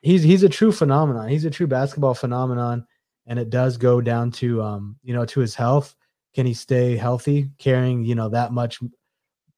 he's 0.02 0.24
he's 0.24 0.44
a 0.44 0.50
true 0.50 0.72
phenomenon. 0.72 1.30
He's 1.30 1.46
a 1.46 1.52
true 1.52 1.68
basketball 1.68 2.14
phenomenon 2.14 2.86
and 3.30 3.38
it 3.38 3.52
does 3.52 3.78
go 3.78 4.02
down 4.02 4.32
to 4.32 4.62
um, 4.62 4.98
you 5.04 5.14
know 5.14 5.24
to 5.24 5.40
his 5.40 5.56
health. 5.56 5.96
Can 6.34 6.46
he 6.46 6.54
stay 6.54 6.98
healthy, 6.98 7.50
carrying 7.60 8.04
you 8.04 8.16
know 8.16 8.28
that 8.30 8.52
much 8.52 8.80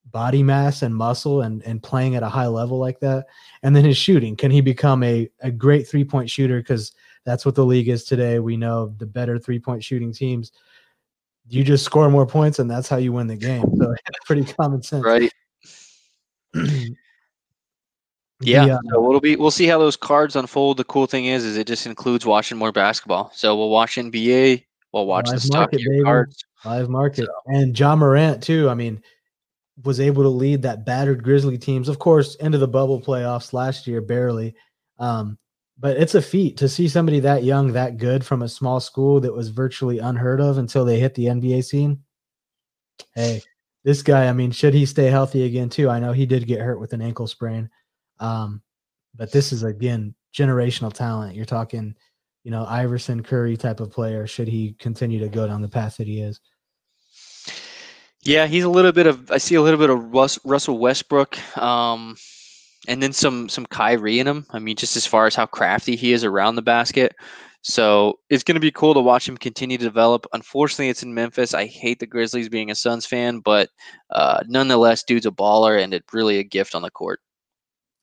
body 0.05 0.43
mass 0.43 0.83
and 0.83 0.93
muscle, 0.93 1.41
and 1.41 1.63
and 1.63 1.81
playing 1.81 2.15
at 2.15 2.23
a 2.23 2.29
high 2.29 2.47
level 2.47 2.77
like 2.77 2.99
that? 2.99 3.25
And 3.63 3.75
then 3.75 3.85
his 3.85 3.97
shooting. 3.97 4.35
Can 4.35 4.51
he 4.51 4.61
become 4.61 5.01
a 5.03 5.29
a 5.39 5.49
great 5.49 5.87
three 5.87 6.03
point 6.03 6.29
shooter? 6.29 6.59
Because 6.59 6.91
that's 7.25 7.45
what 7.45 7.55
the 7.55 7.65
league 7.65 7.89
is 7.89 8.03
today. 8.03 8.39
We 8.39 8.57
know 8.57 8.93
the 8.97 9.05
better 9.05 9.37
three 9.37 9.59
point 9.59 9.83
shooting 9.83 10.13
teams. 10.13 10.51
You 11.47 11.63
just 11.63 11.83
score 11.83 12.09
more 12.09 12.25
points, 12.25 12.59
and 12.59 12.69
that's 12.69 12.87
how 12.87 12.97
you 12.97 13.13
win 13.13 13.27
the 13.27 13.35
game. 13.35 13.63
So 13.77 13.91
it's 14.07 14.25
pretty 14.25 14.45
common 14.53 14.81
sense, 14.83 15.03
right? 15.03 15.31
Yeah, 18.43 18.65
yeah. 18.65 18.77
So 18.89 19.07
it'll 19.07 19.21
be 19.21 19.35
we'll 19.35 19.51
see 19.51 19.67
how 19.67 19.77
those 19.77 19.95
cards 19.95 20.35
unfold. 20.35 20.77
The 20.77 20.83
cool 20.83 21.05
thing 21.05 21.25
is, 21.25 21.45
is 21.45 21.57
it 21.57 21.67
just 21.67 21.85
includes 21.85 22.25
watching 22.25 22.57
more 22.57 22.71
basketball. 22.71 23.31
So 23.33 23.55
we'll 23.55 23.69
watch 23.69 23.95
NBA, 23.95 24.65
we'll 24.91 25.05
watch 25.05 25.27
Live 25.27 25.35
the 25.35 25.41
stock 25.41 25.73
market, 25.73 26.03
cards. 26.03 26.43
Live 26.65 26.89
market 26.89 27.25
so. 27.25 27.53
and 27.53 27.77
Ja 27.77 27.95
Morant 27.95 28.41
too. 28.41 28.69
I 28.69 28.73
mean, 28.73 29.01
was 29.83 29.99
able 29.99 30.23
to 30.23 30.29
lead 30.29 30.61
that 30.63 30.85
battered 30.85 31.23
Grizzly 31.23 31.57
teams, 31.57 31.87
of 31.87 31.99
course, 31.99 32.35
into 32.35 32.57
the 32.57 32.67
bubble 32.67 32.99
playoffs 32.99 33.53
last 33.53 33.87
year, 33.87 34.01
barely. 34.01 34.55
Um, 34.99 35.37
but 35.81 35.97
it's 35.97 36.13
a 36.13 36.21
feat 36.21 36.57
to 36.57 36.69
see 36.69 36.87
somebody 36.87 37.19
that 37.21 37.43
young, 37.43 37.73
that 37.73 37.97
good 37.97 38.23
from 38.23 38.43
a 38.43 38.49
small 38.49 38.79
school 38.79 39.19
that 39.19 39.33
was 39.33 39.49
virtually 39.49 39.97
unheard 39.97 40.39
of 40.39 40.59
until 40.59 40.85
they 40.85 40.99
hit 40.99 41.15
the 41.15 41.25
NBA 41.25 41.65
scene. 41.65 42.03
Hey, 43.15 43.41
this 43.83 44.03
guy, 44.03 44.27
I 44.27 44.33
mean, 44.33 44.51
should 44.51 44.75
he 44.75 44.85
stay 44.85 45.07
healthy 45.07 45.43
again 45.43 45.69
too? 45.69 45.89
I 45.89 45.99
know 45.99 46.11
he 46.11 46.27
did 46.27 46.45
get 46.45 46.61
hurt 46.61 46.79
with 46.79 46.93
an 46.93 47.01
ankle 47.01 47.25
sprain. 47.25 47.67
Um, 48.19 48.61
but 49.15 49.31
this 49.31 49.51
is 49.51 49.63
again 49.63 50.13
generational 50.35 50.93
talent. 50.93 51.35
You're 51.35 51.45
talking, 51.45 51.95
you 52.43 52.51
know, 52.51 52.63
Iverson 52.65 53.23
Curry 53.23 53.57
type 53.57 53.79
of 53.79 53.89
player. 53.89 54.27
Should 54.27 54.47
he 54.47 54.75
continue 54.77 55.19
to 55.19 55.29
go 55.29 55.47
down 55.47 55.63
the 55.63 55.67
path 55.67 55.97
that 55.97 56.05
he 56.05 56.21
is? 56.21 56.39
Yeah, 58.21 58.45
he's 58.45 58.65
a 58.65 58.69
little 58.69 58.91
bit 58.91 59.07
of. 59.07 59.31
I 59.31 59.39
see 59.39 59.55
a 59.55 59.61
little 59.63 59.79
bit 59.79 59.89
of 59.89 60.13
Russ, 60.13 60.37
Russell 60.45 60.77
Westbrook, 60.77 61.57
um, 61.57 62.15
and 62.87 63.01
then 63.01 63.13
some 63.13 63.49
some 63.49 63.65
Kyrie 63.65 64.19
in 64.19 64.27
him. 64.27 64.45
I 64.51 64.59
mean, 64.59 64.75
just 64.75 64.97
as 64.97 65.05
far 65.05 65.27
as 65.27 65.35
how 65.35 65.45
crafty 65.45 65.95
he 65.95 66.13
is 66.13 66.23
around 66.23 66.55
the 66.55 66.61
basket. 66.61 67.15
So 67.63 68.17
it's 68.29 68.43
going 68.43 68.55
to 68.55 68.61
be 68.61 68.71
cool 68.71 68.95
to 68.95 68.99
watch 68.99 69.29
him 69.29 69.37
continue 69.37 69.77
to 69.77 69.83
develop. 69.83 70.25
Unfortunately, 70.33 70.89
it's 70.89 71.03
in 71.03 71.13
Memphis. 71.13 71.53
I 71.53 71.67
hate 71.67 71.99
the 71.99 72.07
Grizzlies 72.07 72.49
being 72.49 72.71
a 72.71 72.75
Suns 72.75 73.05
fan, 73.05 73.39
but 73.39 73.69
uh, 74.09 74.39
nonetheless, 74.47 75.03
dude's 75.03 75.27
a 75.27 75.31
baller 75.31 75.81
and 75.81 75.93
it 75.93 76.03
really 76.11 76.39
a 76.39 76.43
gift 76.43 76.73
on 76.73 76.81
the 76.81 76.89
court. 76.89 77.19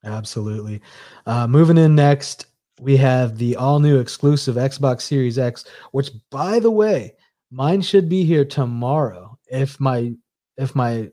Absolutely. 0.05 0.81
Uh, 1.27 1.49
moving 1.49 1.77
in 1.77 1.97
next, 1.97 2.47
we 2.81 2.97
have 2.99 3.39
the 3.39 3.57
all 3.57 3.81
new 3.81 3.99
exclusive 3.99 4.55
Xbox 4.55 5.01
Series 5.01 5.39
X, 5.39 5.65
which, 5.91 6.11
by 6.31 6.61
the 6.61 6.71
way, 6.71 7.15
mine 7.51 7.83
should 7.83 8.09
be 8.09 8.23
here 8.23 8.45
tomorrow 8.45 9.37
if 9.51 9.81
my 9.81 10.13
if 10.57 10.77
my 10.77 11.11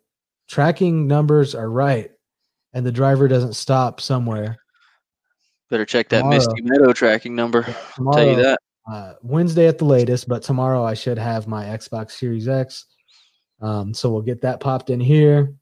tracking 0.47 1.07
numbers 1.07 1.55
are 1.55 1.69
right 1.69 2.11
and 2.75 2.85
the 2.85 2.91
driver 2.91 3.27
doesn't 3.27 3.53
stop 3.53 3.99
somewhere. 3.99 4.57
Better 5.71 5.85
check 5.85 6.09
that 6.09 6.19
tomorrow, 6.19 6.35
Misty 6.35 6.61
Meadow 6.61 6.93
tracking 6.93 7.33
number. 7.33 7.63
Tomorrow, 7.95 8.17
I'll 8.17 8.23
tell 8.25 8.37
you 8.37 8.43
that. 8.43 8.59
Uh, 8.87 9.13
Wednesday 9.23 9.65
at 9.67 9.79
the 9.79 9.85
latest, 9.85 10.27
but 10.27 10.43
tomorrow 10.43 10.83
I 10.83 10.93
should 10.93 11.17
have 11.17 11.47
my 11.47 11.65
Xbox 11.65 12.11
Series 12.11 12.47
X. 12.47 12.85
Um, 13.61 13.95
so 13.95 14.11
we'll 14.11 14.21
get 14.21 14.41
that 14.41 14.59
popped 14.59 14.91
in 14.91 14.99
here, 14.99 15.55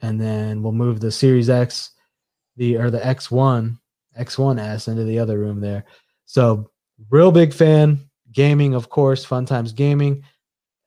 and 0.00 0.20
then 0.20 0.62
we'll 0.62 0.72
move 0.72 1.00
the 1.00 1.10
Series 1.10 1.50
X 1.50 1.90
the 2.56 2.76
or 2.76 2.90
the 2.90 3.00
X1 3.00 3.78
X1S 4.18 4.88
into 4.88 5.04
the 5.04 5.18
other 5.18 5.38
room 5.38 5.60
there. 5.60 5.84
So 6.26 6.70
real 7.10 7.32
big 7.32 7.52
fan. 7.52 8.00
Gaming, 8.32 8.74
of 8.74 8.90
course, 8.90 9.24
Fun 9.24 9.46
Times 9.46 9.72
Gaming, 9.72 10.22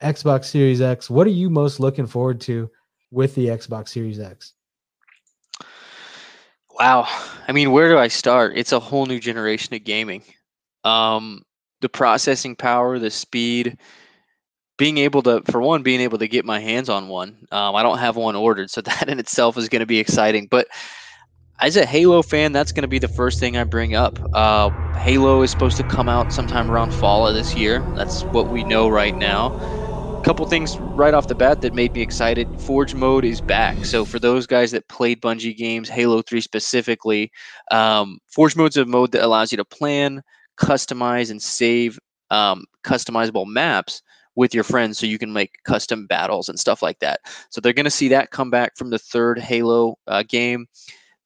Xbox 0.04 0.46
Series 0.46 0.82
X. 0.82 1.10
What 1.10 1.26
are 1.26 1.32
you 1.32 1.50
most 1.50 1.80
looking 1.80 2.06
forward 2.06 2.40
to 2.42 2.70
with 3.10 3.34
the 3.34 3.48
Xbox 3.48 3.90
Series 3.90 4.20
X? 4.20 4.54
Wow. 6.80 7.08
I 7.48 7.52
mean, 7.52 7.72
where 7.72 7.90
do 7.90 7.98
I 7.98 8.08
start? 8.08 8.54
It's 8.56 8.72
a 8.72 8.80
whole 8.80 9.06
new 9.06 9.20
generation 9.20 9.74
of 9.76 9.84
gaming. 9.84 10.24
Um, 10.84 11.44
the 11.82 11.90
processing 11.90 12.56
power, 12.56 13.00
the 13.00 13.12
speed, 13.12 13.78
being 14.78 14.98
able 14.98 15.22
to, 15.24 15.42
for 15.52 15.62
one, 15.62 15.84
being 15.84 16.00
able 16.02 16.18
to 16.20 16.28
get 16.28 16.46
my 16.46 16.60
hands 16.60 16.90
on 16.90 17.10
one. 17.10 17.46
Um, 17.52 17.76
I 17.76 17.84
don't 17.84 17.98
have 17.98 18.16
one 18.16 18.36
ordered, 18.36 18.70
so 18.72 18.82
that 18.84 19.10
in 19.10 19.20
itself 19.20 19.58
is 19.58 19.70
going 19.70 19.82
to 19.82 19.86
be 19.86 20.00
exciting. 20.00 20.48
But 20.50 20.68
as 21.62 21.78
a 21.78 21.86
Halo 21.86 22.22
fan, 22.24 22.54
that's 22.54 22.72
going 22.72 22.84
to 22.84 22.88
be 22.90 23.00
the 23.00 23.08
first 23.10 23.40
thing 23.40 23.58
I 23.58 23.66
bring 23.66 23.96
up. 23.96 24.20
Uh, 24.34 24.72
Halo 24.98 25.42
is 25.44 25.52
supposed 25.52 25.78
to 25.78 25.84
come 25.84 26.10
out 26.10 26.32
sometime 26.34 26.72
around 26.72 26.94
fall 26.94 27.28
of 27.28 27.36
this 27.36 27.56
year. 27.56 27.88
That's 27.96 28.26
what 28.30 28.50
we 28.50 28.64
know 28.64 28.90
right 28.90 29.16
now. 29.16 29.54
Couple 30.22 30.46
things 30.46 30.78
right 30.96 31.14
off 31.14 31.28
the 31.28 31.36
bat 31.36 31.62
that 31.62 31.74
made 31.74 31.96
me 31.96 32.02
excited. 32.02 32.50
Forge 32.58 32.94
mode 32.94 33.24
is 33.24 33.40
back. 33.40 33.86
So 33.86 34.04
for 34.04 34.20
those 34.20 34.46
guys 34.46 34.72
that 34.72 34.88
played 34.90 35.22
Bungie 35.22 35.56
games, 35.56 35.88
Halo 35.88 36.22
3 36.22 36.42
specifically, 36.42 37.32
um, 37.72 38.20
Forge 38.28 38.56
mode's 38.56 38.76
a 38.78 38.86
mode 38.86 39.14
that 39.14 39.24
allows 39.24 39.52
you 39.52 39.58
to 39.58 39.66
plan, 39.66 40.22
customize, 40.60 41.32
and 41.32 41.42
save 41.42 41.98
um, 42.32 42.66
customizable 42.84 43.48
maps 43.48 44.02
with 44.36 44.54
your 44.54 44.64
friends 44.64 44.98
so 44.98 45.06
you 45.06 45.18
can 45.18 45.34
make 45.34 45.52
custom 45.66 46.06
battles 46.08 46.50
and 46.50 46.60
stuff 46.60 46.82
like 46.82 47.00
that. 47.00 47.22
So 47.50 47.62
they're 47.62 47.74
going 47.74 47.86
to 47.86 47.90
see 47.90 48.10
that 48.10 48.32
come 48.32 48.50
back 48.50 48.78
from 48.78 48.90
the 48.90 49.00
third 49.00 49.40
Halo 49.40 49.96
uh, 50.08 50.24
game. 50.28 50.68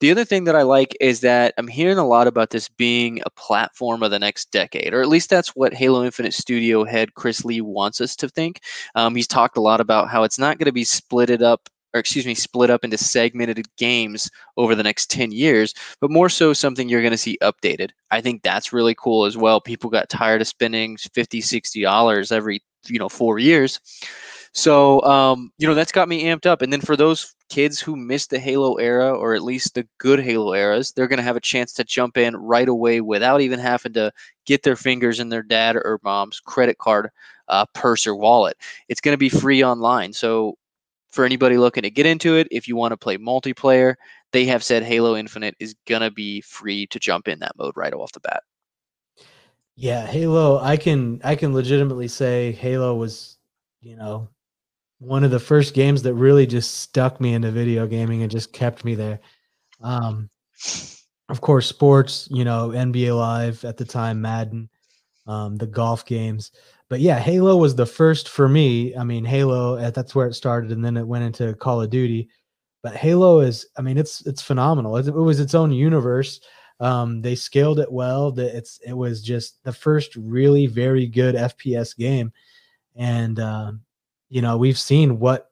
The 0.04 0.12
other 0.12 0.26
thing 0.26 0.43
that 0.43 0.56
I 0.58 0.64
like 0.64 0.97
is 0.99 1.22
that 1.22 1.54
I'm 1.58 1.70
hearing 1.70 1.97
a 1.97 2.06
lot 2.06 2.28
about 2.28 2.49
this 2.49 2.68
being 2.68 3.22
a 3.26 3.30
platform 3.30 4.04
of 4.04 4.12
the 4.12 4.20
next 4.20 4.51
decade, 4.51 4.93
or 4.93 5.01
at 5.01 5.08
least 5.08 5.30
that's 5.30 5.56
what 5.56 5.74
Halo 5.74 6.04
Infinite 6.04 6.34
studio 6.34 6.84
head 6.84 7.14
Chris 7.14 7.45
Lee 7.45 7.62
wants 7.62 8.01
us 8.01 8.14
to 8.18 8.28
think. 8.28 8.60
Um, 8.95 9.16
he's 9.16 9.28
talked 9.30 9.56
a 9.56 9.62
lot 9.62 9.80
about 9.80 10.10
how 10.10 10.24
it's 10.24 10.38
not 10.38 10.58
going 10.58 10.66
to 10.66 10.74
be 10.74 10.84
splitted 10.84 11.41
up 11.41 11.70
or 11.93 12.01
excuse 12.01 12.26
me, 12.26 12.36
split 12.36 12.70
up 12.70 12.84
into 12.84 12.97
segmented 12.97 13.66
games 13.78 14.30
over 14.58 14.76
the 14.76 14.84
next 14.84 15.10
10 15.10 15.32
years, 15.32 15.74
but 16.01 16.12
more 16.12 16.28
so 16.28 16.51
something 16.51 16.89
you're 16.89 16.99
going 16.99 17.12
to 17.12 17.18
see 17.18 17.38
updated. 17.41 17.91
I 18.12 18.20
think 18.20 18.43
that's 18.43 18.74
really 18.74 18.95
cool 18.95 19.24
as 19.24 19.38
well. 19.38 19.62
People 19.62 19.89
got 19.89 20.10
tired 20.10 20.41
of 20.41 20.47
spending 20.49 20.97
50, 20.97 21.39
60 21.39 21.82
dollars 21.82 22.30
every, 22.30 22.62
you 22.88 22.99
know, 22.99 23.08
4 23.08 23.39
years. 23.39 23.80
So, 24.54 25.01
um, 25.01 25.51
you 25.58 25.68
know, 25.68 25.74
that's 25.74 25.91
got 25.91 26.08
me 26.08 26.26
amped 26.26 26.45
up. 26.45 26.62
And 26.62 26.72
then 26.72 26.82
for 26.82 26.95
those 26.95 27.34
kids 27.49 27.80
who 27.80 27.95
missed 27.95 28.30
the 28.30 28.39
Halo 28.39 28.76
era, 28.76 29.12
or 29.12 29.34
at 29.34 29.41
least 29.41 29.74
the 29.74 29.88
good 29.97 30.20
Halo 30.20 30.54
eras, 30.54 30.91
they're 30.91 31.08
going 31.08 31.18
to 31.18 31.24
have 31.24 31.36
a 31.36 31.41
chance 31.41 31.74
to 31.74 31.84
jump 31.84 32.18
in 32.18 32.36
right 32.36 32.70
away 32.70 33.01
without 33.01 33.41
even 33.41 33.60
having 33.60 33.93
to 33.93 34.12
get 34.45 34.62
their 34.62 34.76
fingers 34.76 35.20
in 35.20 35.30
their 35.30 35.41
dad 35.41 35.76
or 35.76 35.99
mom's 36.04 36.39
credit 36.39 36.78
card, 36.78 37.10
uh, 37.47 37.66
purse, 37.74 38.06
or 38.06 38.16
wallet. 38.16 38.56
It's 38.89 39.01
going 39.01 39.14
to 39.14 39.18
be 39.18 39.30
free 39.30 39.64
online. 39.64 40.14
So, 40.14 40.56
for 41.10 41.26
anybody 41.26 41.58
looking 41.58 41.84
to 41.84 41.91
get 41.91 42.08
into 42.08 42.36
it, 42.36 42.47
if 42.49 42.68
you 42.68 42.76
want 42.76 42.91
to 42.91 42.97
play 42.97 43.18
multiplayer, 43.18 43.95
they 44.32 44.45
have 44.45 44.64
said 44.64 44.82
Halo 44.82 45.16
Infinite 45.16 45.56
is 45.60 45.76
going 45.88 46.01
to 46.01 46.10
be 46.10 46.41
free 46.41 46.88
to 46.88 46.99
jump 46.99 47.28
in 47.28 47.39
that 47.39 47.56
mode 47.56 47.78
right 47.78 47.93
off 47.93 48.12
the 48.14 48.20
bat. 48.20 48.41
Yeah, 49.76 50.06
Halo, 50.06 50.60
I 50.60 50.78
can 50.78 51.22
I 51.24 51.36
can 51.36 51.54
legitimately 51.54 52.08
say 52.08 52.51
Halo 52.51 52.95
was, 52.95 53.38
you 53.82 53.95
know, 53.95 54.28
one 55.04 55.24
of 55.24 55.32
the 55.32 55.39
first 55.39 55.74
games 55.74 56.01
that 56.04 56.14
really 56.14 56.47
just 56.47 56.76
stuck 56.80 57.20
me 57.20 57.34
into 57.34 57.51
video 57.51 57.86
gaming 57.86 58.22
and 58.22 58.32
just 58.32 58.54
kept 58.54 58.86
me 58.86 58.95
there. 58.95 59.20
Um, 59.82 60.30
of 61.30 61.41
course, 61.41 61.68
sports, 61.68 62.28
you 62.32 62.45
know, 62.45 62.70
NBA 62.70 63.18
Live 63.18 63.66
at 63.66 63.78
the 63.78 63.86
time, 63.86 64.22
Madden, 64.22 64.70
um, 65.28 65.58
the 65.58 65.68
golf 65.68 66.06
games. 66.06 66.51
But 66.89 67.01
yeah, 67.01 67.20
Halo 67.20 67.58
was 67.58 67.76
the 67.76 67.86
first 67.86 68.30
for 68.30 68.47
me. 68.47 68.95
I 68.95 69.04
mean, 69.04 69.26
Halo, 69.26 69.78
uh, 69.78 69.89
that's 69.89 70.16
where 70.16 70.28
it 70.28 70.36
started, 70.36 70.72
and 70.72 70.84
then 70.84 70.95
it 70.95 71.08
went 71.08 71.26
into 71.26 71.54
Call 71.56 71.82
of 71.82 71.89
Duty. 71.89 72.30
But 72.82 72.95
Halo 72.95 73.39
is, 73.39 73.66
I 73.78 73.82
mean, 73.82 73.97
it's 73.97 74.26
it's 74.26 74.41
phenomenal. 74.41 74.97
It, 74.97 75.08
it 75.08 75.12
was 75.12 75.39
its 75.39 75.56
own 75.56 75.72
universe. 75.72 76.39
Um, 76.80 77.22
they 77.22 77.36
scaled 77.36 77.80
it 77.80 77.91
well. 77.91 78.32
That 78.32 78.56
it's 78.56 78.80
it 78.86 78.93
was 78.93 79.22
just 79.22 79.64
the 79.64 79.74
first 79.74 80.16
really 80.16 80.68
very 80.68 81.08
good 81.08 81.36
FPS 81.36 81.95
game, 81.97 82.32
and 82.95 83.39
uh, 83.39 83.72
you 84.34 84.41
know 84.41 84.57
we've 84.57 84.79
seen 84.79 85.19
what 85.19 85.51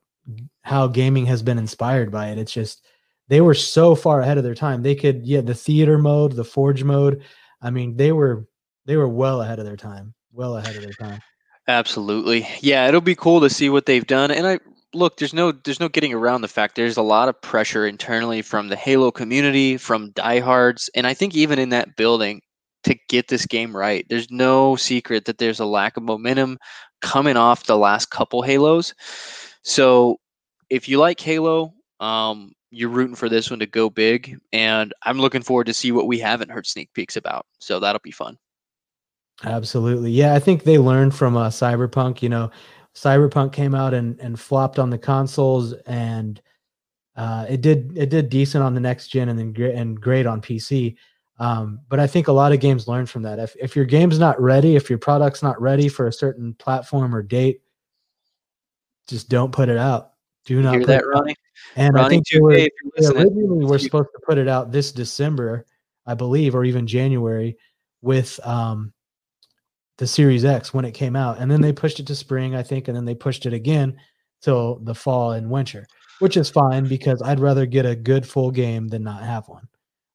how 0.63 0.87
gaming 0.87 1.27
has 1.27 1.43
been 1.43 1.59
inspired 1.59 2.11
by 2.11 2.29
it. 2.29 2.39
It's 2.39 2.51
just 2.51 2.83
they 3.27 3.39
were 3.39 3.53
so 3.53 3.93
far 3.93 4.21
ahead 4.21 4.39
of 4.39 4.43
their 4.43 4.55
time. 4.55 4.81
They 4.81 4.95
could 4.95 5.23
yeah 5.25 5.41
the 5.41 5.53
theater 5.53 5.99
mode 5.99 6.33
the 6.33 6.43
forge 6.43 6.83
mode 6.83 7.23
i 7.61 7.69
mean 7.69 7.95
they 7.95 8.11
were 8.11 8.47
they 8.87 8.97
were 8.97 9.07
well 9.07 9.41
ahead 9.41 9.59
of 9.59 9.65
their 9.65 9.77
time 9.77 10.15
well 10.33 10.57
ahead 10.57 10.75
of 10.75 10.81
their 10.81 10.93
time. 10.93 11.21
Absolutely. 11.67 12.47
Yeah 12.61 12.87
it'll 12.87 13.01
be 13.01 13.15
cool 13.15 13.39
to 13.41 13.49
see 13.49 13.69
what 13.69 13.85
they've 13.85 14.07
done. 14.07 14.31
And 14.31 14.47
i 14.47 14.59
look 14.93 15.17
there's 15.17 15.33
no 15.33 15.51
there's 15.51 15.79
no 15.79 15.87
getting 15.87 16.13
around 16.13 16.41
the 16.41 16.47
fact 16.47 16.75
there's 16.75 16.97
a 16.97 17.03
lot 17.03 17.29
of 17.29 17.39
pressure 17.41 17.85
internally 17.85 18.41
from 18.41 18.67
the 18.67 18.75
halo 18.75 19.11
community 19.11 19.77
from 19.77 20.11
diehards 20.11 20.89
and 20.95 21.07
i 21.07 21.13
think 21.13 21.33
even 21.33 21.57
in 21.57 21.69
that 21.69 21.95
building 21.95 22.41
to 22.83 22.93
get 23.07 23.29
this 23.29 23.45
game 23.45 23.73
right 23.73 24.05
there's 24.09 24.29
no 24.31 24.75
secret 24.75 25.23
that 25.23 25.37
there's 25.37 25.61
a 25.61 25.65
lack 25.65 25.95
of 25.95 26.03
momentum 26.03 26.57
coming 27.01 27.37
off 27.37 27.65
the 27.65 27.77
last 27.77 28.09
couple 28.11 28.41
Halos. 28.41 28.93
So 29.63 30.19
if 30.69 30.87
you 30.87 30.97
like 30.97 31.19
Halo, 31.19 31.73
um, 31.99 32.53
you're 32.71 32.89
rooting 32.89 33.15
for 33.15 33.29
this 33.29 33.49
one 33.49 33.59
to 33.59 33.65
go 33.65 33.89
big, 33.89 34.39
and 34.53 34.93
I'm 35.03 35.19
looking 35.19 35.41
forward 35.41 35.65
to 35.65 35.73
see 35.73 35.91
what 35.91 36.07
we 36.07 36.17
haven't 36.17 36.49
heard 36.49 36.65
sneak 36.65 36.91
peeks 36.93 37.17
about. 37.17 37.45
So 37.59 37.79
that'll 37.79 38.01
be 38.01 38.11
fun. 38.11 38.37
Absolutely, 39.43 40.11
yeah. 40.11 40.33
I 40.33 40.39
think 40.39 40.63
they 40.63 40.77
learned 40.77 41.13
from 41.13 41.35
uh, 41.35 41.49
Cyberpunk. 41.49 42.21
You 42.21 42.29
know, 42.29 42.51
Cyberpunk 42.95 43.53
came 43.53 43.75
out 43.75 43.93
and 43.93 44.19
and 44.19 44.39
flopped 44.39 44.79
on 44.79 44.89
the 44.89 44.97
consoles, 44.97 45.73
and 45.85 46.41
uh, 47.15 47.45
it 47.49 47.61
did 47.61 47.97
it 47.97 48.09
did 48.09 48.29
decent 48.29 48.63
on 48.63 48.73
the 48.73 48.79
next 48.79 49.09
gen, 49.09 49.29
and 49.29 49.37
then 49.37 49.51
great 49.51 49.75
and 49.75 49.99
great 49.99 50.25
on 50.25 50.41
PC. 50.41 50.95
Um, 51.39 51.79
but 51.89 51.99
I 51.99 52.07
think 52.07 52.27
a 52.27 52.33
lot 52.33 52.51
of 52.51 52.59
games 52.59 52.87
learn 52.87 53.05
from 53.05 53.23
that. 53.23 53.39
If, 53.39 53.55
if 53.59 53.75
your 53.75 53.85
game's 53.85 54.19
not 54.19 54.39
ready, 54.39 54.75
if 54.75 54.89
your 54.89 54.99
product's 54.99 55.41
not 55.41 55.59
ready 55.59 55.87
for 55.87 56.07
a 56.07 56.13
certain 56.13 56.53
platform 56.53 57.15
or 57.15 57.23
date, 57.23 57.61
just 59.07 59.27
don't 59.29 59.51
put 59.51 59.69
it 59.69 59.77
out. 59.77 60.11
Do 60.45 60.61
not 60.61 60.75
hear 60.75 60.85
that, 60.85 61.05
Ronnie. 61.05 61.35
And 61.75 61.95
Ronnie, 61.95 62.05
I 62.05 62.09
think 62.09 62.41
were, 62.41 62.53
they 62.53 62.69
originally 63.07 63.65
were 63.65 63.79
supposed 63.79 64.09
to 64.13 64.21
put 64.25 64.37
it 64.37 64.47
out 64.47 64.71
this 64.71 64.91
December, 64.91 65.65
I 66.05 66.13
believe, 66.13 66.55
or 66.55 66.63
even 66.63 66.87
January, 66.87 67.57
with 68.01 68.39
um, 68.45 68.93
the 69.97 70.07
Series 70.07 70.45
X 70.45 70.73
when 70.73 70.85
it 70.85 70.93
came 70.93 71.15
out, 71.15 71.37
and 71.37 71.49
then 71.49 71.61
they 71.61 71.71
pushed 71.71 71.99
it 71.99 72.07
to 72.07 72.15
spring, 72.15 72.55
I 72.55 72.63
think, 72.63 72.87
and 72.87 72.97
then 72.97 73.05
they 73.05 73.13
pushed 73.13 73.45
it 73.45 73.53
again 73.53 73.97
till 74.41 74.79
the 74.79 74.95
fall 74.95 75.33
and 75.33 75.49
winter, 75.49 75.85
which 76.19 76.37
is 76.37 76.49
fine 76.49 76.87
because 76.87 77.21
I'd 77.21 77.39
rather 77.39 77.67
get 77.67 77.85
a 77.85 77.95
good 77.95 78.27
full 78.27 78.49
game 78.49 78.87
than 78.87 79.03
not 79.03 79.21
have 79.21 79.47
one. 79.47 79.67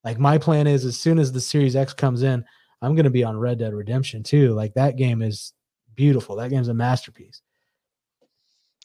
Like 0.07 0.20
my 0.20 0.38
plan 0.38 0.68
is 0.68 0.84
as 0.84 0.96
soon 0.96 1.18
as 1.18 1.32
the 1.32 1.40
Series 1.40 1.74
X 1.74 1.92
comes 1.92 2.22
in, 2.22 2.44
I'm 2.80 2.94
going 2.94 3.04
to 3.04 3.11
be 3.11 3.24
on 3.24 3.36
Red 3.36 3.59
Dead 3.59 3.74
Redemption 3.74 4.22
2. 4.22 4.54
Like 4.54 4.72
that 4.74 4.96
game 4.96 5.20
is 5.20 5.52
beautiful. 5.96 6.36
That 6.36 6.50
game's 6.50 6.68
a 6.68 6.74
masterpiece. 6.74 7.42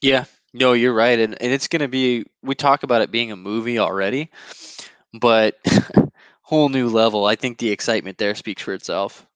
Yeah, 0.01 0.25
no, 0.51 0.73
you're 0.73 0.95
right. 0.95 1.19
And, 1.19 1.39
and 1.39 1.53
it's 1.53 1.67
going 1.67 1.83
to 1.83 1.87
be, 1.87 2.25
we 2.41 2.55
talk 2.55 2.81
about 2.81 3.03
it 3.03 3.11
being 3.11 3.31
a 3.31 3.35
movie 3.35 3.77
already, 3.77 4.31
but 5.13 5.59
whole 6.41 6.69
new 6.69 6.89
level. 6.89 7.25
I 7.27 7.35
think 7.35 7.59
the 7.59 7.69
excitement 7.69 8.17
there 8.17 8.33
speaks 8.33 8.63
for 8.63 8.73
itself. 8.73 9.27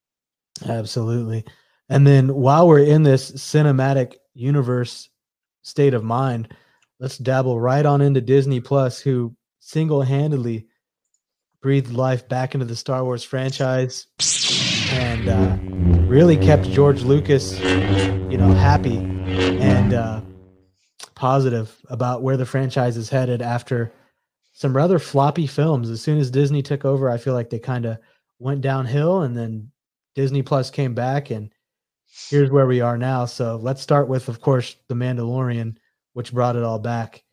Absolutely. 0.67 1.45
And 1.89 2.07
then 2.07 2.33
while 2.33 2.67
we're 2.67 2.79
in 2.79 3.03
this 3.03 3.29
cinematic 3.33 4.15
universe 4.33 5.07
state 5.61 5.93
of 5.93 6.03
mind, 6.03 6.51
let's 6.99 7.19
dabble 7.19 7.59
right 7.59 7.85
on 7.85 8.01
into 8.01 8.21
Disney 8.21 8.59
Plus, 8.59 8.99
who 8.99 9.35
single 9.59 10.01
handedly 10.01 10.65
breathed 11.65 11.93
life 11.93 12.29
back 12.29 12.53
into 12.53 12.63
the 12.63 12.75
Star 12.75 13.03
Wars 13.03 13.23
franchise 13.23 14.05
and 14.91 15.27
uh, 15.27 15.57
really 16.05 16.37
kept 16.37 16.69
George 16.69 17.01
Lucas, 17.01 17.59
you 17.59 18.37
know, 18.37 18.53
happy 18.53 18.97
and 18.97 19.91
uh, 19.91 20.21
positive 21.15 21.75
about 21.89 22.21
where 22.21 22.37
the 22.37 22.45
franchise 22.45 22.97
is 22.97 23.09
headed 23.09 23.41
after 23.41 23.91
some 24.51 24.75
rather 24.75 24.99
floppy 24.99 25.47
films. 25.47 25.89
As 25.89 26.03
soon 26.03 26.19
as 26.19 26.29
Disney 26.29 26.61
took 26.61 26.85
over, 26.85 27.09
I 27.09 27.17
feel 27.17 27.33
like 27.33 27.49
they 27.49 27.57
kind 27.57 27.85
of 27.85 27.97
went 28.37 28.61
downhill, 28.61 29.23
and 29.23 29.35
then 29.35 29.71
Disney 30.13 30.43
Plus 30.43 30.69
came 30.69 30.93
back, 30.93 31.31
and 31.31 31.51
here's 32.29 32.51
where 32.51 32.67
we 32.67 32.81
are 32.81 32.99
now. 32.99 33.25
So 33.25 33.55
let's 33.55 33.81
start 33.81 34.07
with, 34.07 34.29
of 34.29 34.39
course, 34.39 34.75
The 34.87 34.93
Mandalorian, 34.93 35.77
which 36.13 36.31
brought 36.31 36.57
it 36.57 36.63
all 36.63 36.77
back. 36.77 37.23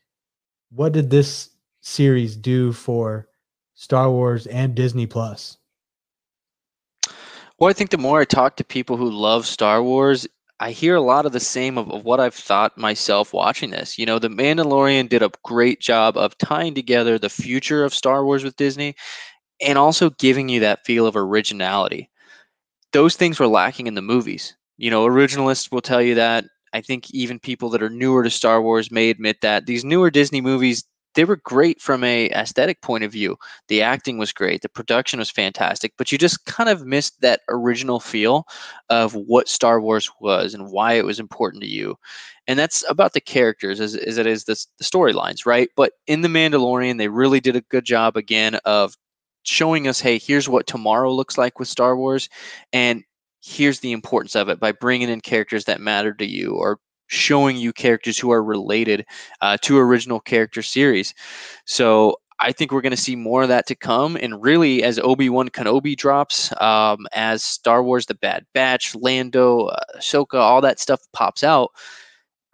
What 0.71 0.95
did 0.95 1.11
this 1.11 1.51
series 1.83 2.35
do 2.35 2.73
for 2.73 3.29
Star 3.75 4.11
Wars, 4.11 4.47
and 4.47 4.75
Disney 4.75 5.07
Plus? 5.07 5.59
Well, 7.59 7.71
I 7.71 7.73
think 7.73 7.91
the 7.91 7.99
more 7.99 8.21
I 8.21 8.25
talk 8.25 8.57
to 8.57 8.65
people 8.65 8.97
who 8.97 9.11
love 9.11 9.47
Star 9.47 9.83
Wars, 9.83 10.27
I 10.61 10.71
hear 10.71 10.95
a 10.95 11.01
lot 11.01 11.27
of 11.27 11.33
the 11.33 11.41
same 11.41 11.79
of, 11.79 11.91
of 11.91 12.05
what 12.05 12.21
I've 12.21 12.35
thought 12.35 12.79
myself 12.79 13.33
watching 13.33 13.71
this. 13.71 13.99
You 13.99 14.07
know, 14.07 14.19
The 14.19 14.29
Mandalorian 14.29 15.09
did 15.09 15.23
a 15.23 15.31
great 15.45 15.81
job 15.81 16.17
of 16.17 16.37
tying 16.39 16.75
together 16.75 17.19
the 17.19 17.29
future 17.29 17.85
of 17.85 17.95
Star 17.95 18.25
Wars 18.25 18.45
with 18.45 18.57
Disney 18.57 18.95
and 19.61 19.79
also 19.79 20.11
giving 20.11 20.49
you 20.49 20.61
that 20.61 20.85
feel 20.85 21.07
of 21.07 21.17
originality. 21.17 22.11
Those 22.93 23.17
things 23.17 23.39
were 23.39 23.47
lacking 23.47 23.87
in 23.87 23.95
the 23.95 24.03
movies. 24.03 24.55
You 24.77 24.91
know, 24.91 25.07
originalists 25.07 25.71
will 25.73 25.81
tell 25.81 26.03
you 26.03 26.15
that. 26.17 26.45
I 26.73 26.81
think 26.81 27.11
even 27.11 27.39
people 27.39 27.69
that 27.71 27.83
are 27.83 27.91
newer 27.91 28.23
to 28.25 28.31
Star 28.31 28.63
Wars 28.63 28.91
may 28.91 29.11
admit 29.11 29.41
that 29.43 29.67
these 29.67 29.85
newer 29.85 30.11
Disney 30.11 30.41
movies 30.41 30.85
they 31.15 31.25
were 31.25 31.37
great 31.37 31.81
from 31.81 32.05
a 32.05 32.31
aesthetic 32.31 32.81
point 32.81 33.05
of 33.05 33.13
view. 33.13 33.37
The 33.69 33.83
acting 33.83 34.19
was 34.19 34.33
great, 34.33 34.63
the 34.63 34.69
production 34.69 35.19
was 35.19 35.31
fantastic, 35.31 35.93
but 35.99 36.11
you 36.11 36.19
just 36.19 36.45
kind 36.47 36.69
of 36.69 36.87
missed 36.87 37.21
that 37.21 37.41
original 37.49 38.01
feel 38.01 38.47
of 38.89 39.15
what 39.15 39.49
Star 39.49 39.81
Wars 39.81 40.11
was 40.21 40.55
and 40.55 40.71
why 40.71 40.95
it 40.95 41.05
was 41.05 41.21
important 41.21 41.63
to 41.63 41.69
you. 41.69 41.97
And 42.47 42.59
that's 42.59 42.85
about 42.89 43.13
the 43.13 43.21
characters 43.21 43.81
as, 43.81 43.95
as 43.95 44.19
it 44.19 44.27
is 44.27 44.45
the, 44.45 44.55
storylines, 44.83 45.47
right? 45.47 45.69
But 45.77 45.93
in 46.07 46.23
The 46.23 46.29
Mandalorian, 46.29 46.99
they 46.99 47.09
really 47.09 47.41
did 47.41 47.57
a 47.57 47.61
good 47.63 47.85
job 47.85 48.17
again 48.17 48.57
of 48.65 48.97
showing 49.45 49.89
us, 49.89 50.01
hey, 50.01 50.19
here's 50.19 50.49
what 50.49 50.67
tomorrow 50.67 51.13
looks 51.13 51.39
like 51.39 51.59
with 51.59 51.69
Star 51.69 51.97
Wars, 51.97 52.29
and 52.73 53.03
here's 53.45 53.81
the 53.81 53.93
importance 53.93 54.37
of 54.37 54.49
it 54.49 54.61
by 54.61 54.73
bringing 54.73 55.09
in 55.09 55.21
characters 55.21 55.65
that 55.65 55.81
matter 55.81 56.15
to 56.15 56.27
you 56.27 56.55
or 56.55 56.79
showing 57.13 57.57
you 57.57 57.73
characters 57.73 58.19
who 58.19 58.33
are 58.33 58.43
related 58.43 59.05
uh, 59.43 59.59
to 59.61 59.79
original 59.79 60.19
character 60.19 60.63
series. 60.63 61.15
So 61.67 62.17
I 62.41 62.51
think 62.51 62.73
we're 62.73 62.81
going 62.81 62.91
to 62.91 62.97
see 62.97 63.15
more 63.15 63.43
of 63.43 63.49
that 63.51 63.67
to 63.67 63.75
come. 63.75 64.17
And 64.17 64.43
really, 64.43 64.83
as 64.83 64.99
Obi 64.99 65.29
Wan 65.29 65.49
Kenobi 65.51 65.95
drops, 65.95 66.53
um, 66.61 67.07
as 67.13 67.45
Star 67.45 67.85
Wars: 67.85 68.07
The 68.07 68.15
Bad 68.15 68.45
Batch, 68.55 68.97
Lando, 68.97 69.67
uh, 69.67 69.79
Ahsoka, 69.99 70.41
all 70.41 70.61
that 70.63 70.81
stuff 70.81 71.01
pops 71.13 71.45
out, 71.45 71.71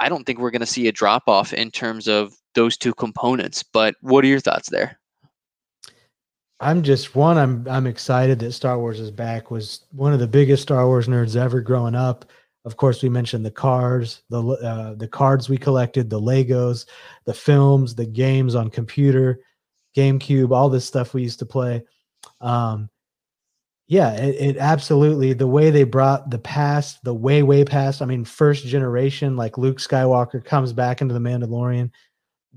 I 0.01 0.09
don't 0.09 0.25
think 0.25 0.41
we're 0.41 0.51
going 0.51 0.61
to 0.61 0.67
see 0.67 0.89
a 0.89 0.93
drop 0.93 1.29
off 1.29 1.53
in 1.53 1.71
terms 1.71 2.09
of 2.09 2.35
those 2.55 2.77
two 2.77 2.93
components. 2.93 3.63
But 3.63 3.95
what 4.01 4.25
are 4.25 4.29
your 4.29 4.41
thoughts 4.41 4.69
there? 4.69 4.99
I'm 6.61 6.83
just 6.83 7.15
one. 7.15 7.39
I'm 7.39 7.67
I'm 7.69 7.87
excited 7.87 8.41
that 8.41 8.53
Star 8.53 8.79
Wars 8.79 8.99
is 8.99 9.13
back. 9.13 9.51
Was 9.53 9.83
one 9.93 10.13
of 10.13 10.19
the 10.19 10.27
biggest 10.27 10.65
Star 10.65 10.87
Wars 10.87 11.07
nerds 11.07 11.37
ever 11.37 11.61
growing 11.61 11.95
up 11.95 12.25
Of 12.69 12.77
course, 12.77 13.03
we 13.03 13.09
mentioned 13.09 13.47
the 13.47 13.51
cars, 13.51 14.21
the 14.29 14.43
uh, 14.43 14.95
the 14.95 15.09
cards 15.09 15.49
we 15.49 15.57
collected, 15.57 16.11
the 16.11 16.21
Legos, 16.21 16.85
the 17.25 17.33
films, 17.33 17.95
the 17.95 18.05
games 18.05 18.55
on 18.55 18.69
computer, 18.69 19.41
GameCube, 19.97 20.55
all 20.55 20.69
this 20.69 20.85
stuff 20.85 21.15
we 21.15 21.23
used 21.23 21.39
to 21.39 21.47
play. 21.47 21.83
Um, 22.43 22.91
yeah, 23.87 24.13
it, 24.13 24.35
it, 24.35 24.57
absolutely 24.59 25.33
the 25.33 25.47
way 25.47 25.71
they 25.71 25.85
brought 25.85 26.29
the 26.29 26.39
past, 26.39 27.03
the 27.05 27.15
way 27.15 27.43
way 27.43 27.65
past. 27.65 28.03
I 28.03 28.05
mean, 28.05 28.23
first 28.23 28.67
generation, 28.67 29.35
like 29.35 29.57
Luke 29.57 29.79
Skywalker 29.79 30.45
comes 30.45 30.75
back 30.75 31.01
into 31.01 31.15
the 31.15 31.21
Mandalorian. 31.21 31.91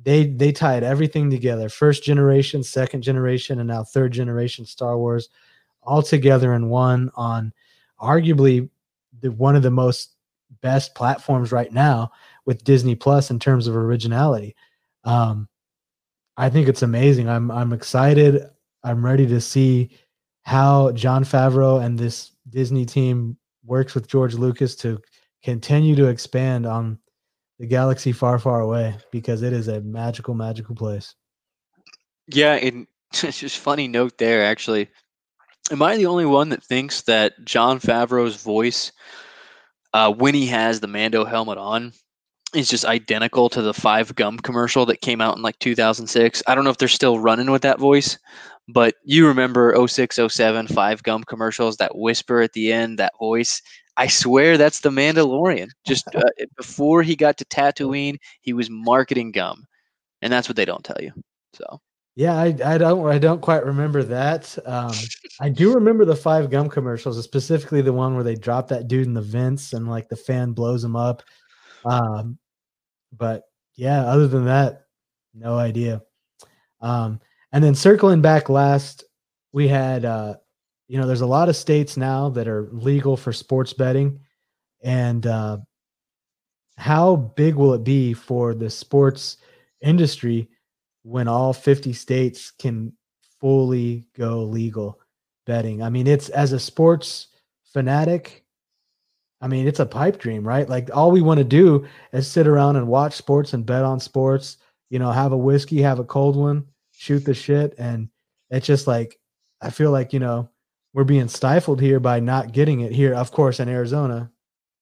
They 0.03 0.25
they 0.25 0.51
tied 0.51 0.83
everything 0.83 1.29
together. 1.29 1.69
First 1.69 2.03
generation, 2.03 2.63
second 2.63 3.01
generation, 3.01 3.59
and 3.59 3.69
now 3.69 3.85
third 3.85 4.11
generation 4.11 4.65
Star 4.65 4.97
Wars, 4.97 5.29
all 5.83 6.01
together 6.01 6.53
in 6.53 6.67
one 6.67 7.09
on 7.15 7.53
arguably 7.97 8.69
the 9.21 9.31
one 9.31 9.55
of 9.55 9.63
the 9.63 9.71
most 9.71 10.15
best 10.61 10.95
platforms 10.95 11.51
right 11.51 11.71
now 11.71 12.11
with 12.45 12.63
Disney 12.63 12.95
Plus 12.95 13.31
in 13.31 13.39
terms 13.39 13.67
of 13.67 13.75
originality. 13.75 14.55
Um, 15.03 15.47
I 16.37 16.49
think 16.49 16.67
it's 16.67 16.81
amazing. 16.81 17.29
I'm 17.29 17.51
I'm 17.51 17.73
excited. 17.73 18.49
I'm 18.83 19.05
ready 19.05 19.27
to 19.27 19.39
see 19.41 19.91
how 20.43 20.91
Jon 20.93 21.23
Favreau 21.23 21.83
and 21.83 21.97
this 21.97 22.31
Disney 22.49 22.85
team 22.85 23.37
works 23.63 23.93
with 23.93 24.07
George 24.07 24.33
Lucas 24.33 24.75
to 24.77 24.99
continue 25.43 25.95
to 25.95 26.07
expand 26.07 26.65
on 26.65 26.97
the 27.59 27.67
galaxy 27.67 28.11
far, 28.11 28.39
far 28.39 28.61
away 28.61 28.95
because 29.11 29.43
it 29.43 29.53
is 29.53 29.67
a 29.67 29.81
magical, 29.81 30.33
magical 30.33 30.75
place. 30.75 31.13
Yeah, 32.27 32.53
and 32.53 32.87
it's 33.23 33.39
just 33.39 33.59
funny 33.59 33.87
note 33.87 34.17
there 34.17 34.43
actually. 34.43 34.89
Am 35.71 35.81
I 35.81 35.95
the 35.95 36.05
only 36.05 36.25
one 36.25 36.49
that 36.49 36.63
thinks 36.63 37.03
that 37.03 37.33
Jon 37.45 37.79
Favreau's 37.79 38.43
voice 38.43 38.91
uh, 39.93 40.11
when 40.11 40.33
he 40.35 40.45
has 40.47 40.81
the 40.81 40.87
Mando 40.87 41.23
helmet 41.23 41.57
on 41.57 41.93
is 42.53 42.69
just 42.69 42.83
identical 42.83 43.47
to 43.49 43.61
the 43.61 43.73
five 43.73 44.13
gum 44.15 44.37
commercial 44.37 44.85
that 44.87 44.99
came 44.99 45.21
out 45.21 45.37
in 45.37 45.41
like 45.41 45.57
2006. 45.59 46.43
I 46.45 46.55
don't 46.55 46.65
know 46.65 46.69
if 46.69 46.77
they're 46.77 46.89
still 46.89 47.19
running 47.19 47.49
with 47.51 47.61
that 47.61 47.79
voice, 47.79 48.17
but 48.67 48.95
you 49.05 49.25
remember 49.25 49.73
06, 49.87 50.19
07, 50.27 50.67
five 50.67 51.03
gum 51.03 51.23
commercials, 51.23 51.77
that 51.77 51.95
whisper 51.95 52.41
at 52.41 52.51
the 52.51 52.73
end, 52.73 52.99
that 52.99 53.13
voice. 53.17 53.61
I 53.95 54.07
swear 54.07 54.57
that's 54.57 54.81
the 54.81 54.89
Mandalorian. 54.89 55.69
Just 55.85 56.05
uh, 56.13 56.23
before 56.57 57.01
he 57.01 57.15
got 57.15 57.37
to 57.37 57.45
Tatooine, 57.45 58.17
he 58.41 58.51
was 58.51 58.69
marketing 58.69 59.31
gum, 59.31 59.65
and 60.21 60.33
that's 60.33 60.49
what 60.49 60.57
they 60.57 60.65
don't 60.65 60.83
tell 60.83 60.99
you. 60.99 61.13
So 61.53 61.79
yeah, 62.15 62.35
I, 62.35 62.55
I 62.65 62.77
don't 62.77 63.07
I 63.07 63.17
don't 63.17 63.41
quite 63.41 63.65
remember 63.65 64.03
that. 64.03 64.57
Um, 64.65 64.93
I 65.39 65.49
do 65.49 65.73
remember 65.73 66.05
the 66.05 66.15
five 66.15 66.49
gum 66.49 66.69
commercials, 66.69 67.21
specifically 67.23 67.81
the 67.81 67.93
one 67.93 68.15
where 68.15 68.23
they 68.23 68.35
drop 68.35 68.67
that 68.67 68.87
dude 68.87 69.07
in 69.07 69.13
the 69.13 69.21
vents 69.21 69.73
and 69.73 69.89
like 69.89 70.09
the 70.09 70.15
fan 70.15 70.51
blows 70.51 70.83
him 70.83 70.95
up. 70.95 71.23
Um, 71.85 72.37
but 73.17 73.43
yeah, 73.75 74.05
other 74.05 74.27
than 74.27 74.45
that, 74.45 74.85
no 75.33 75.57
idea. 75.57 76.01
Um, 76.81 77.19
and 77.53 77.63
then 77.63 77.75
circling 77.75 78.21
back 78.21 78.49
last, 78.49 79.05
we 79.53 79.67
had, 79.67 80.05
uh, 80.05 80.35
you 80.87 80.99
know, 80.99 81.07
there's 81.07 81.21
a 81.21 81.25
lot 81.25 81.49
of 81.49 81.55
states 81.55 81.97
now 81.97 82.29
that 82.29 82.47
are 82.47 82.69
legal 82.71 83.15
for 83.15 83.33
sports 83.33 83.73
betting. 83.73 84.19
And 84.83 85.25
uh, 85.25 85.57
how 86.77 87.15
big 87.15 87.55
will 87.55 87.73
it 87.73 87.83
be 87.83 88.13
for 88.13 88.53
the 88.53 88.69
sports 88.69 89.37
industry 89.81 90.49
when 91.03 91.27
all 91.27 91.53
50 91.53 91.93
states 91.93 92.51
can 92.51 92.93
fully 93.39 94.05
go 94.17 94.43
legal 94.43 94.99
betting? 95.45 95.81
I 95.81 95.89
mean, 95.89 96.07
it's 96.07 96.29
as 96.29 96.51
a 96.51 96.59
sports 96.59 97.27
fanatic, 97.65 98.45
I 99.41 99.47
mean, 99.47 99.67
it's 99.67 99.79
a 99.79 99.85
pipe 99.85 100.19
dream, 100.19 100.47
right? 100.47 100.69
Like 100.69 100.95
all 100.95 101.11
we 101.11 101.21
want 101.21 101.39
to 101.39 101.43
do 101.43 101.87
is 102.13 102.27
sit 102.27 102.47
around 102.47 102.75
and 102.75 102.87
watch 102.87 103.13
sports 103.13 103.53
and 103.53 103.65
bet 103.65 103.83
on 103.83 103.99
sports, 103.99 104.57
you 104.89 104.99
know, 104.99 105.11
have 105.11 105.31
a 105.31 105.37
whiskey, 105.37 105.81
have 105.81 105.99
a 105.99 106.03
cold 106.03 106.35
one, 106.35 106.65
shoot 106.91 107.25
the 107.25 107.33
shit. 107.33 107.73
And 107.79 108.09
it's 108.51 108.67
just 108.67 108.85
like, 108.85 109.19
I 109.61 109.71
feel 109.71 109.91
like, 109.91 110.13
you 110.13 110.19
know, 110.19 110.49
we're 110.93 111.03
being 111.05 111.27
stifled 111.27 111.81
here 111.81 111.99
by 111.99 112.19
not 112.19 112.51
getting 112.51 112.81
it 112.81 112.91
here. 112.91 113.13
Of 113.15 113.31
course, 113.31 113.59
in 113.59 113.69
Arizona, 113.69 114.29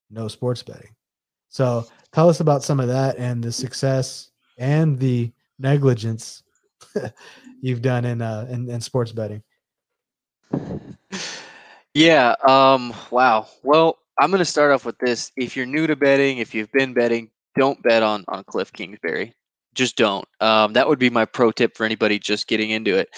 no 0.10 0.28
sports 0.28 0.64
betting. 0.64 0.96
So 1.50 1.86
tell 2.12 2.30
us 2.30 2.40
about 2.40 2.64
some 2.64 2.80
of 2.80 2.88
that 2.88 3.18
and 3.18 3.44
the 3.44 3.52
success 3.52 4.32
and 4.58 4.98
the 5.00 5.32
negligence 5.60 6.44
you've 7.62 7.82
done 7.82 8.06
in, 8.06 8.22
uh, 8.22 8.48
in, 8.50 8.70
in 8.70 8.82
sports 8.82 9.12
betting. 9.12 9.44
Yeah. 11.94 12.36
Um, 12.48 12.94
wow. 13.12 13.48
Well, 13.64 13.98
I'm 14.20 14.32
going 14.32 14.40
to 14.40 14.46
start 14.46 14.72
off 14.72 14.86
with 14.86 14.98
this. 15.00 15.32
If 15.36 15.56
you're 15.56 15.66
new 15.66 15.88
to 15.88 15.96
betting, 15.96 16.38
if 16.38 16.54
you've 16.56 16.72
been 16.72 16.94
betting, 16.94 17.30
don't 17.58 17.82
bet 17.84 18.04
on 18.04 18.26
on 18.28 18.44
Kliff 18.46 18.72
Kingsbury 18.72 19.34
just 19.74 19.96
don't. 19.96 20.28
Um, 20.40 20.74
that 20.74 20.88
would 20.88 21.00
be 21.00 21.10
my 21.10 21.26
pro 21.26 21.52
tip 21.52 21.76
for 21.76 21.86
anybody 21.86 22.20
just 22.20 22.48
getting 22.48 22.70
into 22.72 22.98
it. 22.98 23.10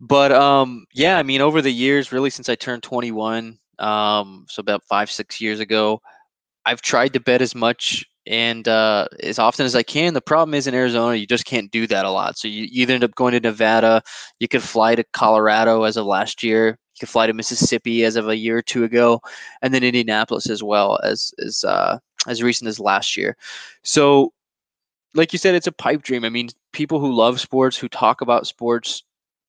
But 0.00 0.32
um, 0.32 0.86
yeah, 0.92 1.18
I 1.18 1.22
mean, 1.22 1.40
over 1.40 1.62
the 1.62 1.72
years, 1.72 2.12
really 2.12 2.30
since 2.30 2.48
I 2.48 2.54
turned 2.54 2.82
21, 2.82 3.58
um, 3.78 4.46
so 4.48 4.60
about 4.60 4.82
five, 4.84 5.10
six 5.10 5.40
years 5.40 5.60
ago, 5.60 6.00
I've 6.64 6.82
tried 6.82 7.12
to 7.12 7.20
bet 7.20 7.42
as 7.42 7.54
much 7.54 8.04
and 8.26 8.68
uh, 8.68 9.06
as 9.20 9.38
often 9.38 9.66
as 9.66 9.74
I 9.74 9.82
can. 9.82 10.14
The 10.14 10.20
problem 10.20 10.54
is 10.54 10.66
in 10.66 10.74
Arizona, 10.74 11.16
you 11.16 11.26
just 11.26 11.44
can't 11.44 11.70
do 11.70 11.86
that 11.88 12.04
a 12.04 12.10
lot. 12.10 12.38
So 12.38 12.48
you 12.48 12.68
either 12.70 12.94
end 12.94 13.04
up 13.04 13.14
going 13.14 13.32
to 13.32 13.40
Nevada, 13.40 14.02
you 14.38 14.48
could 14.48 14.62
fly 14.62 14.94
to 14.94 15.04
Colorado 15.12 15.82
as 15.82 15.96
of 15.96 16.06
last 16.06 16.42
year, 16.42 16.68
you 16.68 17.00
could 17.00 17.08
fly 17.08 17.26
to 17.26 17.32
Mississippi 17.32 18.04
as 18.04 18.16
of 18.16 18.28
a 18.28 18.36
year 18.36 18.58
or 18.58 18.62
two 18.62 18.84
ago, 18.84 19.20
and 19.62 19.74
then 19.74 19.82
Indianapolis 19.84 20.48
as 20.48 20.62
well 20.62 21.00
as 21.02 21.32
as 21.44 21.64
uh, 21.64 21.98
as 22.26 22.42
recent 22.42 22.68
as 22.68 22.78
last 22.78 23.16
year. 23.16 23.36
So 23.82 24.32
like 25.14 25.32
you 25.32 25.38
said, 25.38 25.54
it's 25.54 25.66
a 25.66 25.72
pipe 25.72 26.02
dream. 26.02 26.24
I 26.24 26.30
mean, 26.30 26.48
people 26.72 26.98
who 26.98 27.12
love 27.12 27.40
sports, 27.40 27.76
who 27.76 27.88
talk 27.88 28.20
about 28.20 28.46
sports, 28.46 29.02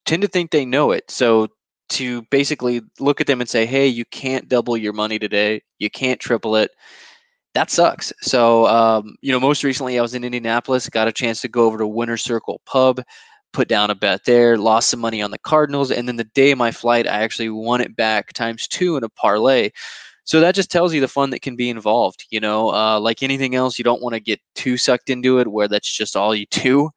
tend 0.06 0.22
to 0.22 0.28
think 0.28 0.52
they 0.52 0.66
know 0.66 0.92
it. 0.92 1.10
So 1.10 1.48
to 1.90 2.24
basically 2.24 2.82
look 3.00 3.22
at 3.22 3.28
them 3.28 3.40
and 3.40 3.50
say, 3.50 3.66
"Hey, 3.66 3.88
you 3.88 4.06
can't 4.06 4.50
double 4.50 4.76
your 4.76 4.94
money 4.94 5.20
today. 5.20 5.62
You 5.80 5.90
can't 5.90 6.20
triple 6.20 6.56
it." 6.56 6.72
That 7.54 7.70
sucks. 7.70 8.12
So, 8.22 8.66
um, 8.68 9.16
you 9.22 9.32
know, 9.32 9.40
most 9.40 9.64
recently 9.64 10.00
I 10.00 10.02
was 10.02 10.16
in 10.16 10.24
Indianapolis, 10.24 10.90
got 10.90 11.08
a 11.08 11.12
chance 11.12 11.42
to 11.42 11.48
go 11.48 11.66
over 11.66 11.78
to 11.78 11.88
Winner's 11.88 12.24
Circle 12.24 12.62
Pub, 12.66 13.02
put 13.52 13.68
down 13.68 13.92
a 13.92 13.96
bet 13.96 14.26
there, 14.26 14.58
lost 14.58 14.90
some 14.90 15.00
money 15.00 15.22
on 15.22 15.30
the 15.30 15.38
Cardinals, 15.38 15.92
and 15.92 16.08
then 16.08 16.16
the 16.16 16.24
day 16.24 16.52
of 16.52 16.58
my 16.58 16.72
flight, 16.72 17.08
I 17.08 17.22
actually 17.22 17.50
won 17.50 17.80
it 17.82 17.96
back 17.96 18.34
times 18.34 18.68
two 18.68 18.98
in 18.98 19.04
a 19.04 19.10
parlay. 19.10 19.70
So 20.26 20.40
that 20.40 20.56
just 20.56 20.72
tells 20.72 20.94
you 20.94 21.02
the 21.02 21.08
fun 21.08 21.30
that 21.30 21.42
can 21.42 21.56
be 21.56 21.70
involved. 21.70 22.26
You 22.32 22.40
know, 22.40 22.74
uh, 22.74 23.00
like 23.00 23.22
anything 23.22 23.54
else, 23.56 23.78
you 23.78 23.84
don't 23.84 24.02
want 24.02 24.16
to 24.16 24.20
get 24.20 24.40
too 24.56 24.78
sucked 24.78 25.10
into 25.10 25.40
it 25.40 25.50
where 25.50 25.68
that's 25.68 25.92
just 25.92 26.16
all 26.16 26.34
you 26.34 26.46
do. 26.50 26.90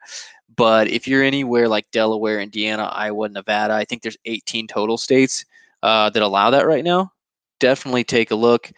But 0.57 0.89
if 0.89 1.07
you're 1.07 1.23
anywhere 1.23 1.69
like 1.69 1.91
Delaware, 1.91 2.41
Indiana, 2.41 2.85
Iowa, 2.85 3.29
Nevada, 3.29 3.75
I 3.75 3.85
think 3.85 4.01
there's 4.01 4.17
18 4.25 4.69
total 4.69 4.97
states 4.97 5.45
uh, 5.83 6.09
that 6.11 6.23
allow 6.23 6.49
that 6.51 6.67
right 6.67 6.85
now. 6.85 7.13
Definitely 7.61 8.05
take 8.05 8.31
a 8.31 8.37
look 8.37 8.71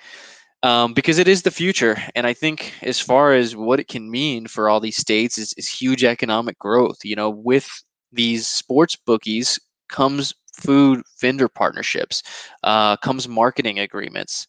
um, 0.63 0.93
because 0.93 1.19
it 1.19 1.29
is 1.29 1.43
the 1.43 1.51
future. 1.51 1.97
And 2.15 2.27
I 2.27 2.35
think 2.35 2.73
as 2.83 3.01
far 3.01 3.35
as 3.35 3.55
what 3.55 3.81
it 3.81 3.89
can 3.89 4.11
mean 4.11 4.47
for 4.47 4.69
all 4.69 4.81
these 4.81 4.97
states 4.97 5.39
is, 5.39 5.53
is 5.57 5.69
huge 5.69 6.05
economic 6.05 6.59
growth. 6.59 6.99
You 7.05 7.17
know, 7.17 7.31
with 7.31 7.69
these 8.13 8.47
sports 8.47 8.97
bookies 8.97 9.59
comes 9.89 10.35
food 10.53 11.03
vendor 11.21 11.49
partnerships, 11.49 12.23
uh, 12.65 12.97
comes 12.97 13.29
marketing 13.29 13.79
agreements. 13.79 14.47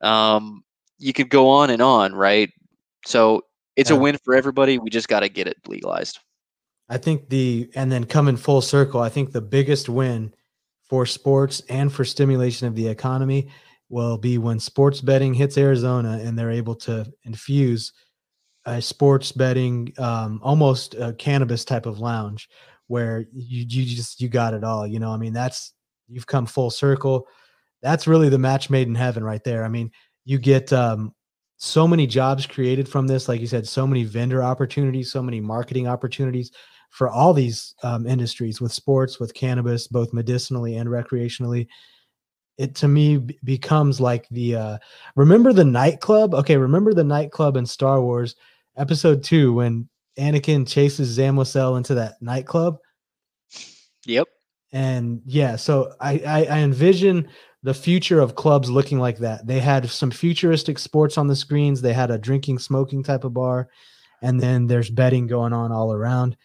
Um, 0.00 0.64
you 0.98 1.12
could 1.12 1.28
go 1.28 1.48
on 1.48 1.70
and 1.70 1.82
on, 1.82 2.14
right? 2.14 2.50
So 3.04 3.42
it's 3.76 3.90
yeah. 3.90 3.96
a 3.96 4.00
win 4.00 4.18
for 4.24 4.34
everybody. 4.34 4.78
We 4.78 4.90
just 4.90 5.08
got 5.08 5.20
to 5.20 5.28
get 5.28 5.46
it 5.46 5.56
legalized. 5.66 6.18
I 6.88 6.98
think 6.98 7.28
the 7.28 7.70
and 7.74 7.92
then 7.92 8.04
coming 8.04 8.36
full 8.36 8.60
circle, 8.60 9.00
I 9.00 9.08
think 9.08 9.32
the 9.32 9.40
biggest 9.40 9.88
win 9.88 10.34
for 10.88 11.06
sports 11.06 11.62
and 11.68 11.92
for 11.92 12.04
stimulation 12.04 12.66
of 12.66 12.74
the 12.74 12.88
economy 12.88 13.48
will 13.90 14.16
be 14.16 14.38
when 14.38 14.58
sports 14.58 15.00
betting 15.02 15.34
hits 15.34 15.58
Arizona 15.58 16.20
and 16.22 16.38
they're 16.38 16.50
able 16.50 16.76
to 16.76 17.04
infuse 17.24 17.92
a 18.64 18.80
sports 18.80 19.32
betting, 19.32 19.92
um, 19.98 20.40
almost 20.42 20.94
a 20.94 21.12
cannabis 21.14 21.64
type 21.64 21.86
of 21.86 21.98
lounge 21.98 22.48
where 22.86 23.26
you 23.32 23.66
you 23.68 23.84
just 23.84 24.20
you 24.20 24.28
got 24.28 24.54
it 24.54 24.64
all. 24.64 24.86
You 24.86 25.00
know, 25.00 25.10
I 25.10 25.16
mean, 25.16 25.32
that's 25.32 25.74
you've 26.08 26.26
come 26.26 26.46
full 26.46 26.70
circle. 26.70 27.26
That's 27.82 28.06
really 28.06 28.28
the 28.28 28.38
match 28.38 28.70
made 28.70 28.88
in 28.88 28.94
heaven 28.94 29.24
right 29.24 29.42
there. 29.44 29.64
I 29.64 29.68
mean, 29.68 29.90
you 30.24 30.38
get 30.38 30.72
um, 30.72 31.14
so 31.56 31.88
many 31.88 32.06
jobs 32.06 32.46
created 32.46 32.88
from 32.88 33.06
this, 33.06 33.28
like 33.28 33.40
you 33.40 33.46
said, 33.46 33.66
so 33.66 33.86
many 33.86 34.04
vendor 34.04 34.42
opportunities, 34.42 35.10
so 35.10 35.22
many 35.22 35.40
marketing 35.40 35.88
opportunities 35.88 36.50
for 36.90 37.08
all 37.08 37.32
these 37.32 37.74
um, 37.82 38.06
industries 38.06 38.60
with 38.60 38.72
sports, 38.72 39.18
with 39.18 39.34
cannabis, 39.34 39.86
both 39.86 40.12
medicinally 40.12 40.76
and 40.76 40.88
recreationally. 40.88 41.66
It 42.60 42.74
to 42.76 42.88
me 42.88 43.16
b- 43.16 43.38
becomes 43.42 44.02
like 44.02 44.28
the 44.28 44.54
uh, 44.54 44.78
remember 45.16 45.54
the 45.54 45.64
nightclub. 45.64 46.34
Okay, 46.34 46.58
remember 46.58 46.92
the 46.92 47.02
nightclub 47.02 47.56
in 47.56 47.64
Star 47.64 48.02
Wars 48.02 48.36
Episode 48.76 49.24
Two 49.24 49.54
when 49.54 49.88
Anakin 50.18 50.68
chases 50.68 51.08
Zam 51.08 51.36
Wesell 51.36 51.78
into 51.78 51.94
that 51.94 52.20
nightclub. 52.20 52.76
Yep. 54.04 54.28
And 54.72 55.22
yeah, 55.24 55.56
so 55.56 55.94
I, 56.00 56.18
I, 56.18 56.44
I 56.44 56.58
envision 56.58 57.28
the 57.62 57.72
future 57.72 58.20
of 58.20 58.34
clubs 58.34 58.70
looking 58.70 58.98
like 58.98 59.18
that. 59.18 59.46
They 59.46 59.58
had 59.58 59.88
some 59.88 60.10
futuristic 60.10 60.78
sports 60.78 61.16
on 61.16 61.28
the 61.28 61.36
screens. 61.36 61.80
They 61.80 61.94
had 61.94 62.10
a 62.10 62.18
drinking, 62.18 62.58
smoking 62.58 63.02
type 63.02 63.24
of 63.24 63.32
bar, 63.32 63.68
and 64.20 64.38
then 64.38 64.66
there's 64.66 64.90
betting 64.90 65.26
going 65.26 65.54
on 65.54 65.72
all 65.72 65.94
around 65.94 66.36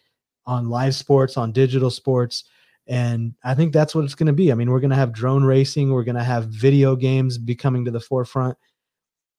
on 0.45 0.69
live 0.69 0.95
sports, 0.95 1.35
on 1.35 1.51
digital 1.51 1.89
sports. 1.89 2.45
And 2.87 3.33
I 3.43 3.55
think 3.55 3.73
that's 3.73 3.95
what 3.95 4.03
it's 4.03 4.15
going 4.15 4.27
to 4.27 4.33
be. 4.33 4.51
I 4.51 4.55
mean, 4.55 4.69
we're 4.69 4.79
going 4.79 4.91
to 4.91 4.95
have 4.95 5.11
drone 5.11 5.43
racing, 5.43 5.91
we're 5.91 6.03
going 6.03 6.15
to 6.15 6.23
have 6.23 6.45
video 6.45 6.95
games 6.95 7.37
becoming 7.37 7.85
to 7.85 7.91
the 7.91 7.99
forefront. 7.99 8.57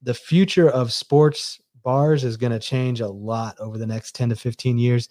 The 0.02 0.14
future 0.14 0.68
of 0.68 0.92
sports 0.92 1.60
bars 1.82 2.24
is 2.24 2.36
going 2.36 2.52
to 2.52 2.58
change 2.58 3.00
a 3.00 3.08
lot 3.08 3.56
over 3.60 3.78
the 3.78 3.86
next 3.86 4.14
10 4.16 4.30
to 4.30 4.36
15 4.36 4.78
years. 4.78 5.08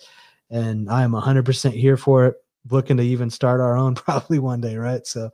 And 0.49 0.89
I 0.89 1.03
am 1.03 1.13
100% 1.13 1.71
here 1.71 1.97
for 1.97 2.25
it, 2.27 2.35
looking 2.69 2.97
to 2.97 3.03
even 3.03 3.29
start 3.29 3.61
our 3.61 3.77
own 3.77 3.95
probably 3.95 4.39
one 4.39 4.61
day, 4.61 4.75
right? 4.75 5.05
So, 5.07 5.29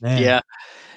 man. 0.00 0.22
Yeah. 0.22 0.40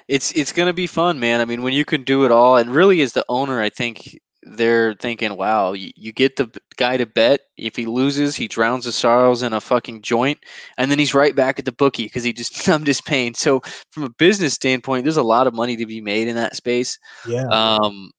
It's 0.10 0.34
it's 0.34 0.52
going 0.52 0.68
to 0.68 0.74
be 0.74 0.86
fun, 0.86 1.18
man. 1.18 1.40
I 1.40 1.46
mean, 1.46 1.64
when 1.64 1.72
you 1.72 1.86
can 1.86 2.04
do 2.04 2.26
it 2.26 2.32
all 2.32 2.58
and 2.58 2.76
really 2.76 3.00
as 3.02 3.14
the 3.14 3.24
owner, 3.30 3.62
I 3.62 3.70
think 3.70 4.20
they're 4.46 4.94
thinking, 4.96 5.36
wow, 5.38 5.74
you, 5.74 5.92
you, 5.96 6.12
get 6.12 6.36
the 6.36 6.50
guy 6.78 6.98
to 6.98 7.06
bet. 7.06 7.42
If 7.58 7.76
he 7.76 7.86
loses, 7.86 8.36
he 8.36 8.48
drowns 8.48 8.86
his 8.86 8.96
sorrows 8.96 9.44
in 9.44 9.54
a 9.54 9.62
fucking 9.62 10.02
joint, 10.02 10.40
and 10.78 10.90
then 10.90 11.00
he's 11.00 11.14
right 11.14 11.36
back 11.36 11.60
at 11.60 11.66
the 11.66 11.72
bookie 11.72 12.06
because 12.06 12.24
he 12.24 12.34
just 12.34 12.68
numbed 12.68 12.88
his 12.88 13.02
pain. 13.02 13.34
So, 13.34 13.62
from 13.92 14.04
a 14.04 14.10
business 14.10 14.54
standpoint, 14.54 15.06
there's 15.06 15.18
a 15.18 15.24
lot 15.24 15.48
of 15.48 15.54
money 15.54 15.76
to 15.78 15.86
be 15.86 16.02
made 16.02 16.28
in 16.28 16.36
that 16.36 16.56
space. 16.56 16.98
Yeah. 17.28 17.48
Um, 17.48 18.12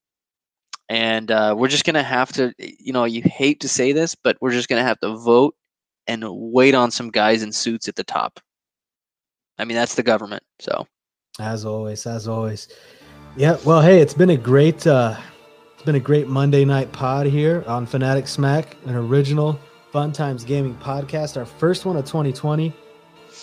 and 0.88 1.30
uh, 1.30 1.54
we're 1.56 1.68
just 1.68 1.84
gonna 1.84 2.02
have 2.02 2.32
to, 2.34 2.52
you 2.58 2.92
know, 2.92 3.04
you 3.04 3.22
hate 3.24 3.60
to 3.60 3.68
say 3.68 3.92
this, 3.92 4.14
but 4.14 4.36
we're 4.40 4.52
just 4.52 4.68
gonna 4.68 4.82
have 4.82 5.00
to 5.00 5.16
vote 5.16 5.54
and 6.06 6.24
wait 6.28 6.74
on 6.74 6.90
some 6.90 7.10
guys 7.10 7.42
in 7.42 7.52
suits 7.52 7.88
at 7.88 7.96
the 7.96 8.04
top. 8.04 8.38
I 9.58 9.64
mean, 9.64 9.76
that's 9.76 9.94
the 9.94 10.02
government. 10.02 10.42
So, 10.60 10.86
as 11.38 11.64
always, 11.64 12.06
as 12.06 12.28
always. 12.28 12.68
Yeah. 13.36 13.56
Well, 13.64 13.80
hey, 13.80 14.00
it's 14.00 14.14
been 14.14 14.30
a 14.30 14.36
great. 14.36 14.86
Uh, 14.86 15.16
been 15.84 15.96
a 15.96 16.00
great 16.00 16.28
Monday 16.28 16.64
night 16.64 16.90
pod 16.92 17.26
here 17.26 17.62
on 17.66 17.84
Fanatic 17.84 18.26
Smack, 18.26 18.76
an 18.86 18.94
original 18.94 19.58
Fun 19.92 20.12
Times 20.12 20.42
Gaming 20.42 20.74
podcast, 20.76 21.36
our 21.36 21.44
first 21.44 21.84
one 21.84 21.96
of 21.96 22.06
2020. 22.06 22.72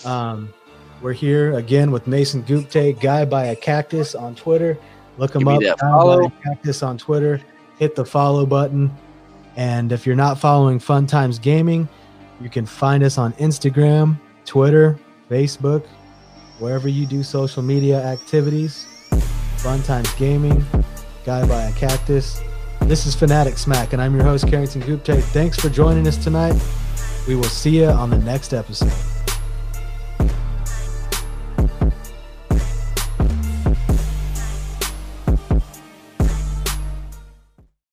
Um, 0.04 0.52
we're 1.00 1.12
here 1.12 1.52
again 1.54 1.92
with 1.92 2.08
Mason 2.08 2.42
Gupte, 2.42 3.00
guy 3.00 3.24
by 3.24 3.46
a 3.46 3.56
cactus 3.56 4.16
on 4.16 4.34
Twitter. 4.34 4.76
Look 5.18 5.36
him 5.36 5.46
up, 5.46 5.60
guy 5.60 5.74
by 5.80 6.24
a 6.24 6.30
cactus 6.42 6.82
on 6.82 6.98
Twitter. 6.98 7.40
Hit 7.78 7.94
the 7.94 8.04
follow 8.04 8.44
button. 8.44 8.90
And 9.54 9.92
if 9.92 10.04
you're 10.04 10.16
not 10.16 10.40
following 10.40 10.80
Fun 10.80 11.06
Times 11.06 11.38
Gaming, 11.38 11.88
you 12.40 12.50
can 12.50 12.66
find 12.66 13.04
us 13.04 13.18
on 13.18 13.34
Instagram, 13.34 14.18
Twitter, 14.46 14.98
Facebook, 15.30 15.86
wherever 16.58 16.88
you 16.88 17.06
do 17.06 17.22
social 17.22 17.62
media 17.62 18.02
activities. 18.02 18.84
Fun 19.58 19.80
Times 19.84 20.12
Gaming 20.14 20.66
guy 21.24 21.46
by 21.46 21.62
a 21.62 21.72
cactus. 21.72 22.40
This 22.82 23.06
is 23.06 23.14
Fanatic 23.14 23.56
Smack, 23.56 23.92
and 23.92 24.02
I'm 24.02 24.14
your 24.14 24.24
host, 24.24 24.48
Carrington 24.48 24.82
Gupte. 24.82 25.22
Thanks 25.22 25.58
for 25.58 25.68
joining 25.68 26.08
us 26.08 26.16
tonight. 26.16 26.60
We 27.28 27.36
will 27.36 27.44
see 27.44 27.78
you 27.78 27.86
on 27.86 28.10
the 28.10 28.18
next 28.18 28.52
episode. 28.52 29.11